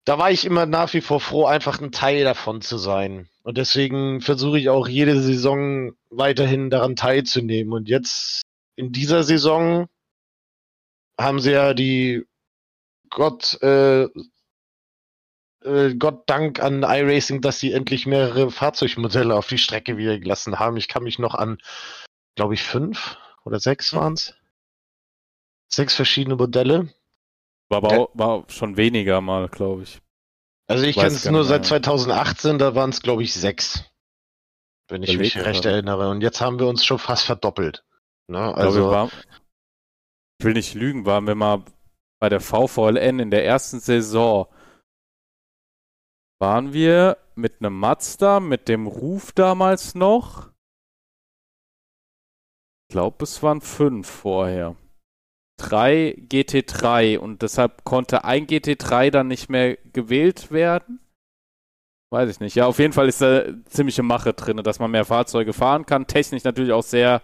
da 0.07 0.19
war 0.19 0.31
ich 0.31 0.45
immer 0.45 0.67
nach 0.67 0.95
wie 0.95 1.01
vor 1.01 1.21
froh, 1.21 1.47
einfach 1.47 1.81
ein 1.81 1.91
Teil 1.91 2.23
davon 2.23 2.63
zu 2.63 2.79
sein. 2.79 3.29
Und 3.43 3.59
deswegen 3.59 4.21
versuche 4.21 4.59
ich 4.59 4.69
auch 4.69 4.87
jede 4.87 5.21
Saison 5.21 5.95
weiterhin 6.11 6.71
daran 6.71 6.95
teilzunehmen. 6.95 7.73
Und 7.73 7.89
jetzt 7.89 8.43
in 8.77 8.93
dieser 8.93 9.25
Saison 9.25 9.89
haben 11.19 11.41
sie 11.41 11.51
ja 11.53 11.75
die 11.75 12.25
Gott, 13.11 13.61
äh, 13.63 14.05
äh, 15.65 15.95
Gott 15.99 16.31
Dank 16.31 16.61
an 16.61 16.85
iRacing, 16.85 17.41
dass 17.41 17.59
sie 17.59 17.73
endlich 17.73 18.07
mehrere 18.07 18.53
Fahrzeugmodelle 18.53 19.35
auf 19.35 19.49
die 19.49 19.59
Strecke 19.59 19.97
wieder 19.97 20.21
gelassen 20.21 20.61
haben. 20.61 20.77
Ich 20.77 20.87
kann 20.87 21.03
mich 21.03 21.19
noch 21.19 21.35
an, 21.35 21.59
glaube 22.37 22.55
ich, 22.55 22.63
fünf 22.63 23.19
oder 23.45 23.59
sechs 23.59 23.93
waren 23.93 24.13
es. 24.13 24.35
Sechs 25.69 25.97
verschiedene 25.97 26.37
Modelle. 26.37 26.95
War 27.69 27.79
aber 27.79 27.99
auch, 27.99 28.11
war 28.15 28.45
schon 28.49 28.77
weniger 28.77 29.21
mal, 29.21 29.49
glaube 29.49 29.83
ich. 29.83 30.01
Also 30.69 30.85
ich 30.85 30.97
kenne 30.97 31.09
es 31.09 31.25
nur 31.25 31.45
seit 31.45 31.65
2018, 31.65 32.59
da 32.59 32.75
waren 32.75 32.91
es, 32.91 33.03
glaube 33.03 33.23
ich, 33.23 33.35
sechs. 33.35 33.85
Wenn 34.89 35.03
ich 35.03 35.19
mich 35.19 35.37
recht 35.37 35.65
erinnere. 35.65 36.11
Und 36.11 36.21
jetzt 36.21 36.41
haben 36.41 36.59
wir 36.59 36.67
uns 36.67 36.85
schon 36.85 36.99
fast 36.99 37.25
verdoppelt. 37.25 37.85
Ne? 38.29 38.55
Also, 38.55 38.91
war, 38.91 39.11
ich 40.39 40.45
will 40.45 40.55
nicht 40.55 40.75
lügen, 40.75 41.07
waren 41.07 41.27
wir 41.27 41.35
mal 41.35 41.65
bei 42.21 42.29
der 42.29 42.41
VVLN 42.41 43.19
in 43.19 43.31
der 43.31 43.45
ersten 43.45 43.81
Saison 43.81 44.49
waren 46.39 46.73
wir 46.73 47.19
mit 47.35 47.61
einem 47.61 47.79
Mazda, 47.79 48.41
mit 48.41 48.69
dem 48.69 48.87
Ruf 48.87 49.33
damals 49.33 49.95
noch. 49.95 50.51
Ich 52.89 52.93
glaube, 52.93 53.25
es 53.25 53.43
waren 53.43 53.61
fünf 53.61 54.09
vorher. 54.09 54.77
Drei 55.57 56.17
GT3 56.29 57.19
und 57.19 57.43
deshalb 57.43 57.85
konnte 57.85 58.25
ein 58.25 58.47
GT3 58.47 59.11
dann 59.11 59.29
nicht 59.29 59.49
mehr 59.49 59.77
gewählt 59.93 60.51
werden. 60.51 61.01
Weiß 62.11 62.31
ich 62.31 62.41
nicht. 62.41 62.55
Ja, 62.55 62.67
auf 62.67 62.79
jeden 62.79 62.93
Fall 62.93 63.09
ist 63.09 63.21
da 63.21 63.45
ziemliche 63.65 64.03
Mache 64.03 64.33
drin, 64.33 64.59
dass 64.59 64.79
man 64.79 64.91
mehr 64.91 65.05
Fahrzeuge 65.05 65.53
fahren 65.53 65.87
kann. 65.87 66.07
Technisch 66.07 66.45
natürlich 66.45 66.73
auch 66.73 66.83
sehr 66.83 67.21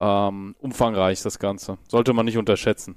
ähm, 0.00 0.54
umfangreich, 0.58 1.22
das 1.22 1.38
Ganze. 1.38 1.78
Sollte 1.88 2.12
man 2.12 2.24
nicht 2.24 2.38
unterschätzen. 2.38 2.96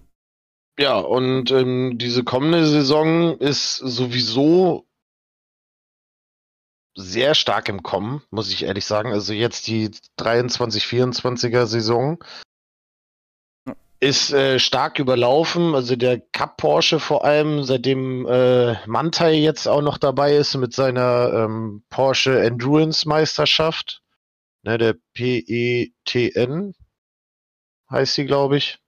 Ja, 0.80 0.98
und 0.98 1.52
ähm, 1.52 1.98
diese 1.98 2.24
kommende 2.24 2.66
Saison 2.66 3.38
ist 3.38 3.78
sowieso 3.78 4.88
sehr 6.96 7.36
stark 7.36 7.68
im 7.70 7.84
Kommen, 7.84 8.22
muss 8.30 8.52
ich 8.52 8.64
ehrlich 8.64 8.86
sagen. 8.86 9.12
Also 9.12 9.34
jetzt 9.34 9.68
die 9.68 9.92
23, 10.18 10.84
24er 10.84 11.66
Saison 11.66 12.24
ist 14.00 14.32
äh, 14.32 14.60
stark 14.60 15.00
überlaufen. 15.00 15.76
Also 15.76 15.96
der 15.96 16.20
Cup 16.20 16.58
Porsche 16.58 17.00
vor 17.00 17.26
allem, 17.26 17.64
seitdem 17.64 18.26
äh, 18.28 18.76
Mantai 18.88 19.34
jetzt 19.34 19.68
auch 19.68 19.82
noch 19.82 19.98
dabei 19.98 20.36
ist 20.36 20.56
mit 20.56 20.74
seiner 20.74 21.34
ähm, 21.34 21.84
Porsche 21.90 22.40
Endurance 22.42 23.08
Meisterschaft, 23.08 24.02
ne, 24.64 24.78
der 24.78 24.96
PETN 25.14 26.74
heißt 27.90 28.16
sie, 28.16 28.26
glaube 28.26 28.58
ich 28.58 28.80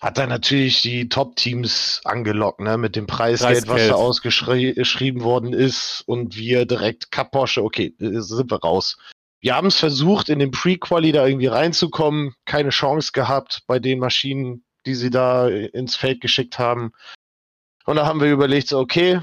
hat 0.00 0.18
er 0.18 0.28
natürlich 0.28 0.82
die 0.82 1.08
Top-Teams 1.08 2.00
angelockt, 2.04 2.60
ne, 2.60 2.78
mit 2.78 2.94
dem 2.94 3.06
Preisgeld, 3.06 3.66
Preisgeld. 3.66 3.80
was 3.80 3.88
da 3.88 3.94
ausgeschrieben 3.94 5.22
worden 5.22 5.52
ist 5.52 6.02
und 6.06 6.36
wir 6.36 6.66
direkt 6.66 7.10
Cup 7.10 7.32
Porsche, 7.32 7.64
okay, 7.64 7.94
äh, 7.98 8.20
sind 8.20 8.50
wir 8.50 8.60
raus. 8.60 8.96
Wir 9.40 9.54
haben 9.54 9.68
es 9.68 9.78
versucht, 9.78 10.28
in 10.28 10.40
den 10.40 10.50
Pre-Quali 10.50 11.12
da 11.12 11.26
irgendwie 11.26 11.46
reinzukommen, 11.46 12.34
keine 12.44 12.70
Chance 12.70 13.12
gehabt 13.12 13.62
bei 13.66 13.78
den 13.78 14.00
Maschinen, 14.00 14.64
die 14.84 14.94
sie 14.94 15.10
da 15.10 15.48
ins 15.48 15.96
Feld 15.96 16.20
geschickt 16.20 16.58
haben. 16.58 16.92
Und 17.84 17.96
da 17.96 18.06
haben 18.06 18.20
wir 18.20 18.32
überlegt, 18.32 18.68
so, 18.68 18.78
okay, 18.78 19.20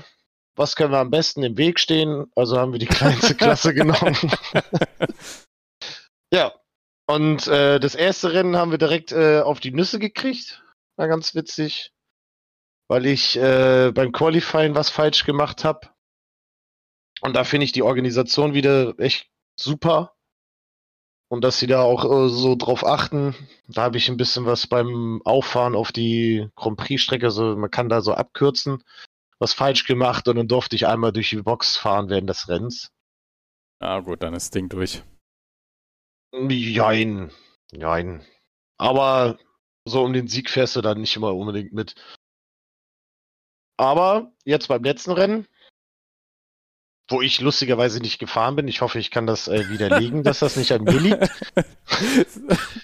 was 0.55 0.75
können 0.75 0.91
wir 0.91 0.99
am 0.99 1.11
besten 1.11 1.43
im 1.43 1.57
Weg 1.57 1.79
stehen? 1.79 2.31
Also 2.35 2.57
haben 2.57 2.71
wir 2.71 2.79
die 2.79 2.85
kleinste 2.85 3.35
Klasse 3.35 3.73
genommen. 3.73 4.15
ja, 6.31 6.53
und 7.07 7.47
äh, 7.47 7.79
das 7.79 7.93
erste 7.93 8.33
Rennen 8.33 8.55
haben 8.55 8.71
wir 8.71 8.77
direkt 8.77 9.11
äh, 9.11 9.41
auf 9.41 9.59
die 9.59 9.71
Nüsse 9.71 9.99
gekriegt. 9.99 10.63
War 10.95 11.07
ganz 11.07 11.35
witzig, 11.35 11.91
weil 12.87 13.05
ich 13.05 13.35
äh, 13.37 13.91
beim 13.93 14.13
Qualifying 14.13 14.75
was 14.75 14.89
falsch 14.89 15.25
gemacht 15.25 15.65
habe. 15.65 15.89
Und 17.21 17.35
da 17.35 17.43
finde 17.43 17.65
ich 17.65 17.73
die 17.73 17.83
Organisation 17.83 18.53
wieder 18.53 18.97
echt 18.97 19.29
super. 19.55 20.15
Und 21.27 21.43
dass 21.43 21.59
sie 21.59 21.67
da 21.67 21.81
auch 21.81 22.05
äh, 22.05 22.29
so 22.29 22.55
drauf 22.55 22.85
achten. 22.85 23.35
Da 23.67 23.83
habe 23.83 23.97
ich 23.97 24.09
ein 24.09 24.17
bisschen 24.17 24.45
was 24.45 24.67
beim 24.67 25.21
Auffahren 25.25 25.75
auf 25.75 25.91
die 25.91 26.49
Grand 26.55 26.77
Prix-Strecke, 26.77 27.25
also 27.25 27.55
man 27.55 27.71
kann 27.71 27.89
da 27.89 28.01
so 28.01 28.13
abkürzen, 28.13 28.83
was 29.39 29.53
falsch 29.53 29.85
gemacht 29.85 30.27
und 30.27 30.35
dann 30.35 30.47
durfte 30.47 30.75
ich 30.75 30.87
einmal 30.87 31.11
durch 31.11 31.29
die 31.29 31.41
Box 31.41 31.77
fahren 31.77 32.09
während 32.09 32.29
des 32.29 32.47
Rennens. 32.47 32.91
Ah, 33.79 33.99
gut, 33.99 34.21
dann 34.23 34.33
ist 34.33 34.45
das 34.45 34.51
Ding 34.51 34.69
durch. 34.69 35.03
Jein. 36.31 37.31
Jein. 37.71 38.25
Aber 38.77 39.37
so 39.85 40.03
um 40.03 40.13
den 40.13 40.27
Sieg 40.27 40.49
fährst 40.49 40.75
du 40.75 40.81
dann 40.81 41.01
nicht 41.01 41.15
immer 41.15 41.33
unbedingt 41.33 41.73
mit. 41.73 41.95
Aber 43.77 44.31
jetzt 44.45 44.67
beim 44.67 44.83
letzten 44.83 45.11
Rennen, 45.11 45.47
wo 47.07 47.21
ich 47.21 47.39
lustigerweise 47.39 47.99
nicht 47.99 48.19
gefahren 48.19 48.55
bin, 48.55 48.67
ich 48.67 48.81
hoffe, 48.81 48.97
ich 48.97 49.11
kann 49.11 49.27
das 49.27 49.47
äh, 49.47 49.69
widerlegen, 49.69 50.23
dass 50.23 50.39
das 50.39 50.55
nicht 50.55 50.71
an 50.71 50.83
mir 50.83 50.99
liegt. 50.99 51.21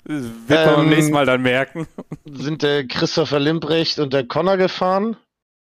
wird 0.04 0.50
man 0.50 0.70
ähm, 0.70 0.76
beim 0.76 0.90
nächsten 0.90 1.14
Mal 1.14 1.26
dann 1.26 1.42
merken. 1.42 1.88
Sind 2.26 2.62
der 2.62 2.88
Christopher 2.88 3.40
Limbrecht 3.40 4.00
und 4.00 4.14
der 4.14 4.28
Connor 4.28 4.58
gefahren. 4.58 5.18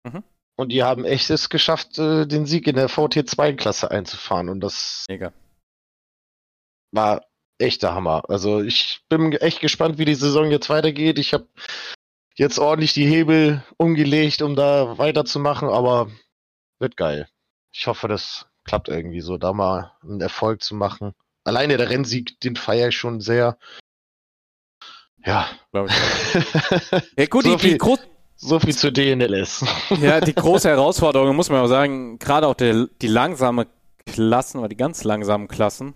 Mhm. 0.03 0.23
Und 0.57 0.69
die 0.71 0.83
haben 0.83 1.05
echt 1.05 1.29
es 1.31 1.49
geschafft, 1.49 1.97
äh, 1.97 2.27
den 2.27 2.45
Sieg 2.45 2.67
in 2.67 2.75
der 2.75 2.89
VT2-Klasse 2.89 3.89
einzufahren. 3.89 4.49
Und 4.49 4.61
das 4.61 5.05
Mega. 5.09 5.33
war 6.91 7.25
echter 7.57 7.95
Hammer. 7.95 8.23
Also 8.29 8.61
ich 8.61 9.01
bin 9.09 9.33
echt 9.33 9.59
gespannt, 9.59 9.97
wie 9.97 10.05
die 10.05 10.15
Saison 10.15 10.51
jetzt 10.51 10.69
weitergeht. 10.69 11.17
Ich 11.17 11.33
habe 11.33 11.47
jetzt 12.35 12.59
ordentlich 12.59 12.93
die 12.93 13.07
Hebel 13.07 13.63
umgelegt, 13.77 14.41
um 14.41 14.55
da 14.55 14.97
weiterzumachen, 14.97 15.67
aber 15.69 16.11
wird 16.79 16.95
geil. 16.95 17.27
Ich 17.77 17.87
hoffe, 17.87 18.07
das 18.07 18.45
klappt 18.63 18.87
irgendwie 18.87 19.19
so, 19.19 19.37
da 19.37 19.51
mal 19.51 19.91
einen 20.01 20.21
Erfolg 20.21 20.63
zu 20.63 20.75
machen. 20.75 21.13
Alleine 21.43 21.75
der 21.75 21.89
Rennsieg, 21.89 22.39
den 22.39 22.55
feiere 22.55 22.87
ich 22.87 22.97
schon 22.97 23.19
sehr. 23.19 23.57
Ja. 25.25 25.49
ja 25.73 27.25
gut, 27.29 27.43
so 27.43 27.55
die, 27.55 27.59
viel, 27.59 27.77
die 27.77 27.97
so 28.37 28.59
viel 28.59 28.75
zu 28.75 28.93
DNLS. 28.93 29.65
ja, 30.01 30.21
die 30.21 30.33
große 30.35 30.69
Herausforderung, 30.69 31.35
muss 31.35 31.49
man 31.49 31.59
auch 31.59 31.67
sagen, 31.67 32.17
gerade 32.17 32.47
auch 32.47 32.55
der, 32.55 32.87
die 33.01 33.07
langsame 33.07 33.67
Klassen 34.05 34.59
oder 34.59 34.69
die 34.69 34.77
ganz 34.77 35.03
langsamen 35.03 35.49
Klassen, 35.49 35.95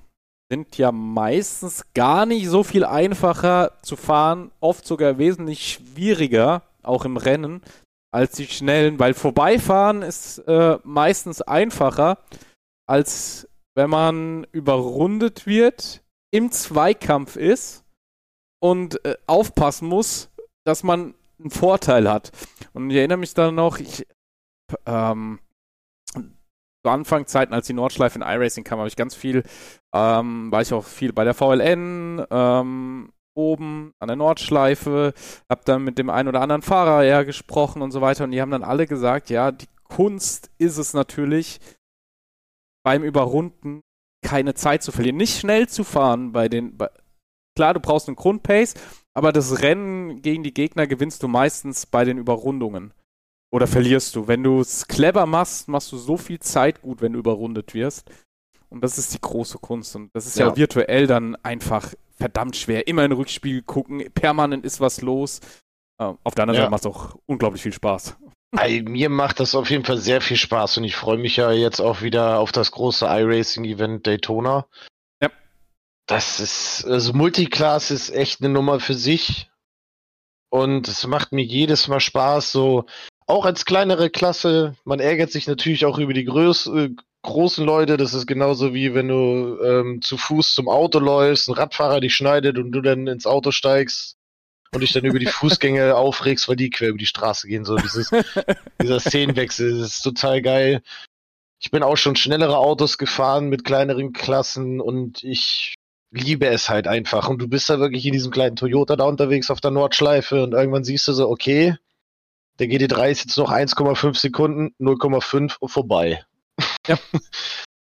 sind 0.52 0.78
ja 0.78 0.92
meistens 0.92 1.86
gar 1.94 2.26
nicht 2.26 2.48
so 2.50 2.64
viel 2.64 2.84
einfacher 2.84 3.80
zu 3.84 3.96
fahren, 3.96 4.52
oft 4.60 4.86
sogar 4.86 5.18
wesentlich 5.18 5.80
schwieriger, 5.80 6.64
auch 6.84 7.06
im 7.06 7.16
Rennen, 7.16 7.62
als 8.12 8.34
die 8.34 8.48
schnellen, 8.48 9.00
weil 9.00 9.14
vorbeifahren 9.14 10.02
ist 10.02 10.40
äh, 10.40 10.78
meistens 10.84 11.42
einfacher, 11.42 12.18
als 12.88 13.48
wenn 13.76 13.90
man 13.90 14.48
überrundet 14.52 15.46
wird, 15.46 16.04
im 16.32 16.52
Zweikampf 16.52 17.36
ist 17.36 17.86
und 18.60 19.04
äh, 19.06 19.16
aufpassen 19.28 19.88
muss, 19.88 20.30
dass 20.66 20.84
man 20.84 21.14
einen 21.40 21.52
Vorteil 21.52 22.10
hat. 22.10 22.32
Und 22.74 22.90
ich 22.90 22.98
erinnere 22.98 23.18
mich 23.18 23.34
dann 23.34 23.56
noch, 23.56 23.80
ich 23.80 24.06
ähm, 24.86 25.40
zu 26.14 26.90
Anfangszeiten, 26.90 27.54
als 27.54 27.68
die 27.68 27.74
Nordschleife 27.74 28.20
in 28.20 28.22
iRacing 28.22 28.64
kam, 28.64 28.80
habe 28.80 28.88
ich 28.88 28.96
ganz 28.96 29.16
viel, 29.16 29.44
ähm, 29.94 30.52
war 30.52 30.62
ich 30.62 30.74
auch 30.74 30.86
viel 30.86 31.14
bei 31.14 31.24
der 31.24 31.34
VLN, 31.34 32.26
ähm, 32.30 33.12
oben 33.40 33.94
an 34.00 34.08
der 34.08 34.18
Nordschleife, 34.18 35.14
habe 35.50 35.62
dann 35.66 35.84
mit 35.84 35.98
dem 35.98 36.10
einen 36.10 36.30
oder 36.30 36.42
anderen 36.42 36.62
Fahrer 36.62 37.04
ja 37.04 37.24
gesprochen 37.24 37.82
und 37.82 37.92
so 37.92 38.02
weiter 38.02 38.26
und 38.26 38.32
die 38.32 38.42
haben 38.42 38.52
dann 38.52 38.64
alle 38.64 38.86
gesagt, 38.86 39.30
ja, 39.30 39.52
die 39.52 39.68
Kunst 39.84 40.52
ist 40.58 40.78
es 40.78 40.94
natürlich, 40.94 41.60
beim 42.84 43.04
Überrunden 43.04 43.82
keine 44.26 44.54
Zeit 44.54 44.84
zu 44.84 44.92
verlieren, 44.92 45.18
nicht 45.18 45.40
schnell 45.40 45.68
zu 45.68 45.84
fahren 45.84 46.32
bei 46.32 46.50
den, 46.50 46.78
bei, 46.78 46.90
klar, 47.56 47.74
du 47.74 47.80
brauchst 47.80 48.08
einen 48.08 48.16
Grundpace, 48.16 48.76
aber 49.14 49.32
das 49.32 49.62
Rennen 49.62 50.22
gegen 50.22 50.44
die 50.44 50.54
Gegner 50.54 50.88
gewinnst 50.88 51.24
du 51.24 51.28
meistens 51.28 51.86
bei 51.86 52.06
den 52.06 52.18
Überrundungen. 52.18 52.94
Oder 53.52 53.66
verlierst 53.66 54.16
du. 54.16 54.28
Wenn 54.28 54.44
du 54.44 54.62
es 54.62 54.88
clever 54.88 55.26
machst, 55.26 55.68
machst 55.68 55.92
du 55.92 55.98
so 55.98 56.18
viel 56.18 56.40
Zeit 56.40 56.82
gut, 56.82 57.02
wenn 57.02 57.14
du 57.14 57.20
überrundet 57.20 57.74
wirst. 57.74 58.10
Und 58.70 58.84
das 58.84 58.98
ist 59.00 59.14
die 59.14 59.22
große 59.22 59.58
Kunst. 59.58 59.96
Und 59.96 60.12
das 60.14 60.28
ist 60.28 60.38
ja, 60.38 60.48
ja 60.48 60.56
virtuell 60.56 61.08
dann 61.08 61.36
einfach 61.38 61.94
verdammt 62.20 62.56
schwer. 62.56 62.88
Immer 62.88 63.06
in 63.06 63.12
Rückspiel 63.12 63.62
gucken, 63.62 64.12
permanent 64.14 64.66
ist 64.66 64.80
was 64.80 65.02
los. 65.02 65.40
Uh, 66.02 66.16
auf 66.24 66.36
der 66.36 66.44
anderen 66.44 66.56
ja. 66.56 66.62
Seite 66.62 66.72
macht 66.72 66.82
es 66.82 66.88
auch 66.88 67.18
unglaublich 67.26 67.62
viel 67.62 67.74
Spaß. 67.74 68.18
Ey, 68.58 68.82
mir 68.82 69.10
macht 69.10 69.40
das 69.40 69.54
auf 69.54 69.70
jeden 69.70 69.86
Fall 69.86 69.98
sehr 69.98 70.22
viel 70.22 70.38
Spaß 70.38 70.78
und 70.78 70.84
ich 70.84 70.96
freue 70.96 71.18
mich 71.18 71.36
ja 71.36 71.52
jetzt 71.52 71.80
auch 71.80 72.02
wieder 72.02 72.40
auf 72.40 72.52
das 72.52 72.72
große 72.72 73.06
iRacing-Event 73.06 74.08
Daytona. 74.08 74.66
Ja. 75.22 75.30
das 76.08 76.40
ist, 76.40 76.86
also 76.86 77.14
Multiclass 77.14 77.92
ist 77.92 78.10
echt 78.10 78.42
eine 78.42 78.50
Nummer 78.50 78.80
für 78.80 78.96
sich. 78.96 79.50
Und 80.52 80.88
es 80.88 81.06
macht 81.06 81.32
mir 81.32 81.44
jedes 81.44 81.88
Mal 81.88 82.00
Spaß, 82.00 82.52
so 82.52 82.86
auch 83.28 83.46
als 83.46 83.66
kleinere 83.66 84.10
Klasse. 84.10 84.76
Man 84.84 85.00
ärgert 85.00 85.32
sich 85.32 85.46
natürlich 85.46 85.86
auch 85.86 86.00
über 86.00 86.14
die 86.14 86.26
Größ 86.26 86.68
äh, 86.68 86.90
großen 87.22 87.66
Leute. 87.66 87.98
Das 87.98 88.14
ist 88.14 88.28
genauso 88.28 88.74
wie 88.74 88.94
wenn 88.94 89.08
du 89.08 89.60
ähm, 89.64 90.02
zu 90.02 90.18
Fuß 90.18 90.54
zum 90.54 90.70
Auto 90.70 91.00
läufst, 91.00 91.48
ein 91.48 91.54
Radfahrer 91.54 92.00
dich 92.00 92.16
schneidet 92.16 92.58
und 92.58 92.72
du 92.72 92.82
dann 92.82 93.08
ins 93.08 93.26
Auto 93.26 93.52
steigst 93.52 94.18
und 94.72 94.82
dich 94.82 94.94
dann 94.94 95.06
über 95.06 95.20
die 95.20 95.26
Fußgänge 95.28 95.96
aufregst, 95.96 96.48
weil 96.48 96.56
die 96.56 96.70
quer 96.70 96.90
über 96.90 96.98
die 96.98 97.06
Straße 97.06 97.48
gehen. 97.48 97.66
So 97.66 97.76
dieses, 97.76 98.12
dieser 98.82 99.00
Szenenwechsel, 99.00 99.80
das 99.80 99.96
ist 99.96 100.02
total 100.02 100.42
geil. 100.42 100.82
Ich 101.62 101.72
bin 101.72 101.84
auch 101.84 101.98
schon 101.98 102.16
schnellere 102.16 102.58
Autos 102.58 102.98
gefahren 102.98 103.50
mit 103.50 103.66
kleineren 103.66 104.14
Klassen 104.14 104.80
und 104.80 105.24
ich 105.24 105.76
liebe 106.12 106.48
es 106.48 106.70
halt 106.70 106.88
einfach. 106.88 107.28
Und 107.28 107.40
du 107.40 107.48
bist 107.48 107.70
da 107.70 107.80
wirklich 107.80 108.06
in 108.06 108.14
diesem 108.14 108.32
kleinen 108.32 108.56
Toyota 108.56 108.96
da 108.96 109.04
unterwegs 109.04 109.52
auf 109.52 109.60
der 109.60 109.72
Nordschleife 109.72 110.42
und 110.44 110.54
irgendwann 110.54 110.84
siehst 110.86 111.08
du 111.08 111.14
so, 111.14 111.30
okay, 111.30 111.76
der 112.60 112.68
GT3 112.68 113.12
ist 113.12 113.26
jetzt 113.26 113.38
noch 113.38 113.52
1,5 113.52 114.18
Sekunden, 114.18 114.74
0,5 114.80 115.58
und 115.60 115.70
vorbei. 115.70 116.24
Ja. 116.90 116.98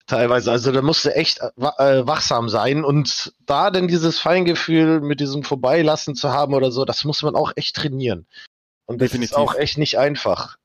Teilweise, 0.05 0.51
also 0.51 0.71
da 0.71 0.81
musst 0.81 1.03
du 1.03 1.13
echt 1.13 1.39
äh, 1.39 1.51
wachsam 1.57 2.47
sein 2.47 2.85
und 2.85 3.33
da 3.45 3.71
denn 3.71 3.89
dieses 3.89 4.19
Feingefühl 4.19 5.01
mit 5.01 5.19
diesem 5.19 5.43
Vorbeilassen 5.43 6.15
zu 6.15 6.31
haben 6.31 6.53
oder 6.53 6.71
so, 6.71 6.85
das 6.85 7.03
muss 7.03 7.23
man 7.23 7.35
auch 7.35 7.51
echt 7.57 7.75
trainieren. 7.75 8.25
Und 8.85 9.01
das 9.01 9.11
Definitiv. 9.11 9.31
ist 9.31 9.37
auch 9.37 9.55
echt 9.55 9.77
nicht 9.77 9.97
einfach. 9.97 10.57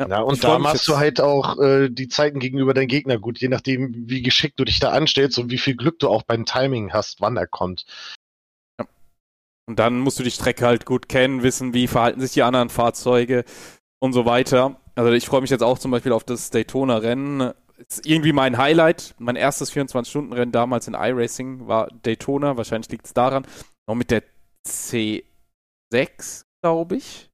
Ja, 0.00 0.08
ja 0.08 0.20
und 0.20 0.42
da 0.42 0.58
machst 0.58 0.88
du 0.88 0.96
halt 0.96 1.20
auch 1.20 1.58
äh, 1.58 1.90
die 1.90 2.08
Zeiten 2.08 2.40
gegenüber 2.40 2.72
deinem 2.72 2.88
Gegner 2.88 3.18
gut, 3.18 3.40
je 3.40 3.48
nachdem, 3.48 3.92
wie 4.08 4.22
geschickt 4.22 4.58
du 4.58 4.64
dich 4.64 4.80
da 4.80 4.90
anstellst 4.92 5.38
und 5.38 5.50
wie 5.50 5.58
viel 5.58 5.76
Glück 5.76 5.98
du 5.98 6.08
auch 6.08 6.22
beim 6.22 6.46
Timing 6.46 6.94
hast, 6.94 7.20
wann 7.20 7.36
er 7.36 7.46
kommt. 7.46 7.84
Ja. 8.80 8.86
Und 9.66 9.78
dann 9.78 9.98
musst 9.98 10.18
du 10.18 10.22
die 10.22 10.30
Strecke 10.30 10.66
halt 10.66 10.86
gut 10.86 11.10
kennen, 11.10 11.42
wissen, 11.42 11.74
wie 11.74 11.86
verhalten 11.86 12.22
sich 12.22 12.32
die 12.32 12.42
anderen 12.42 12.70
Fahrzeuge 12.70 13.44
und 14.00 14.14
so 14.14 14.24
weiter. 14.24 14.80
Also 14.94 15.12
ich 15.12 15.26
freue 15.26 15.40
mich 15.40 15.50
jetzt 15.50 15.62
auch 15.62 15.78
zum 15.78 15.90
Beispiel 15.90 16.12
auf 16.12 16.24
das 16.24 16.50
Daytona-Rennen. 16.50 17.52
Ist 17.76 18.06
irgendwie 18.06 18.32
mein 18.32 18.56
Highlight. 18.56 19.14
Mein 19.18 19.36
erstes 19.36 19.72
24-Stunden-Rennen 19.72 20.52
damals 20.52 20.86
in 20.86 20.94
iRacing 20.94 21.66
war 21.66 21.88
Daytona. 22.02 22.56
Wahrscheinlich 22.56 22.90
liegt 22.90 23.06
es 23.06 23.14
daran. 23.14 23.46
Noch 23.88 23.96
mit 23.96 24.10
der 24.10 24.22
C6, 24.66 25.24
glaube 26.62 26.96
ich 26.96 27.30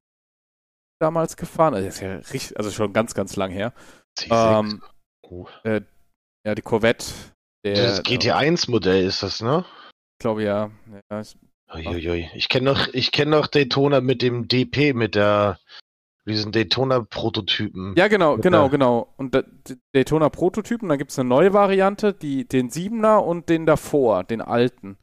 damals 1.01 1.35
gefahren. 1.35 1.73
Also, 1.73 1.87
ist 1.87 1.99
ja 1.99 2.15
richtig, 2.15 2.57
also 2.57 2.71
schon 2.71 2.93
ganz, 2.93 3.13
ganz 3.13 3.35
lang 3.35 3.51
her. 3.51 3.73
Ähm, 4.29 4.81
oh. 5.23 5.47
äh, 5.63 5.81
ja, 6.45 6.55
die 6.55 6.61
Corvette. 6.61 7.05
Der, 7.65 7.75
das 7.75 8.03
GT1-Modell 8.03 9.05
ist 9.05 9.23
das, 9.23 9.41
ne? 9.41 9.65
Ich 10.17 10.23
glaube 10.23 10.43
ja. 10.43 10.71
ja 11.09 11.21
ich, 11.21 11.37
Uiuiui. 11.73 12.29
ich 12.33 12.49
kenne 12.49 12.71
noch, 12.71 12.91
kenn 12.91 13.29
noch 13.29 13.47
Daytona 13.47 14.01
mit 14.01 14.21
dem 14.21 14.47
DP, 14.47 14.93
mit 14.93 15.15
der 15.15 15.59
diesen 16.27 16.51
Daytona-Prototypen. 16.51 17.95
Ja, 17.97 18.07
genau, 18.07 18.37
genau, 18.37 18.69
genau. 18.69 19.13
Und 19.17 19.35
Daytona-Prototypen, 19.93 20.87
dann 20.87 20.97
gibt 20.97 21.11
es 21.11 21.19
eine 21.19 21.27
neue 21.27 21.53
Variante, 21.53 22.13
die, 22.13 22.47
den 22.47 22.69
7er 22.69 23.17
und 23.17 23.49
den 23.49 23.65
davor, 23.65 24.23
den 24.23 24.41
alten. 24.41 24.97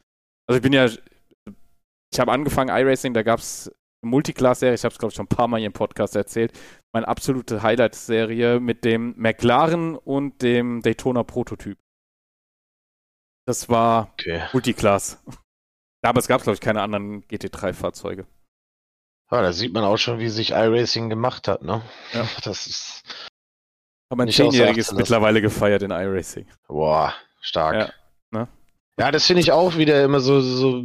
Also 0.47 0.59
ich 0.59 0.62
bin 0.62 0.73
ja, 0.73 0.87
ich 0.87 2.21
habe 2.21 2.33
angefangen 2.33 2.71
iRacing, 2.71 3.14
da 3.14 3.23
gab 3.23 3.41
es 3.41 3.73
Multiclass-Serie, 4.03 4.75
ich 4.75 4.85
habe 4.85 4.93
es 4.93 4.99
glaube 4.99 5.11
ich 5.11 5.16
schon 5.16 5.27
ein 5.27 5.37
paar 5.37 5.49
Mal 5.49 5.59
hier 5.59 5.66
im 5.66 5.73
Podcast 5.73 6.14
erzählt, 6.14 6.53
meine 6.93 7.09
absolute 7.09 7.62
Highlight-Serie 7.62 8.61
mit 8.61 8.85
dem 8.85 9.14
McLaren 9.16 9.97
und 9.97 10.41
dem 10.43 10.83
Daytona 10.83 11.25
Prototyp. 11.25 11.79
Das 13.47 13.69
war 13.69 14.11
okay. 14.12 14.43
Multiclass. 14.53 15.23
Aber 16.03 16.21
es 16.21 16.29
gab 16.29 16.43
glaube 16.43 16.55
ich 16.55 16.61
keine 16.61 16.81
anderen 16.81 17.25
GT3-Fahrzeuge. 17.25 18.27
Ja, 19.31 19.43
da 19.43 19.53
sieht 19.53 19.72
man 19.72 19.85
auch 19.85 19.99
schon, 19.99 20.18
wie 20.18 20.29
sich 20.29 20.53
iRacing 20.53 21.11
gemacht 21.11 21.49
hat, 21.49 21.62
ne? 21.62 21.83
Ja. 22.12 22.29
Das 22.45 22.66
ist. 22.66 23.03
Habe 24.11 24.24
mein 24.24 24.33
Zehnjähriges 24.33 24.93
mittlerweile 24.93 25.43
gefeiert 25.43 25.83
in 25.83 25.91
iRacing. 25.91 26.47
Boah, 26.66 27.14
stark. 27.41 27.74
Ja, 27.74 27.93
ne? 28.31 28.49
ja 28.99 29.11
das 29.11 29.26
finde 29.26 29.43
ich 29.43 29.53
auch 29.53 29.76
wieder 29.76 30.03
immer 30.03 30.20
so, 30.20 30.41
so 30.41 30.83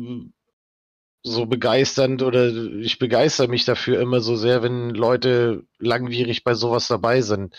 so 1.24 1.46
begeisternd 1.46 2.22
oder 2.22 2.54
ich 2.82 3.00
begeister 3.00 3.48
mich 3.48 3.64
dafür 3.64 4.02
immer 4.02 4.20
so 4.20 4.36
sehr, 4.36 4.62
wenn 4.62 4.90
Leute 4.90 5.66
langwierig 5.80 6.44
bei 6.44 6.54
sowas 6.54 6.90
dabei 6.90 7.22
sind. 7.22 7.56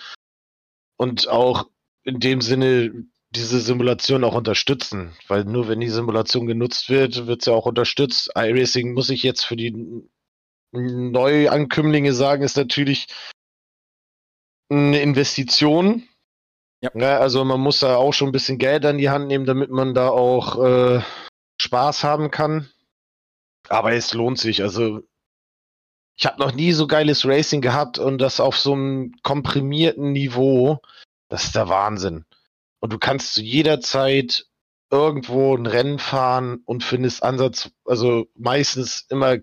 Und 0.97 1.29
auch 1.29 1.71
in 2.05 2.21
dem 2.21 2.43
Sinne 2.43 3.07
diese 3.31 3.61
Simulation 3.61 4.23
auch 4.23 4.35
unterstützen, 4.35 5.17
weil 5.29 5.45
nur 5.45 5.67
wenn 5.67 5.81
die 5.81 5.89
Simulation 5.89 6.47
genutzt 6.47 6.91
wird, 6.91 7.27
wird 7.27 7.43
sie 7.43 7.53
auch 7.53 7.67
unterstützt. 7.67 8.31
iRacing 8.37 8.93
muss 8.93 9.09
ich 9.09 9.23
jetzt 9.23 9.45
für 9.45 9.57
die 9.57 9.75
Neuankömmlinge 10.75 12.13
sagen, 12.13 12.43
ist 12.43 12.57
natürlich 12.57 13.07
eine 14.69 15.01
Investition. 15.01 16.09
Ja. 16.81 16.91
ja. 16.95 17.19
also 17.19 17.45
man 17.45 17.61
muss 17.61 17.81
da 17.81 17.97
auch 17.97 18.13
schon 18.13 18.29
ein 18.29 18.33
bisschen 18.33 18.59
Geld 18.59 18.85
an 18.85 18.99
die 18.99 19.11
Hand 19.11 19.29
nehmen, 19.29 19.47
damit 19.47 19.71
man 19.71 19.95
da 19.95 20.09
auch 20.09 20.63
äh, 20.63 21.03
Spaß 21.61 22.05
haben 22.05 22.31
kann. 22.31 22.69
Aber 23.69 23.93
es 23.93 24.13
lohnt 24.13 24.39
sich. 24.39 24.63
Also 24.63 25.01
ich 26.17 26.27
habe 26.27 26.41
noch 26.41 26.53
nie 26.53 26.73
so 26.73 26.87
geiles 26.87 27.27
Racing 27.27 27.61
gehabt 27.61 27.99
und 27.99 28.19
das 28.19 28.41
auf 28.41 28.57
so 28.57 28.73
einem 28.73 29.15
komprimierten 29.23 30.13
Niveau. 30.13 30.81
Das 31.29 31.45
ist 31.45 31.55
der 31.55 31.69
Wahnsinn. 31.69 32.25
Und 32.81 32.93
du 32.93 32.99
kannst 32.99 33.35
zu 33.35 33.43
jeder 33.43 33.81
Zeit 33.81 34.47
irgendwo 34.91 35.57
ein 35.57 35.67
Rennen 35.67 35.99
fahren 35.99 36.63
und 36.67 36.85
findest 36.85 37.23
Ansatz, 37.23 37.71
also 37.85 38.27
meistens 38.35 39.07
immer 39.09 39.39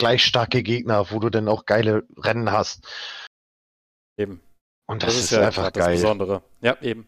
gleich 0.00 0.24
starke 0.24 0.64
Gegner, 0.64 1.10
wo 1.12 1.20
du 1.20 1.30
dann 1.30 1.46
auch 1.46 1.66
geile 1.66 2.04
Rennen 2.16 2.50
hast. 2.50 2.88
Eben. 4.18 4.42
Und 4.88 5.04
das, 5.04 5.14
das 5.14 5.16
ist, 5.16 5.24
ist 5.26 5.30
ja 5.38 5.46
einfach 5.46 5.72
geil. 5.72 5.92
Das 5.92 6.02
Besondere. 6.02 6.42
Ja, 6.60 6.80
eben. 6.82 7.06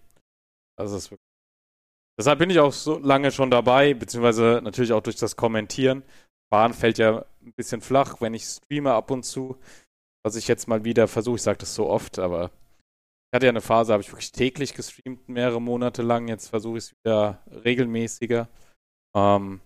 Das 0.78 0.93
ist 0.93 1.11
wirklich. 1.11 1.26
Deshalb 2.18 2.38
bin 2.38 2.51
ich 2.51 2.61
auch 2.61 2.72
so 2.72 2.99
lange 2.99 3.32
schon 3.32 3.51
dabei, 3.51 3.95
beziehungsweise 3.95 4.61
natürlich 4.62 4.93
auch 4.93 5.03
durch 5.03 5.16
das 5.16 5.34
Kommentieren. 5.34 6.05
Bahn 6.51 6.74
fällt 6.74 6.99
ja 6.99 7.24
ein 7.43 7.55
bisschen 7.55 7.80
flach, 7.80 8.20
wenn 8.20 8.34
ich 8.34 8.45
streame 8.45 8.93
ab 8.93 9.11
und 9.11 9.24
zu. 9.24 9.59
Was 10.24 10.36
ich 10.36 10.47
jetzt 10.47 10.68
mal 10.68 10.84
wieder 10.84 11.09
versuche, 11.09 11.36
ich 11.36 11.43
sage 11.43 11.59
das 11.59 11.74
so 11.74 11.88
oft, 11.88 12.18
aber 12.18 12.51
ich 13.32 13.36
hatte 13.36 13.47
ja 13.47 13.51
eine 13.51 13.62
Phase, 13.62 13.93
habe 13.93 14.03
ich 14.03 14.12
wirklich 14.12 14.30
täglich 14.30 14.74
gestreamt, 14.74 15.28
mehrere 15.28 15.61
Monate 15.61 16.03
lang. 16.03 16.28
Jetzt 16.28 16.49
versuche 16.49 16.78
ich 16.78 16.84
es 16.84 16.93
wieder 17.03 17.43
regelmäßiger. 17.64 18.49
Ähm, 19.16 19.61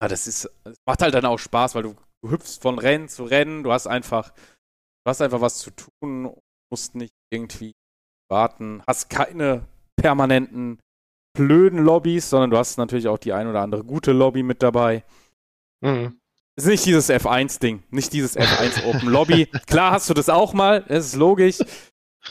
ja, 0.00 0.08
das 0.08 0.26
ist, 0.26 0.48
das 0.64 0.76
macht 0.86 1.02
halt 1.02 1.12
dann 1.12 1.26
auch 1.26 1.38
Spaß, 1.38 1.74
weil 1.74 1.82
du, 1.82 1.96
du 2.22 2.30
hüpfst 2.30 2.58
von 2.60 2.78
Rennen 2.78 3.08
zu 3.08 3.24
Rennen, 3.24 3.62
du 3.62 3.72
hast 3.72 3.86
einfach, 3.86 4.30
du 4.30 5.08
hast 5.08 5.22
einfach 5.22 5.40
was 5.40 5.58
zu 5.58 5.70
tun, 5.70 6.34
musst 6.70 6.94
nicht 6.94 7.14
irgendwie 7.32 7.72
warten, 8.30 8.82
hast 8.86 9.10
keine 9.10 9.66
permanenten 9.96 10.78
blöden 11.36 11.78
Lobbys, 11.78 12.30
sondern 12.30 12.50
du 12.50 12.56
hast 12.56 12.76
natürlich 12.76 13.08
auch 13.08 13.18
die 13.18 13.32
ein 13.32 13.46
oder 13.46 13.60
andere 13.60 13.84
gute 13.84 14.12
Lobby 14.12 14.42
mit 14.42 14.62
dabei. 14.62 15.04
Mhm. 15.82 16.20
ist 16.56 16.66
nicht 16.66 16.84
dieses 16.84 17.08
F1-Ding, 17.08 17.84
nicht 17.90 18.12
dieses 18.12 18.36
F1 18.36 18.84
Open 18.88 19.08
Lobby. 19.08 19.46
Klar 19.66 19.92
hast 19.92 20.10
du 20.10 20.14
das 20.14 20.28
auch 20.28 20.52
mal, 20.52 20.82
das 20.82 21.06
ist 21.06 21.16
logisch. 21.16 21.58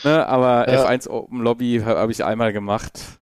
Ne, 0.04 0.24
aber 0.26 0.70
ja. 0.70 0.86
F1 0.86 1.08
Open 1.08 1.40
Lobby 1.40 1.82
habe 1.84 2.12
ich 2.12 2.24
einmal 2.24 2.52
gemacht. 2.52 3.19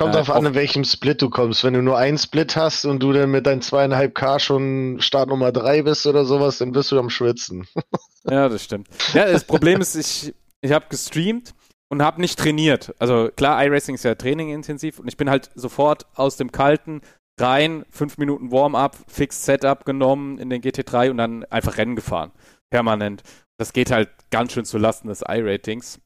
Kommt 0.00 0.14
äh, 0.14 0.18
darauf 0.18 0.30
an, 0.30 0.46
in 0.46 0.54
welchem 0.54 0.84
Split 0.84 1.20
du 1.20 1.28
kommst. 1.28 1.62
Wenn 1.62 1.74
du 1.74 1.82
nur 1.82 1.98
einen 1.98 2.16
Split 2.16 2.56
hast 2.56 2.86
und 2.86 3.02
du 3.02 3.12
dann 3.12 3.30
mit 3.30 3.46
deinen 3.46 3.60
zweieinhalb 3.60 4.14
K 4.14 4.38
schon 4.38 4.96
Start 5.00 5.28
Nummer 5.28 5.52
drei 5.52 5.82
bist 5.82 6.06
oder 6.06 6.24
sowas, 6.24 6.56
dann 6.56 6.72
bist 6.72 6.90
du 6.90 6.98
am 6.98 7.10
Schwitzen. 7.10 7.66
ja, 8.24 8.48
das 8.48 8.64
stimmt. 8.64 8.88
Ja, 9.12 9.30
das 9.30 9.44
Problem 9.44 9.82
ist, 9.82 9.96
ich, 9.96 10.34
ich 10.62 10.72
habe 10.72 10.86
gestreamt 10.88 11.52
und 11.90 12.02
habe 12.02 12.18
nicht 12.22 12.38
trainiert. 12.38 12.94
Also 12.98 13.28
klar, 13.36 13.62
iRacing 13.62 13.94
ist 13.94 14.04
ja 14.04 14.14
trainingintensiv 14.14 15.00
und 15.00 15.08
ich 15.08 15.18
bin 15.18 15.28
halt 15.28 15.50
sofort 15.54 16.06
aus 16.14 16.38
dem 16.38 16.50
Kalten 16.50 17.02
rein, 17.38 17.84
fünf 17.90 18.16
Minuten 18.16 18.50
Warm-up, 18.50 18.96
fix 19.06 19.44
Setup 19.44 19.84
genommen 19.84 20.38
in 20.38 20.48
den 20.48 20.62
GT3 20.62 21.10
und 21.10 21.18
dann 21.18 21.44
einfach 21.44 21.76
Rennen 21.76 21.94
gefahren. 21.94 22.32
Permanent. 22.70 23.22
Das 23.58 23.74
geht 23.74 23.90
halt 23.90 24.08
ganz 24.30 24.52
schön 24.52 24.64
zu 24.64 24.78
Lasten 24.78 25.08
des 25.08 25.20
I-Ratings. 25.20 26.00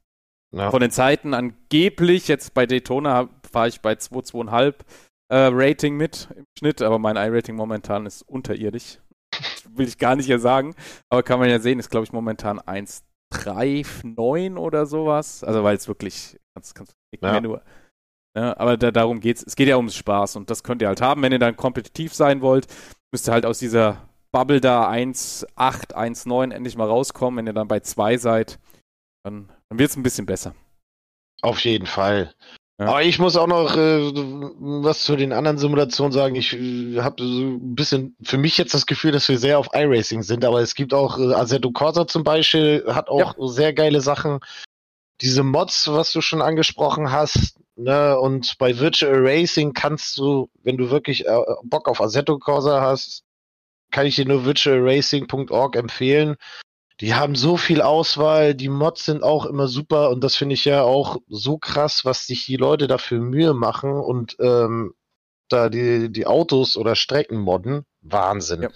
Ja. 0.52 0.70
Von 0.70 0.80
den 0.80 0.90
Zeiten 0.90 1.34
angeblich, 1.34 2.28
jetzt 2.28 2.54
bei 2.54 2.66
Daytona 2.66 3.28
fahre 3.54 3.68
ich 3.68 3.80
bei 3.80 3.92
2,2,5 3.92 4.74
äh, 5.30 5.48
Rating 5.52 5.96
mit 5.96 6.28
im 6.36 6.44
Schnitt, 6.58 6.82
aber 6.82 6.98
mein 6.98 7.16
I-Rating 7.16 7.56
momentan 7.56 8.04
ist 8.06 8.22
unterirdisch. 8.22 8.98
Will 9.70 9.88
ich 9.88 9.98
gar 9.98 10.16
nicht 10.16 10.26
hier 10.26 10.38
sagen. 10.38 10.74
Aber 11.08 11.22
kann 11.22 11.38
man 11.38 11.48
ja 11.48 11.58
sehen, 11.58 11.78
ist 11.78 11.90
glaube 11.90 12.04
ich 12.04 12.12
momentan 12.12 12.60
1,39 12.60 14.56
oder 14.56 14.86
sowas. 14.86 15.42
Also 15.42 15.64
weil 15.64 15.76
es 15.76 15.88
wirklich, 15.88 16.38
kannst, 16.54 16.74
kannst 16.74 16.94
ja. 17.22 17.40
nur 17.40 17.62
Ne? 18.36 18.58
Aber 18.58 18.76
da, 18.76 18.90
darum 18.90 19.20
geht's. 19.20 19.44
Es 19.46 19.56
geht 19.56 19.68
ja 19.68 19.76
ums 19.76 19.94
Spaß 19.94 20.36
und 20.36 20.50
das 20.50 20.62
könnt 20.62 20.82
ihr 20.82 20.88
halt 20.88 21.00
haben. 21.00 21.22
Wenn 21.22 21.32
ihr 21.32 21.38
dann 21.38 21.56
kompetitiv 21.56 22.14
sein 22.14 22.40
wollt, 22.40 22.66
müsst 23.12 23.28
ihr 23.28 23.32
halt 23.32 23.46
aus 23.46 23.58
dieser 23.58 24.08
Bubble 24.32 24.60
da 24.60 24.90
1,8, 24.90 25.94
1,9 25.94 26.52
endlich 26.52 26.76
mal 26.76 26.88
rauskommen. 26.88 27.38
Wenn 27.38 27.46
ihr 27.46 27.52
dann 27.52 27.68
bei 27.68 27.80
2 27.80 28.16
seid, 28.18 28.58
dann, 29.24 29.48
dann 29.68 29.78
wird 29.78 29.90
es 29.90 29.96
ein 29.96 30.02
bisschen 30.02 30.26
besser. 30.26 30.54
Auf 31.42 31.60
jeden 31.60 31.86
Fall. 31.86 32.34
Ja. 32.78 32.86
Aber 32.86 33.02
ich 33.02 33.20
muss 33.20 33.36
auch 33.36 33.46
noch 33.46 33.76
äh, 33.76 34.10
was 34.10 35.04
zu 35.04 35.14
den 35.14 35.32
anderen 35.32 35.58
Simulationen 35.58 36.12
sagen. 36.12 36.34
Ich 36.34 36.54
äh, 36.54 37.00
habe 37.00 37.22
so 37.22 37.28
ein 37.28 37.74
bisschen 37.76 38.16
für 38.20 38.36
mich 38.36 38.58
jetzt 38.58 38.74
das 38.74 38.86
Gefühl, 38.86 39.12
dass 39.12 39.28
wir 39.28 39.38
sehr 39.38 39.60
auf 39.60 39.68
iRacing 39.72 40.22
sind, 40.22 40.44
aber 40.44 40.60
es 40.60 40.74
gibt 40.74 40.92
auch 40.92 41.18
äh, 41.18 41.34
Assetto 41.34 41.70
Corsa 41.70 42.08
zum 42.08 42.24
Beispiel, 42.24 42.84
hat 42.88 43.08
auch 43.08 43.38
ja. 43.38 43.46
sehr 43.46 43.72
geile 43.72 44.00
Sachen. 44.00 44.40
Diese 45.20 45.44
Mods, 45.44 45.86
was 45.92 46.10
du 46.10 46.20
schon 46.20 46.42
angesprochen 46.42 47.12
hast, 47.12 47.60
ne, 47.76 48.18
und 48.18 48.58
bei 48.58 48.76
Virtual 48.76 49.24
Racing 49.24 49.72
kannst 49.72 50.18
du, 50.18 50.50
wenn 50.64 50.76
du 50.76 50.90
wirklich 50.90 51.26
äh, 51.26 51.40
Bock 51.62 51.88
auf 51.88 52.00
Assetto 52.00 52.38
Corsa 52.40 52.80
hast, 52.80 53.22
kann 53.92 54.06
ich 54.06 54.16
dir 54.16 54.26
nur 54.26 54.44
virtualracing.org 54.44 55.76
empfehlen 55.76 56.34
die 57.00 57.14
haben 57.14 57.34
so 57.34 57.56
viel 57.56 57.82
Auswahl, 57.82 58.54
die 58.54 58.68
Mods 58.68 59.04
sind 59.04 59.22
auch 59.22 59.46
immer 59.46 59.66
super 59.66 60.10
und 60.10 60.22
das 60.22 60.36
finde 60.36 60.54
ich 60.54 60.64
ja 60.64 60.82
auch 60.82 61.18
so 61.28 61.58
krass, 61.58 62.04
was 62.04 62.26
sich 62.26 62.46
die 62.46 62.56
Leute 62.56 62.86
dafür 62.86 63.20
Mühe 63.20 63.52
machen 63.52 63.92
und 63.92 64.36
ähm, 64.38 64.94
da 65.48 65.68
die, 65.68 66.10
die 66.10 66.26
Autos 66.26 66.76
oder 66.76 66.94
Strecken 66.94 67.38
modden. 67.38 67.84
Wahnsinn. 68.00 68.62
Ja. 68.62 68.68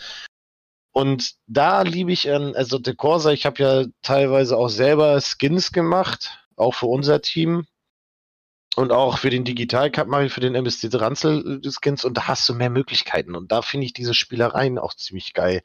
Und 0.92 1.34
da 1.46 1.82
liebe 1.82 2.12
ich 2.12 2.30
an, 2.30 2.56
also 2.56 2.78
der 2.78 2.96
Corsa, 2.96 3.30
ich 3.30 3.46
habe 3.46 3.62
ja 3.62 3.84
teilweise 4.02 4.56
auch 4.56 4.68
selber 4.68 5.20
Skins 5.20 5.70
gemacht, 5.70 6.40
auch 6.56 6.74
für 6.74 6.86
unser 6.86 7.22
Team. 7.22 7.66
Und 8.74 8.92
auch 8.92 9.18
für 9.18 9.30
den 9.30 9.44
Digital 9.44 9.90
Cup 9.90 10.08
mache 10.08 10.26
ich 10.26 10.32
für 10.32 10.40
den 10.40 10.54
MSC 10.54 10.88
Ranzel 10.92 11.60
äh, 11.64 11.70
Skins 11.70 12.04
und 12.04 12.14
da 12.14 12.28
hast 12.28 12.48
du 12.48 12.54
mehr 12.54 12.70
Möglichkeiten. 12.70 13.34
Und 13.34 13.50
da 13.50 13.62
finde 13.62 13.86
ich 13.86 13.92
diese 13.92 14.14
Spielereien 14.14 14.78
auch 14.78 14.94
ziemlich 14.94 15.34
geil. 15.34 15.62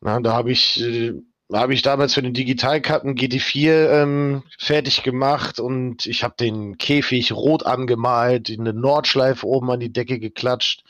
Na, 0.00 0.20
da 0.20 0.32
habe 0.32 0.52
ich, 0.52 0.80
äh, 0.80 1.14
habe 1.52 1.74
ich 1.74 1.82
damals 1.82 2.14
für 2.14 2.22
den 2.22 2.34
Digitalkarten 2.34 3.16
GT4 3.16 4.02
ähm, 4.02 4.42
fertig 4.58 5.02
gemacht 5.02 5.58
und 5.58 6.06
ich 6.06 6.22
habe 6.22 6.34
den 6.38 6.78
Käfig 6.78 7.32
rot 7.32 7.66
angemalt, 7.66 8.50
eine 8.50 8.72
Nordschleife 8.72 9.46
oben 9.46 9.70
an 9.70 9.80
die 9.80 9.92
Decke 9.92 10.20
geklatscht, 10.20 10.84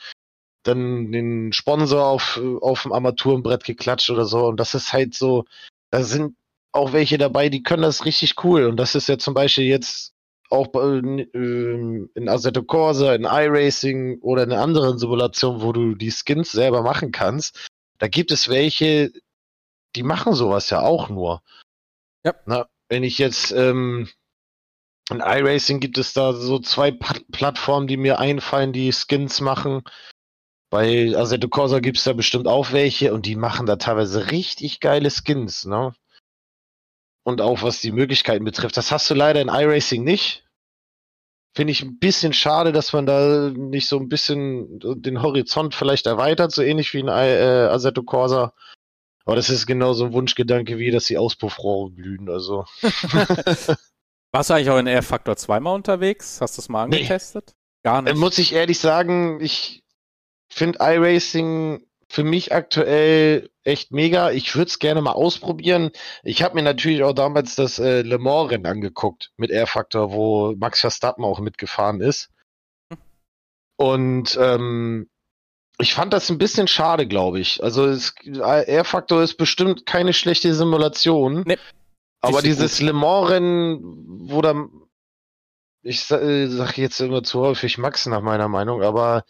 dann 0.65 1.11
den 1.13 1.53
Sponsor 1.53 2.07
auf, 2.07 2.41
auf 2.61 2.83
dem 2.83 2.93
Armaturenbrett 2.93 3.65
geklatscht 3.65 4.11
oder 4.11 4.27
so. 4.27 4.47
Und 4.47 4.61
das 4.61 4.75
ist 4.75 4.93
halt 4.93 5.15
so, 5.15 5.45
da 5.91 6.03
sind 6.03 6.37
auch 6.73 6.93
welche 6.93 7.17
dabei, 7.17 7.49
die 7.49 7.63
können 7.63 7.83
das 7.83 8.05
richtig 8.05 8.45
cool. 8.45 8.67
Und 8.67 8.77
das 8.77 8.95
ist 8.95 9.09
ja 9.09 9.17
zum 9.17 9.33
Beispiel 9.33 9.65
jetzt 9.65 10.13
auch 10.51 10.69
äh, 10.75 10.99
in 10.99 12.29
Assetto 12.29 12.63
Corsa, 12.63 13.15
in 13.15 13.25
iRacing 13.25 14.19
oder 14.21 14.43
in 14.43 14.53
anderen 14.53 14.99
Simulationen, 14.99 15.63
wo 15.63 15.73
du 15.73 15.95
die 15.95 16.11
Skins 16.11 16.53
selber 16.53 16.83
machen 16.83 17.13
kannst 17.13 17.69
da 17.99 18.09
gibt 18.09 18.31
es 18.31 18.49
welche, 18.49 19.13
die 19.97 20.03
machen 20.03 20.35
sowas 20.35 20.71
ja 20.71 20.81
auch 20.81 21.09
nur. 21.09 21.43
Ja. 22.25 22.35
Na, 22.47 22.69
wenn 22.89 23.05
ich 23.05 23.19
jetzt 23.19 23.53
ähm, 23.53 24.09
in 25.11 25.21
iRacing 25.21 25.81
gibt 25.81 25.99
es 25.99 26.13
da 26.13 26.33
so 26.33 26.59
zwei 26.59 26.91
P 26.91 27.21
Plattformen, 27.33 27.87
die 27.87 27.97
mir 27.97 28.19
einfallen, 28.19 28.73
die 28.73 28.93
Skins 28.93 29.41
machen. 29.41 29.83
Bei 30.71 31.15
Assetto 31.17 31.49
Corsa 31.49 31.81
gibt 31.81 31.97
es 31.97 32.05
da 32.05 32.13
bestimmt 32.13 32.47
auch 32.47 32.73
welche 32.73 33.15
und 33.15 33.25
die 33.25 33.37
machen 33.37 33.65
da 33.65 33.77
teilweise 33.77 34.31
richtig 34.31 34.81
geile 34.81 35.11
Skins, 35.11 35.65
ne? 35.65 35.95
Und 37.25 37.41
auch 37.41 37.63
was 37.63 37.81
die 37.81 37.93
Möglichkeiten 37.93 38.45
betrifft. 38.45 38.77
Das 38.77 38.93
hast 38.93 39.09
du 39.09 39.15
leider 39.15 39.41
in 39.41 39.49
iRacing 39.49 40.05
nicht. 40.05 40.47
Finde 41.55 41.73
ich 41.73 41.83
ein 41.83 41.99
bisschen 41.99 42.33
schade, 42.33 42.73
dass 42.73 42.93
man 42.93 43.07
da 43.07 43.51
nicht 43.55 43.89
so 43.89 43.99
ein 43.99 44.09
bisschen 44.09 44.79
den 44.81 45.23
Horizont 45.23 45.75
vielleicht 45.75 46.07
erweitert, 46.07 46.53
so 46.53 46.63
ähnlich 46.63 46.93
wie 46.95 47.01
in 47.01 47.09
äh, 47.09 47.69
Assetto 47.71 48.03
Corsa. 48.03 48.53
Aber 49.25 49.37
das 49.37 49.51
ist 49.51 49.67
genau 49.67 49.93
so 49.93 50.07
ein 50.07 50.13
Wunschgedanke, 50.13 50.79
wie 50.79 50.91
dass 50.91 51.07
die 51.07 51.19
Auspuffrohre 51.19 51.91
glühen. 51.93 52.31
Also. 52.31 52.65
Warst 54.33 54.51
du 54.51 54.55
eigentlich 54.55 54.71
auch 54.71 54.79
in 54.79 54.87
Air 54.87 55.03
Factor 55.03 55.37
2 55.37 55.61
mal 55.61 55.75
unterwegs? 55.75 56.41
Hast 56.41 56.57
du 56.57 56.63
das 56.63 56.69
mal 56.69 56.85
angetestet? 56.85 57.45
Nee. 57.49 57.91
Gar 57.91 58.03
nicht. 58.03 58.17
Muss 58.17 58.39
ich 58.39 58.53
ehrlich 58.53 58.79
sagen, 58.79 59.41
ich 59.41 59.85
finde 60.49 60.79
iRacing 60.81 61.88
für 62.09 62.25
mich 62.25 62.53
aktuell 62.53 63.51
echt 63.65 63.93
mega. 63.93 64.31
Ich 64.31 64.55
würde 64.57 64.69
es 64.69 64.79
gerne 64.79 65.03
mal 65.03 65.13
ausprobieren. 65.13 65.91
Ich 66.23 66.43
habe 66.43 66.55
mir 66.55 66.63
natürlich 66.63 67.03
auch 67.03 67.13
damals 67.13 67.55
das 67.55 67.79
äh, 67.79 68.03
Le 68.03 68.19
Mans-Rennen 68.19 68.67
angeguckt 68.67 69.31
mit 69.37 69.51
R-Factor, 69.51 70.11
wo 70.13 70.55
Max 70.57 70.81
Verstappen 70.81 71.25
auch 71.25 71.41
mitgefahren 71.41 72.01
ist. 72.01 72.31
Und 73.77 74.37
ähm, 74.41 75.09
ich 75.79 75.95
fand 75.95 76.13
das 76.13 76.31
ein 76.31 76.39
bisschen 76.39 76.67
schade, 76.67 77.07
glaube 77.07 77.41
ich. 77.41 77.63
Also 77.63 77.87
R-Factor 77.87 79.23
ist 79.23 79.37
bestimmt 79.37 79.87
keine 79.87 80.13
schlechte 80.13 80.53
Simulation. 80.55 81.45
Nee, 81.47 81.59
aber 82.21 82.43
dieses 82.43 82.79
gut. 82.79 82.87
Le 82.87 82.93
Mans-Rennen, 82.95 83.81
wo 84.31 84.41
da 84.41 84.67
ich 85.83 86.11
äh, 86.11 86.47
sage 86.49 86.83
jetzt 86.83 87.01
immer 87.01 87.23
zu 87.23 87.41
häufig 87.41 87.79
Max 87.79 88.07
nach 88.07 88.21
meiner 88.21 88.49
Meinung, 88.49 88.83
aber 88.83 89.25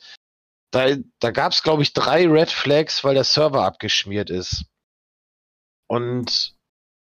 da, 0.70 0.96
da 1.18 1.30
gab 1.30 1.52
es, 1.52 1.62
glaube 1.62 1.82
ich, 1.82 1.92
drei 1.92 2.26
Red 2.26 2.50
Flags, 2.50 3.02
weil 3.04 3.14
der 3.14 3.24
Server 3.24 3.64
abgeschmiert 3.64 4.30
ist. 4.30 4.66
Und 5.88 6.54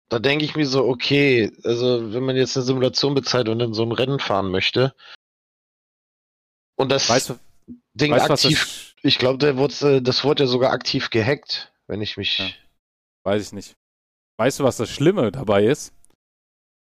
da 0.08 0.18
denke 0.18 0.44
ich 0.44 0.56
mir 0.56 0.66
so, 0.66 0.84
okay, 0.86 1.52
also 1.64 2.12
wenn 2.12 2.24
man 2.24 2.36
jetzt 2.36 2.56
eine 2.56 2.64
Simulation 2.64 3.14
bezahlt 3.14 3.48
und 3.48 3.60
in 3.60 3.74
so 3.74 3.82
ein 3.84 3.92
Rennen 3.92 4.18
fahren 4.18 4.50
möchte 4.50 4.94
und 6.80 6.90
das 6.90 7.10
weißt 7.10 7.28
du, 7.28 7.38
Ding 7.92 8.12
weißt, 8.12 8.30
aktiv, 8.30 8.94
ich 9.02 9.18
glaube, 9.18 9.38
das 10.02 10.24
wurde 10.24 10.42
ja 10.44 10.46
sogar 10.46 10.72
aktiv 10.72 11.10
gehackt, 11.10 11.72
wenn 11.86 12.00
ich 12.00 12.16
mich. 12.16 12.38
Ja. 12.38 12.48
Weiß 13.24 13.48
ich 13.48 13.52
nicht. 13.52 13.74
Weißt 14.38 14.58
du, 14.60 14.64
was 14.64 14.78
das 14.78 14.88
Schlimme 14.88 15.30
dabei 15.30 15.66
ist? 15.66 15.92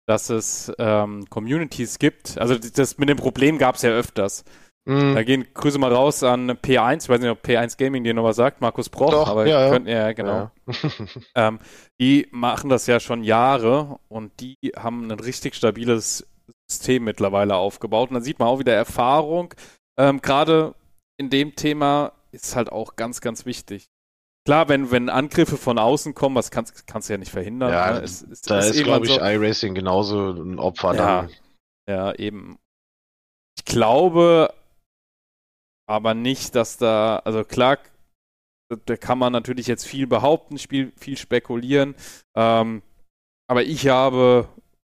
Dass 0.05 0.30
es 0.30 0.72
ähm, 0.78 1.26
Communities 1.30 1.97
gibt. 1.97 2.38
Also 2.38 2.59
das 2.59 2.99
mit 2.99 3.09
dem 3.09 3.18
Problem 3.18 3.57
gab 3.57 3.76
es 3.76 3.82
ja 3.82 3.89
öfters. 3.89 4.43
Mhm. 4.86 5.13
Da 5.13 5.23
gehen 5.23 5.47
Grüße 5.53 5.77
mal 5.77 5.93
raus 5.93 6.23
an 6.23 6.49
P1, 6.51 7.03
ich 7.03 7.09
weiß 7.09 7.21
nicht, 7.21 7.29
ob 7.29 7.45
P1 7.45 7.77
Gaming 7.77 8.03
dir 8.03 8.13
noch 8.13 8.23
was 8.23 8.36
sagt, 8.36 8.61
Markus 8.61 8.89
Broch, 8.89 9.11
Doch, 9.11 9.29
aber 9.29 9.45
ja, 9.45 9.69
könnt, 9.69 9.88
ja 9.88 10.11
genau. 10.13 10.32
Ja. 10.32 10.51
ähm, 11.36 11.59
die 11.99 12.27
machen 12.32 12.69
das 12.69 12.88
ja 12.88 12.99
schon 12.99 13.23
Jahre 13.23 13.99
und 14.07 14.32
die 14.39 14.57
haben 14.75 15.11
ein 15.11 15.19
richtig 15.19 15.55
stabiles 15.55 16.27
System 16.69 17.03
mittlerweile 17.03 17.55
aufgebaut. 17.55 18.09
Und 18.09 18.15
dann 18.15 18.23
sieht 18.23 18.39
man 18.39 18.47
auch 18.47 18.59
wieder 18.59 18.73
Erfahrung. 18.73 19.53
Ähm, 19.99 20.21
Gerade 20.21 20.73
in 21.17 21.29
dem 21.29 21.55
Thema 21.55 22.13
ist 22.32 22.55
halt 22.55 22.71
auch 22.71 22.95
ganz, 22.95 23.21
ganz 23.21 23.45
wichtig. 23.45 23.89
Klar, 24.45 24.69
wenn, 24.69 24.89
wenn 24.89 25.09
Angriffe 25.09 25.57
von 25.57 25.77
außen 25.77 26.15
kommen, 26.15 26.36
was 26.36 26.49
kannst, 26.49 26.88
kannst 26.88 27.09
du 27.09 27.13
ja 27.13 27.17
nicht 27.19 27.32
verhindern. 27.32 27.71
Ja, 27.71 27.91
ne? 27.91 27.99
es, 27.99 28.23
es, 28.23 28.41
da 28.41 28.59
ist, 28.59 28.75
ist 28.75 28.84
glaube 28.84 29.05
ich, 29.05 29.13
so, 29.13 29.21
iRacing 29.21 29.75
genauso 29.75 30.32
ein 30.32 30.57
Opfer 30.57 30.95
ja, 30.95 31.21
dann. 31.21 31.32
Ja, 31.88 32.13
eben. 32.15 32.57
Ich 33.55 33.65
glaube, 33.65 34.51
aber 35.91 36.13
nicht, 36.13 36.55
dass 36.55 36.77
da, 36.77 37.17
also 37.25 37.43
klar, 37.43 37.77
da 38.85 38.95
kann 38.95 39.17
man 39.17 39.33
natürlich 39.33 39.67
jetzt 39.67 39.85
viel 39.85 40.07
behaupten, 40.07 40.57
viel, 40.57 40.93
viel 40.97 41.17
spekulieren. 41.17 41.95
Ähm, 42.33 42.81
aber 43.49 43.63
ich 43.63 43.89
habe 43.89 44.47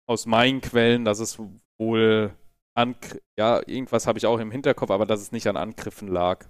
aus 0.07 0.27
meinen 0.27 0.61
Quellen, 0.61 1.03
dass 1.03 1.19
es 1.19 1.39
wohl 1.79 2.35
an, 2.75 2.95
ja, 3.37 3.61
irgendwas 3.65 4.05
habe 4.05 4.19
ich 4.19 4.27
auch 4.27 4.37
im 4.37 4.51
Hinterkopf, 4.51 4.91
aber 4.91 5.07
dass 5.07 5.21
es 5.21 5.31
nicht 5.31 5.47
an 5.47 5.57
Angriffen 5.57 6.07
lag. 6.07 6.45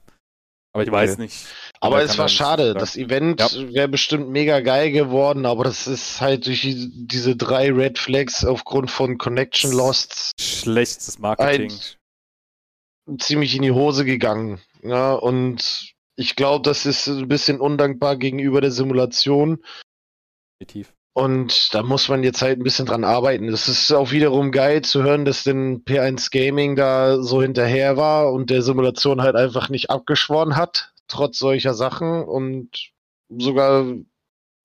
Aber 0.74 0.84
ich 0.84 0.90
okay. 0.90 0.98
weiß 0.98 1.18
nicht. 1.18 1.48
Aber 1.80 2.02
es 2.02 2.18
war 2.18 2.28
schade. 2.28 2.74
Das 2.74 2.98
Event 2.98 3.40
ja. 3.40 3.74
wäre 3.74 3.88
bestimmt 3.88 4.30
mega 4.30 4.60
geil 4.60 4.92
geworden, 4.92 5.46
aber 5.46 5.64
das 5.64 5.88
ist 5.88 6.20
halt 6.20 6.46
durch 6.46 6.62
diese 6.62 7.38
drei 7.38 7.72
Red 7.72 7.98
Flags 7.98 8.44
aufgrund 8.44 8.92
von 8.92 9.18
Connection 9.18 9.72
Lost. 9.72 10.34
Schlechtes 10.40 11.20
Marketing. 11.20 11.72
Halt 11.72 12.01
ziemlich 13.20 13.56
in 13.56 13.62
die 13.62 13.72
Hose 13.72 14.06
gegangen. 14.06 14.60
Ja, 14.84 15.14
und 15.14 15.94
ich 16.16 16.36
glaube, 16.36 16.64
das 16.64 16.86
ist 16.86 17.08
ein 17.08 17.28
bisschen 17.28 17.60
undankbar 17.60 18.16
gegenüber 18.16 18.62
der 18.62 18.72
Simulation. 18.72 19.64
Definitiv. 20.60 20.94
Und 21.14 21.74
da 21.74 21.84
muss 21.84 22.08
man 22.08 22.24
jetzt 22.24 22.42
halt 22.42 22.60
ein 22.60 22.64
bisschen 22.64 22.86
dran 22.86 23.04
arbeiten. 23.04 23.50
Es 23.50 23.68
ist 23.68 23.92
auch 23.92 24.12
wiederum 24.12 24.52
geil 24.52 24.82
zu 24.82 25.04
hören, 25.04 25.26
dass 25.26 25.44
denn 25.44 25.84
P1 25.84 26.32
Gaming 26.32 26.78
da 26.78 27.22
so 27.22 27.42
hinterher 27.42 27.98
war 27.98 28.32
und 28.32 28.50
der 28.50 28.62
Simulation 28.62 29.22
halt 29.22 29.36
einfach 29.36 29.68
nicht 29.68 29.90
abgeschworen 29.90 30.56
hat, 30.56 30.94
trotz 31.08 31.38
solcher 31.38 31.74
Sachen 31.74 32.24
und 32.24 32.92
sogar 33.30 33.86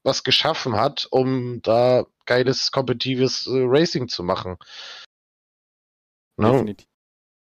was 0.05 0.23
geschaffen 0.23 0.77
hat, 0.77 1.09
um 1.11 1.61
da 1.63 2.07
geiles, 2.27 2.71
kompetitives 2.71 3.47
äh, 3.49 3.63
Racing 3.65 4.09
zu 4.09 4.23
machen. 4.23 4.57
Ne? 6.37 6.53
Definitiv. 6.53 6.87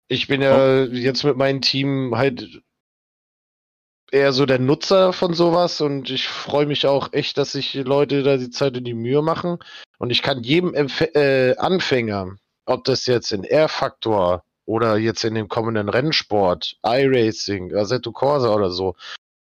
Ich 0.07 0.27
bin 0.27 0.41
ja 0.41 0.83
oh. 0.83 0.85
jetzt 0.85 1.23
mit 1.23 1.37
meinem 1.37 1.61
Team 1.61 2.13
halt 2.15 2.61
eher 4.11 4.31
so 4.31 4.45
der 4.45 4.59
Nutzer 4.59 5.13
von 5.13 5.33
sowas 5.33 5.81
und 5.81 6.09
ich 6.09 6.27
freue 6.27 6.65
mich 6.65 6.85
auch 6.85 7.11
echt, 7.13 7.37
dass 7.37 7.51
sich 7.51 7.73
Leute 7.73 8.23
da 8.23 8.37
die 8.37 8.49
Zeit 8.49 8.77
und 8.77 8.85
die 8.85 8.93
Mühe 8.93 9.21
machen. 9.21 9.57
Und 9.99 10.11
ich 10.11 10.21
kann 10.21 10.43
jedem 10.43 10.73
Empf 10.73 11.01
äh, 11.01 11.55
Anfänger, 11.57 12.37
ob 12.65 12.83
das 12.85 13.05
jetzt 13.05 13.31
in 13.31 13.43
R-Faktor 13.43 14.43
oder 14.65 14.97
jetzt 14.97 15.23
in 15.23 15.35
dem 15.35 15.47
kommenden 15.47 15.89
Rennsport, 15.89 16.77
iRacing, 16.83 17.75
Assetto 17.75 18.11
Corsa 18.11 18.53
oder 18.53 18.69
so, 18.69 18.95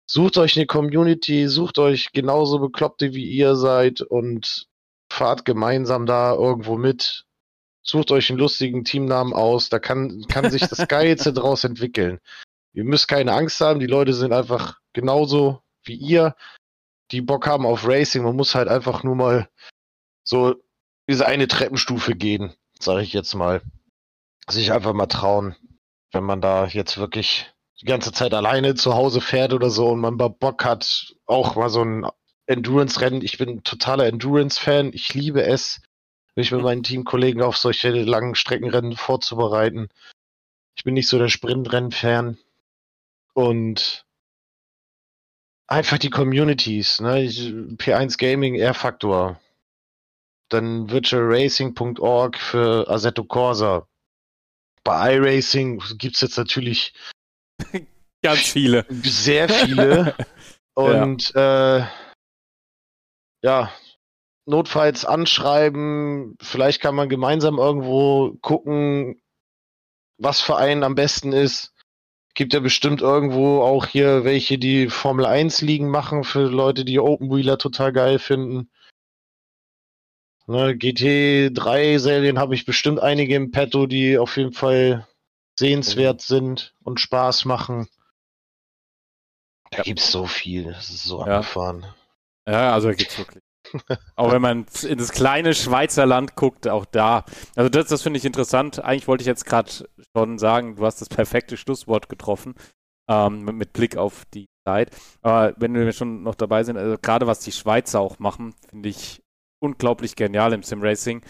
sucht 0.06 0.36
euch 0.36 0.56
eine 0.56 0.66
Community, 0.66 1.48
sucht 1.48 1.78
euch 1.78 2.12
genauso 2.12 2.58
Bekloppte 2.58 3.14
wie 3.14 3.24
ihr 3.24 3.56
seid 3.56 4.00
und 4.00 4.66
fahrt 5.10 5.44
gemeinsam 5.44 6.06
da 6.06 6.34
irgendwo 6.34 6.76
mit 6.76 7.24
sucht 7.82 8.10
euch 8.10 8.30
einen 8.30 8.38
lustigen 8.38 8.84
Teamnamen 8.84 9.32
aus, 9.32 9.68
da 9.68 9.78
kann, 9.78 10.24
kann 10.28 10.50
sich 10.50 10.62
das 10.62 10.86
Geilste 10.88 11.32
draus 11.32 11.64
entwickeln. 11.64 12.20
Ihr 12.72 12.84
müsst 12.84 13.08
keine 13.08 13.32
Angst 13.32 13.60
haben, 13.60 13.80
die 13.80 13.86
Leute 13.86 14.14
sind 14.14 14.32
einfach 14.32 14.78
genauso 14.92 15.62
wie 15.84 15.94
ihr, 15.94 16.34
die 17.10 17.20
Bock 17.20 17.46
haben 17.46 17.66
auf 17.66 17.86
Racing. 17.86 18.22
Man 18.22 18.36
muss 18.36 18.54
halt 18.54 18.68
einfach 18.68 19.02
nur 19.02 19.14
mal 19.14 19.48
so 20.24 20.54
diese 21.08 21.26
eine 21.26 21.48
Treppenstufe 21.48 22.14
gehen, 22.14 22.54
sage 22.78 23.02
ich 23.02 23.12
jetzt 23.12 23.34
mal. 23.34 23.62
Sich 24.48 24.72
einfach 24.72 24.92
mal 24.92 25.06
trauen, 25.06 25.54
wenn 26.12 26.24
man 26.24 26.40
da 26.40 26.66
jetzt 26.66 26.98
wirklich 26.98 27.52
die 27.80 27.86
ganze 27.86 28.12
Zeit 28.12 28.32
alleine 28.32 28.74
zu 28.74 28.94
Hause 28.94 29.20
fährt 29.20 29.52
oder 29.52 29.70
so 29.70 29.90
und 29.90 30.00
man 30.00 30.16
Bock 30.16 30.64
hat, 30.64 31.14
auch 31.26 31.56
mal 31.56 31.68
so 31.68 31.82
ein 31.84 32.06
Endurance-Rennen. 32.46 33.22
Ich 33.22 33.38
bin 33.38 33.48
ein 33.48 33.64
totaler 33.64 34.06
Endurance-Fan. 34.06 34.92
Ich 34.92 35.14
liebe 35.14 35.42
es, 35.42 35.80
mich 36.36 36.50
mit 36.50 36.62
meinen 36.62 36.82
Teamkollegen 36.82 37.42
auf 37.42 37.56
solche 37.56 37.90
langen 37.90 38.34
Streckenrennen 38.34 38.96
vorzubereiten. 38.96 39.88
Ich 40.76 40.84
bin 40.84 40.94
nicht 40.94 41.08
so 41.08 41.18
der 41.18 41.28
Sprintrennen-Fan. 41.28 42.38
Und 43.34 44.06
einfach 45.66 45.98
die 45.98 46.10
Communities, 46.10 47.00
ne? 47.00 47.24
P1 47.24 48.18
Gaming, 48.18 48.54
Air 48.54 48.74
Factor. 48.74 49.40
Dann 50.48 50.90
virtualracing.org 50.90 52.38
für 52.38 52.88
Assetto 52.88 53.24
Corsa. 53.24 53.86
Bei 54.84 55.14
iRacing 55.14 55.82
gibt 55.96 56.16
es 56.16 56.20
jetzt 56.20 56.36
natürlich 56.36 56.92
ganz 58.22 58.40
viele. 58.40 58.84
Sehr 59.02 59.48
viele. 59.48 60.14
Und 60.74 61.32
ja. 61.34 61.78
Äh, 61.78 61.86
ja, 63.44 63.72
notfalls 64.46 65.04
anschreiben. 65.04 66.36
Vielleicht 66.40 66.80
kann 66.80 66.94
man 66.94 67.08
gemeinsam 67.08 67.58
irgendwo 67.58 68.36
gucken, 68.40 69.20
was 70.18 70.40
für 70.40 70.56
einen 70.56 70.84
am 70.84 70.94
besten 70.94 71.32
ist. 71.32 71.72
Gibt 72.34 72.54
ja 72.54 72.60
bestimmt 72.60 73.02
irgendwo 73.02 73.60
auch 73.60 73.86
hier 73.86 74.24
welche, 74.24 74.58
die 74.58 74.88
Formel 74.88 75.26
1 75.26 75.60
liegen 75.60 75.88
machen 75.88 76.24
für 76.24 76.48
Leute, 76.48 76.84
die 76.84 76.98
Open 76.98 77.30
Wheeler 77.30 77.58
total 77.58 77.92
geil 77.92 78.18
finden. 78.18 78.70
Ne, 80.46 80.72
GT3-Serien 80.72 82.38
habe 82.38 82.54
ich 82.54 82.64
bestimmt 82.64 83.00
einige 83.00 83.34
im 83.36 83.50
Petto, 83.50 83.86
die 83.86 84.18
auf 84.18 84.36
jeden 84.36 84.52
Fall 84.52 85.06
sehenswert 85.58 86.20
sind 86.20 86.74
und 86.82 87.00
Spaß 87.00 87.44
machen. 87.44 87.86
Da 89.70 89.78
ja. 89.78 89.84
gibt's 89.84 90.10
so 90.10 90.26
viel, 90.26 90.72
das 90.72 90.90
ist 90.90 91.04
so 91.04 91.20
ja. 91.20 91.38
abgefahren. 91.38 91.86
Ja, 92.46 92.72
also 92.72 92.88
da 92.88 92.94
gibt's 92.94 93.18
wirklich. 93.18 93.41
Auch 94.16 94.32
wenn 94.32 94.42
man 94.42 94.66
in 94.82 94.98
das 94.98 95.12
kleine 95.12 95.54
Schweizer 95.54 96.06
Land 96.06 96.36
guckt, 96.36 96.68
auch 96.68 96.84
da. 96.84 97.24
Also 97.56 97.68
das, 97.68 97.88
das 97.88 98.02
finde 98.02 98.18
ich 98.18 98.24
interessant. 98.24 98.82
Eigentlich 98.82 99.08
wollte 99.08 99.22
ich 99.22 99.26
jetzt 99.28 99.46
gerade 99.46 99.70
schon 100.16 100.38
sagen, 100.38 100.76
du 100.76 100.84
hast 100.84 101.00
das 101.00 101.08
perfekte 101.08 101.56
Schlusswort 101.56 102.08
getroffen, 102.08 102.54
ähm, 103.08 103.44
mit, 103.44 103.54
mit, 103.54 103.72
Blick 103.72 103.96
auf 103.96 104.24
die 104.32 104.46
Zeit. 104.66 104.90
Aber 105.22 105.54
wenn 105.56 105.74
wir 105.74 105.92
schon 105.92 106.22
noch 106.22 106.34
dabei 106.34 106.64
sind, 106.64 106.76
also 106.76 106.96
gerade 107.00 107.26
was 107.26 107.40
die 107.40 107.52
Schweizer 107.52 108.00
auch 108.00 108.18
machen, 108.18 108.54
finde 108.68 108.88
ich 108.88 109.22
unglaublich 109.60 110.16
genial 110.16 110.52
im 110.52 110.62
Sim-Racing. 110.62 111.22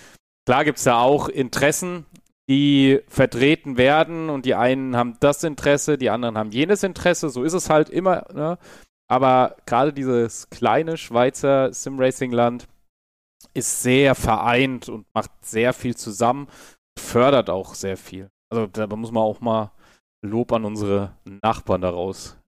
Klar 0.46 0.64
gibt 0.64 0.78
es 0.78 0.84
da 0.84 1.00
auch 1.00 1.28
Interessen, 1.28 2.06
die 2.48 3.00
vertreten 3.08 3.76
werden 3.76 4.28
und 4.28 4.44
die 4.44 4.54
einen 4.54 4.96
haben 4.96 5.16
das 5.20 5.44
Interesse, 5.44 5.96
die 5.96 6.10
anderen 6.10 6.36
haben 6.36 6.50
jenes 6.50 6.82
Interesse. 6.82 7.28
So 7.28 7.44
ist 7.44 7.52
es 7.52 7.70
halt 7.70 7.88
immer. 7.88 8.26
Ne? 8.34 8.58
Aber 9.12 9.56
gerade 9.66 9.92
dieses 9.92 10.48
kleine 10.48 10.96
Schweizer 10.96 11.70
Sim-Racing-Land 11.70 12.66
ist 13.52 13.82
sehr 13.82 14.14
vereint 14.14 14.88
und 14.88 15.04
macht 15.12 15.30
sehr 15.44 15.74
viel 15.74 15.94
zusammen, 15.94 16.48
fördert 16.98 17.50
auch 17.50 17.74
sehr 17.74 17.98
viel. 17.98 18.30
Also 18.50 18.66
da 18.68 18.86
muss 18.96 19.10
man 19.10 19.22
auch 19.22 19.42
mal 19.42 19.70
Lob 20.24 20.50
an 20.52 20.64
unsere 20.64 21.14
Nachbarn 21.26 21.82
daraus 21.82 22.38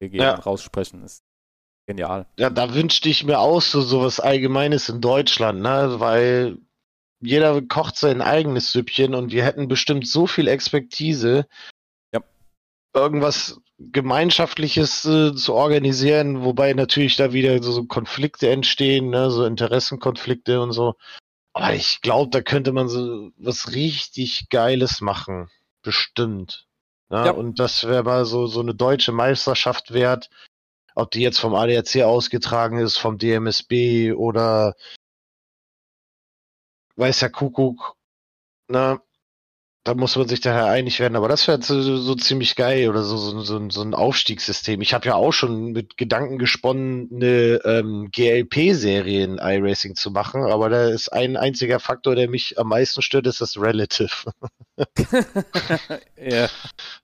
ja. 0.00 0.34
raussprechen. 0.36 1.02
Ist 1.02 1.24
genial. 1.86 2.24
Ja, 2.38 2.48
da 2.48 2.72
wünschte 2.72 3.10
ich 3.10 3.24
mir 3.24 3.38
auch 3.38 3.60
so 3.60 3.82
sowas 3.82 4.18
Allgemeines 4.18 4.88
in 4.88 5.02
Deutschland, 5.02 5.60
ne? 5.60 6.00
Weil 6.00 6.56
jeder 7.20 7.60
kocht 7.60 7.98
sein 7.98 8.22
eigenes 8.22 8.72
Süppchen 8.72 9.14
und 9.14 9.30
wir 9.30 9.44
hätten 9.44 9.68
bestimmt 9.68 10.08
so 10.08 10.26
viel 10.26 10.48
Expertise, 10.48 11.46
ja. 12.14 12.22
irgendwas 12.94 13.60
Gemeinschaftliches 13.90 15.04
äh, 15.04 15.34
zu 15.34 15.54
organisieren, 15.54 16.44
wobei 16.44 16.72
natürlich 16.74 17.16
da 17.16 17.32
wieder 17.32 17.62
so, 17.62 17.72
so 17.72 17.84
Konflikte 17.84 18.50
entstehen, 18.50 19.10
ne? 19.10 19.30
so 19.30 19.44
Interessenkonflikte 19.44 20.60
und 20.60 20.72
so. 20.72 20.94
Aber 21.54 21.74
ich 21.74 22.00
glaube, 22.00 22.30
da 22.30 22.40
könnte 22.40 22.72
man 22.72 22.88
so 22.88 23.30
was 23.36 23.74
richtig 23.74 24.48
Geiles 24.48 25.00
machen. 25.00 25.50
Bestimmt. 25.82 26.66
Ja, 27.10 27.26
ja. 27.26 27.32
Und 27.32 27.58
das 27.58 27.84
wäre 27.84 28.04
mal 28.04 28.24
so, 28.24 28.46
so 28.46 28.60
eine 28.60 28.74
deutsche 28.74 29.12
Meisterschaft 29.12 29.92
wert. 29.92 30.30
Ob 30.94 31.10
die 31.10 31.20
jetzt 31.20 31.40
vom 31.40 31.54
ADAC 31.54 32.02
ausgetragen 32.02 32.78
ist, 32.78 32.98
vom 32.98 33.18
DMSB 33.18 34.12
oder 34.12 34.74
weiß 36.96 37.20
ja 37.22 37.28
Kuckuck, 37.28 37.96
ne? 38.68 39.00
Da 39.84 39.94
muss 39.94 40.14
man 40.14 40.28
sich 40.28 40.40
daher 40.40 40.66
einig 40.66 41.00
werden, 41.00 41.16
aber 41.16 41.28
das 41.28 41.48
wäre 41.48 41.60
so, 41.60 41.80
so, 41.80 42.14
ziemlich 42.14 42.54
geil 42.54 42.88
oder 42.88 43.02
so, 43.02 43.16
so, 43.16 43.40
so, 43.40 43.68
so 43.68 43.82
ein 43.82 43.94
Aufstiegssystem. 43.94 44.80
Ich 44.80 44.94
habe 44.94 45.06
ja 45.06 45.16
auch 45.16 45.32
schon 45.32 45.72
mit 45.72 45.96
Gedanken 45.96 46.38
gesponnen, 46.38 47.10
eine 47.12 47.60
ähm, 47.64 48.08
GLP-Serie 48.12 49.24
in 49.24 49.38
iRacing 49.38 49.96
zu 49.96 50.12
machen, 50.12 50.44
aber 50.44 50.68
da 50.68 50.88
ist 50.88 51.12
ein 51.12 51.36
einziger 51.36 51.80
Faktor, 51.80 52.14
der 52.14 52.30
mich 52.30 52.60
am 52.60 52.68
meisten 52.68 53.02
stört, 53.02 53.26
ist 53.26 53.40
das 53.40 53.60
Relative. 53.60 54.30
ja. 56.16 56.48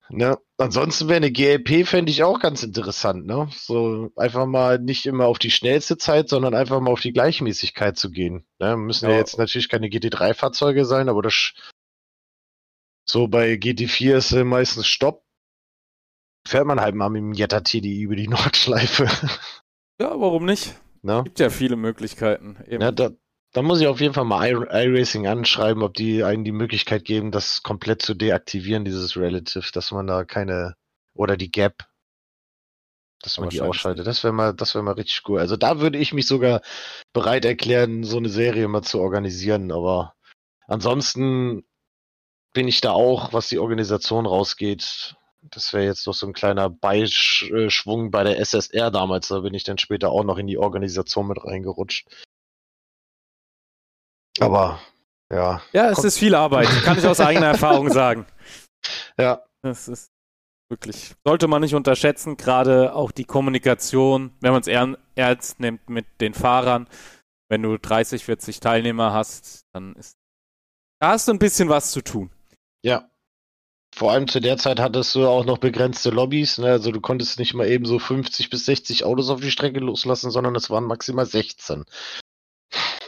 Ne? 0.08 0.38
Ansonsten 0.56 1.08
wäre 1.08 1.16
eine 1.16 1.32
GLP, 1.32 1.84
fände 1.84 2.12
ich 2.12 2.22
auch 2.22 2.38
ganz 2.38 2.62
interessant, 2.62 3.26
ne? 3.26 3.48
So 3.54 4.12
einfach 4.14 4.46
mal 4.46 4.78
nicht 4.78 5.04
immer 5.06 5.26
auf 5.26 5.38
die 5.38 5.50
schnellste 5.50 5.98
Zeit, 5.98 6.28
sondern 6.28 6.54
einfach 6.54 6.80
mal 6.80 6.92
auf 6.92 7.00
die 7.00 7.12
Gleichmäßigkeit 7.12 7.98
zu 7.98 8.10
gehen. 8.10 8.44
Ne? 8.60 8.76
Müssen 8.76 9.06
ja, 9.06 9.12
ja 9.12 9.18
jetzt 9.18 9.36
natürlich 9.36 9.68
keine 9.68 9.88
GT3-Fahrzeuge 9.88 10.84
sein, 10.84 11.08
aber 11.08 11.22
das 11.22 11.52
so 13.10 13.28
bei 13.28 13.54
GT4 13.54 14.16
ist 14.16 14.32
äh, 14.32 14.44
meistens 14.44 14.86
Stopp. 14.86 15.24
Fährt 16.46 16.66
man 16.66 16.80
halt 16.80 16.94
mal 16.94 17.08
mit 17.08 17.20
dem 17.20 17.32
Jetta 17.32 17.60
TDI 17.60 18.02
über 18.02 18.16
die 18.16 18.28
Nordschleife. 18.28 19.06
Ja, 20.00 20.10
warum 20.10 20.44
nicht? 20.44 20.74
Na? 21.02 21.22
Gibt 21.22 21.40
ja 21.40 21.50
viele 21.50 21.76
Möglichkeiten. 21.76 22.58
Eben. 22.66 22.82
Ja, 22.82 22.92
da, 22.92 23.10
da 23.52 23.62
muss 23.62 23.80
ich 23.80 23.86
auf 23.86 24.00
jeden 24.00 24.14
Fall 24.14 24.24
mal 24.24 24.46
iRacing 24.48 25.26
anschreiben, 25.26 25.82
ob 25.82 25.94
die 25.94 26.22
einen 26.24 26.44
die 26.44 26.52
Möglichkeit 26.52 27.04
geben, 27.04 27.30
das 27.30 27.62
komplett 27.62 28.02
zu 28.02 28.14
deaktivieren, 28.14 28.84
dieses 28.84 29.16
Relative, 29.16 29.70
dass 29.72 29.90
man 29.90 30.06
da 30.06 30.24
keine, 30.24 30.74
oder 31.14 31.36
die 31.36 31.50
Gap, 31.50 31.84
dass 33.22 33.38
man 33.38 33.48
die 33.48 33.60
ausschaltet. 33.60 34.06
Das 34.06 34.22
wäre 34.22 34.32
mal, 34.32 34.54
das 34.54 34.74
wäre 34.74 34.84
mal 34.84 34.92
richtig 34.92 35.22
cool. 35.28 35.40
Also 35.40 35.56
da 35.56 35.80
würde 35.80 35.98
ich 35.98 36.12
mich 36.12 36.26
sogar 36.26 36.60
bereit 37.12 37.44
erklären, 37.44 38.04
so 38.04 38.18
eine 38.18 38.28
Serie 38.28 38.68
mal 38.68 38.82
zu 38.82 39.00
organisieren, 39.00 39.72
aber 39.72 40.14
ansonsten 40.66 41.64
bin 42.58 42.66
ich 42.66 42.80
da 42.80 42.90
auch, 42.90 43.32
was 43.32 43.48
die 43.48 43.60
Organisation 43.60 44.26
rausgeht. 44.26 45.14
Das 45.42 45.72
wäre 45.72 45.84
jetzt 45.84 46.08
noch 46.08 46.12
so 46.12 46.26
ein 46.26 46.32
kleiner 46.32 46.68
Beischwung 46.68 48.10
bei 48.10 48.24
der 48.24 48.40
SSR 48.40 48.90
damals. 48.90 49.28
Da 49.28 49.38
bin 49.38 49.54
ich 49.54 49.62
dann 49.62 49.78
später 49.78 50.10
auch 50.10 50.24
noch 50.24 50.38
in 50.38 50.48
die 50.48 50.58
Organisation 50.58 51.28
mit 51.28 51.38
reingerutscht. 51.44 52.08
Aber 54.40 54.80
ja. 55.32 55.62
Ja, 55.72 55.88
es 55.90 56.02
ist 56.02 56.18
viel 56.18 56.34
Arbeit, 56.34 56.66
kann 56.82 56.98
ich 56.98 57.06
aus 57.06 57.20
eigener 57.20 57.46
Erfahrung 57.46 57.90
sagen. 57.90 58.26
Ja. 59.18 59.42
Das 59.62 59.88
ist 59.88 60.12
wirklich, 60.68 61.14
sollte 61.24 61.48
man 61.48 61.60
nicht 61.60 61.74
unterschätzen, 61.74 62.36
gerade 62.36 62.94
auch 62.94 63.10
die 63.10 63.24
Kommunikation, 63.24 64.32
wenn 64.40 64.52
man 64.52 64.60
es 64.60 64.68
ernst 65.16 65.58
nimmt 65.58 65.90
mit 65.90 66.06
den 66.20 66.32
Fahrern. 66.34 66.88
Wenn 67.48 67.62
du 67.62 67.76
30, 67.76 68.24
40 68.24 68.60
Teilnehmer 68.60 69.12
hast, 69.12 69.66
dann 69.72 69.96
ist 69.96 70.16
da 71.00 71.10
hast 71.10 71.26
du 71.28 71.32
ein 71.32 71.38
bisschen 71.40 71.68
was 71.68 71.90
zu 71.90 72.02
tun. 72.02 72.30
Ja. 72.82 73.10
Vor 73.94 74.12
allem 74.12 74.28
zu 74.28 74.40
der 74.40 74.58
Zeit 74.58 74.80
hattest 74.80 75.14
du 75.14 75.26
auch 75.26 75.44
noch 75.44 75.58
begrenzte 75.58 76.10
Lobbys. 76.10 76.58
Ne? 76.58 76.68
Also 76.68 76.92
du 76.92 77.00
konntest 77.00 77.38
nicht 77.38 77.54
mal 77.54 77.66
eben 77.66 77.84
so 77.86 77.98
50 77.98 78.50
bis 78.50 78.66
60 78.66 79.04
Autos 79.04 79.30
auf 79.30 79.40
die 79.40 79.50
Strecke 79.50 79.80
loslassen, 79.80 80.30
sondern 80.30 80.54
es 80.54 80.70
waren 80.70 80.84
maximal 80.84 81.26
16 81.26 81.84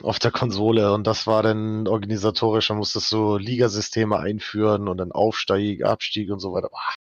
auf 0.02 0.18
der 0.18 0.30
Konsole. 0.30 0.92
Und 0.92 1.06
das 1.06 1.26
war 1.26 1.42
dann 1.42 1.86
organisatorisch. 1.86 2.68
Da 2.68 2.74
musstest 2.74 3.12
du 3.12 3.36
Ligasysteme 3.36 4.18
einführen 4.18 4.88
und 4.88 4.98
dann 4.98 5.12
Aufstieg, 5.12 5.84
Abstieg 5.84 6.30
und 6.30 6.40
so 6.40 6.52
weiter. 6.52 6.70
Boah, 6.70 6.94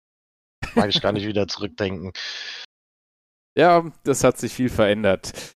mag 0.74 0.88
ich 0.88 1.00
gar 1.00 1.12
nicht 1.12 1.26
wieder 1.26 1.46
zurückdenken. 1.46 2.12
Ja, 3.56 3.90
das 4.04 4.22
hat 4.24 4.38
sich 4.38 4.52
viel 4.52 4.68
verändert. 4.68 5.56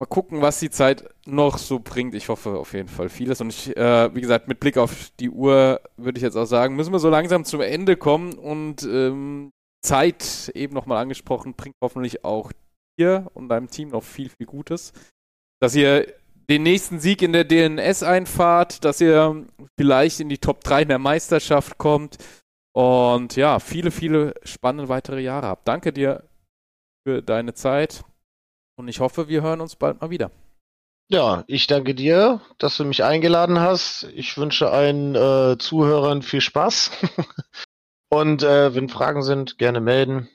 Mal 0.00 0.06
gucken, 0.06 0.40
was 0.40 0.58
die 0.60 0.70
Zeit 0.70 1.04
noch 1.26 1.58
so 1.58 1.78
bringt. 1.78 2.14
Ich 2.14 2.30
hoffe 2.30 2.58
auf 2.58 2.72
jeden 2.72 2.88
Fall 2.88 3.10
vieles. 3.10 3.42
Und 3.42 3.50
ich, 3.50 3.76
äh, 3.76 4.14
wie 4.14 4.22
gesagt, 4.22 4.48
mit 4.48 4.58
Blick 4.58 4.78
auf 4.78 5.10
die 5.20 5.28
Uhr 5.28 5.82
würde 5.98 6.16
ich 6.16 6.22
jetzt 6.22 6.36
auch 6.36 6.46
sagen, 6.46 6.74
müssen 6.74 6.92
wir 6.92 6.98
so 6.98 7.10
langsam 7.10 7.44
zum 7.44 7.60
Ende 7.60 7.98
kommen. 7.98 8.32
Und 8.32 8.82
ähm, 8.84 9.52
Zeit, 9.84 10.50
eben 10.54 10.72
nochmal 10.72 11.02
angesprochen, 11.02 11.52
bringt 11.52 11.76
hoffentlich 11.82 12.24
auch 12.24 12.50
dir 12.98 13.30
und 13.34 13.50
deinem 13.50 13.68
Team 13.70 13.90
noch 13.90 14.02
viel, 14.02 14.30
viel 14.30 14.46
Gutes. 14.46 14.94
Dass 15.60 15.74
ihr 15.74 16.06
den 16.48 16.62
nächsten 16.62 16.98
Sieg 16.98 17.20
in 17.20 17.34
der 17.34 17.44
DNS 17.44 18.02
einfahrt, 18.02 18.84
dass 18.86 19.02
ihr 19.02 19.46
vielleicht 19.78 20.20
in 20.20 20.30
die 20.30 20.38
Top 20.38 20.64
3 20.64 20.82
in 20.82 20.88
der 20.88 20.98
Meisterschaft 20.98 21.76
kommt 21.76 22.16
und 22.74 23.36
ja, 23.36 23.58
viele, 23.58 23.90
viele 23.90 24.34
spannende 24.44 24.88
weitere 24.88 25.20
Jahre 25.20 25.46
habt. 25.46 25.68
Danke 25.68 25.92
dir 25.92 26.24
für 27.06 27.22
deine 27.22 27.52
Zeit 27.52 28.02
und 28.80 28.88
ich 28.88 29.00
hoffe, 29.00 29.28
wir 29.28 29.42
hören 29.42 29.60
uns 29.60 29.76
bald 29.76 30.00
mal 30.00 30.10
wieder. 30.10 30.30
Ja, 31.08 31.44
ich 31.46 31.66
danke 31.66 31.94
dir, 31.94 32.40
dass 32.58 32.76
du 32.76 32.84
mich 32.84 33.04
eingeladen 33.04 33.60
hast. 33.60 34.04
Ich 34.14 34.36
wünsche 34.38 34.70
allen 34.70 35.14
äh, 35.14 35.58
Zuhörern 35.58 36.22
viel 36.22 36.40
Spaß. 36.40 36.90
und 38.08 38.42
äh, 38.42 38.74
wenn 38.74 38.88
Fragen 38.88 39.22
sind, 39.22 39.58
gerne 39.58 39.80
melden. 39.80 40.28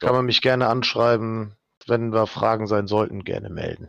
Kann 0.00 0.14
man 0.14 0.26
mich 0.26 0.42
gerne 0.42 0.68
anschreiben. 0.68 1.56
Wenn 1.86 2.12
wir 2.12 2.26
Fragen 2.26 2.66
sein 2.66 2.86
sollten, 2.86 3.24
gerne 3.24 3.50
melden. 3.50 3.84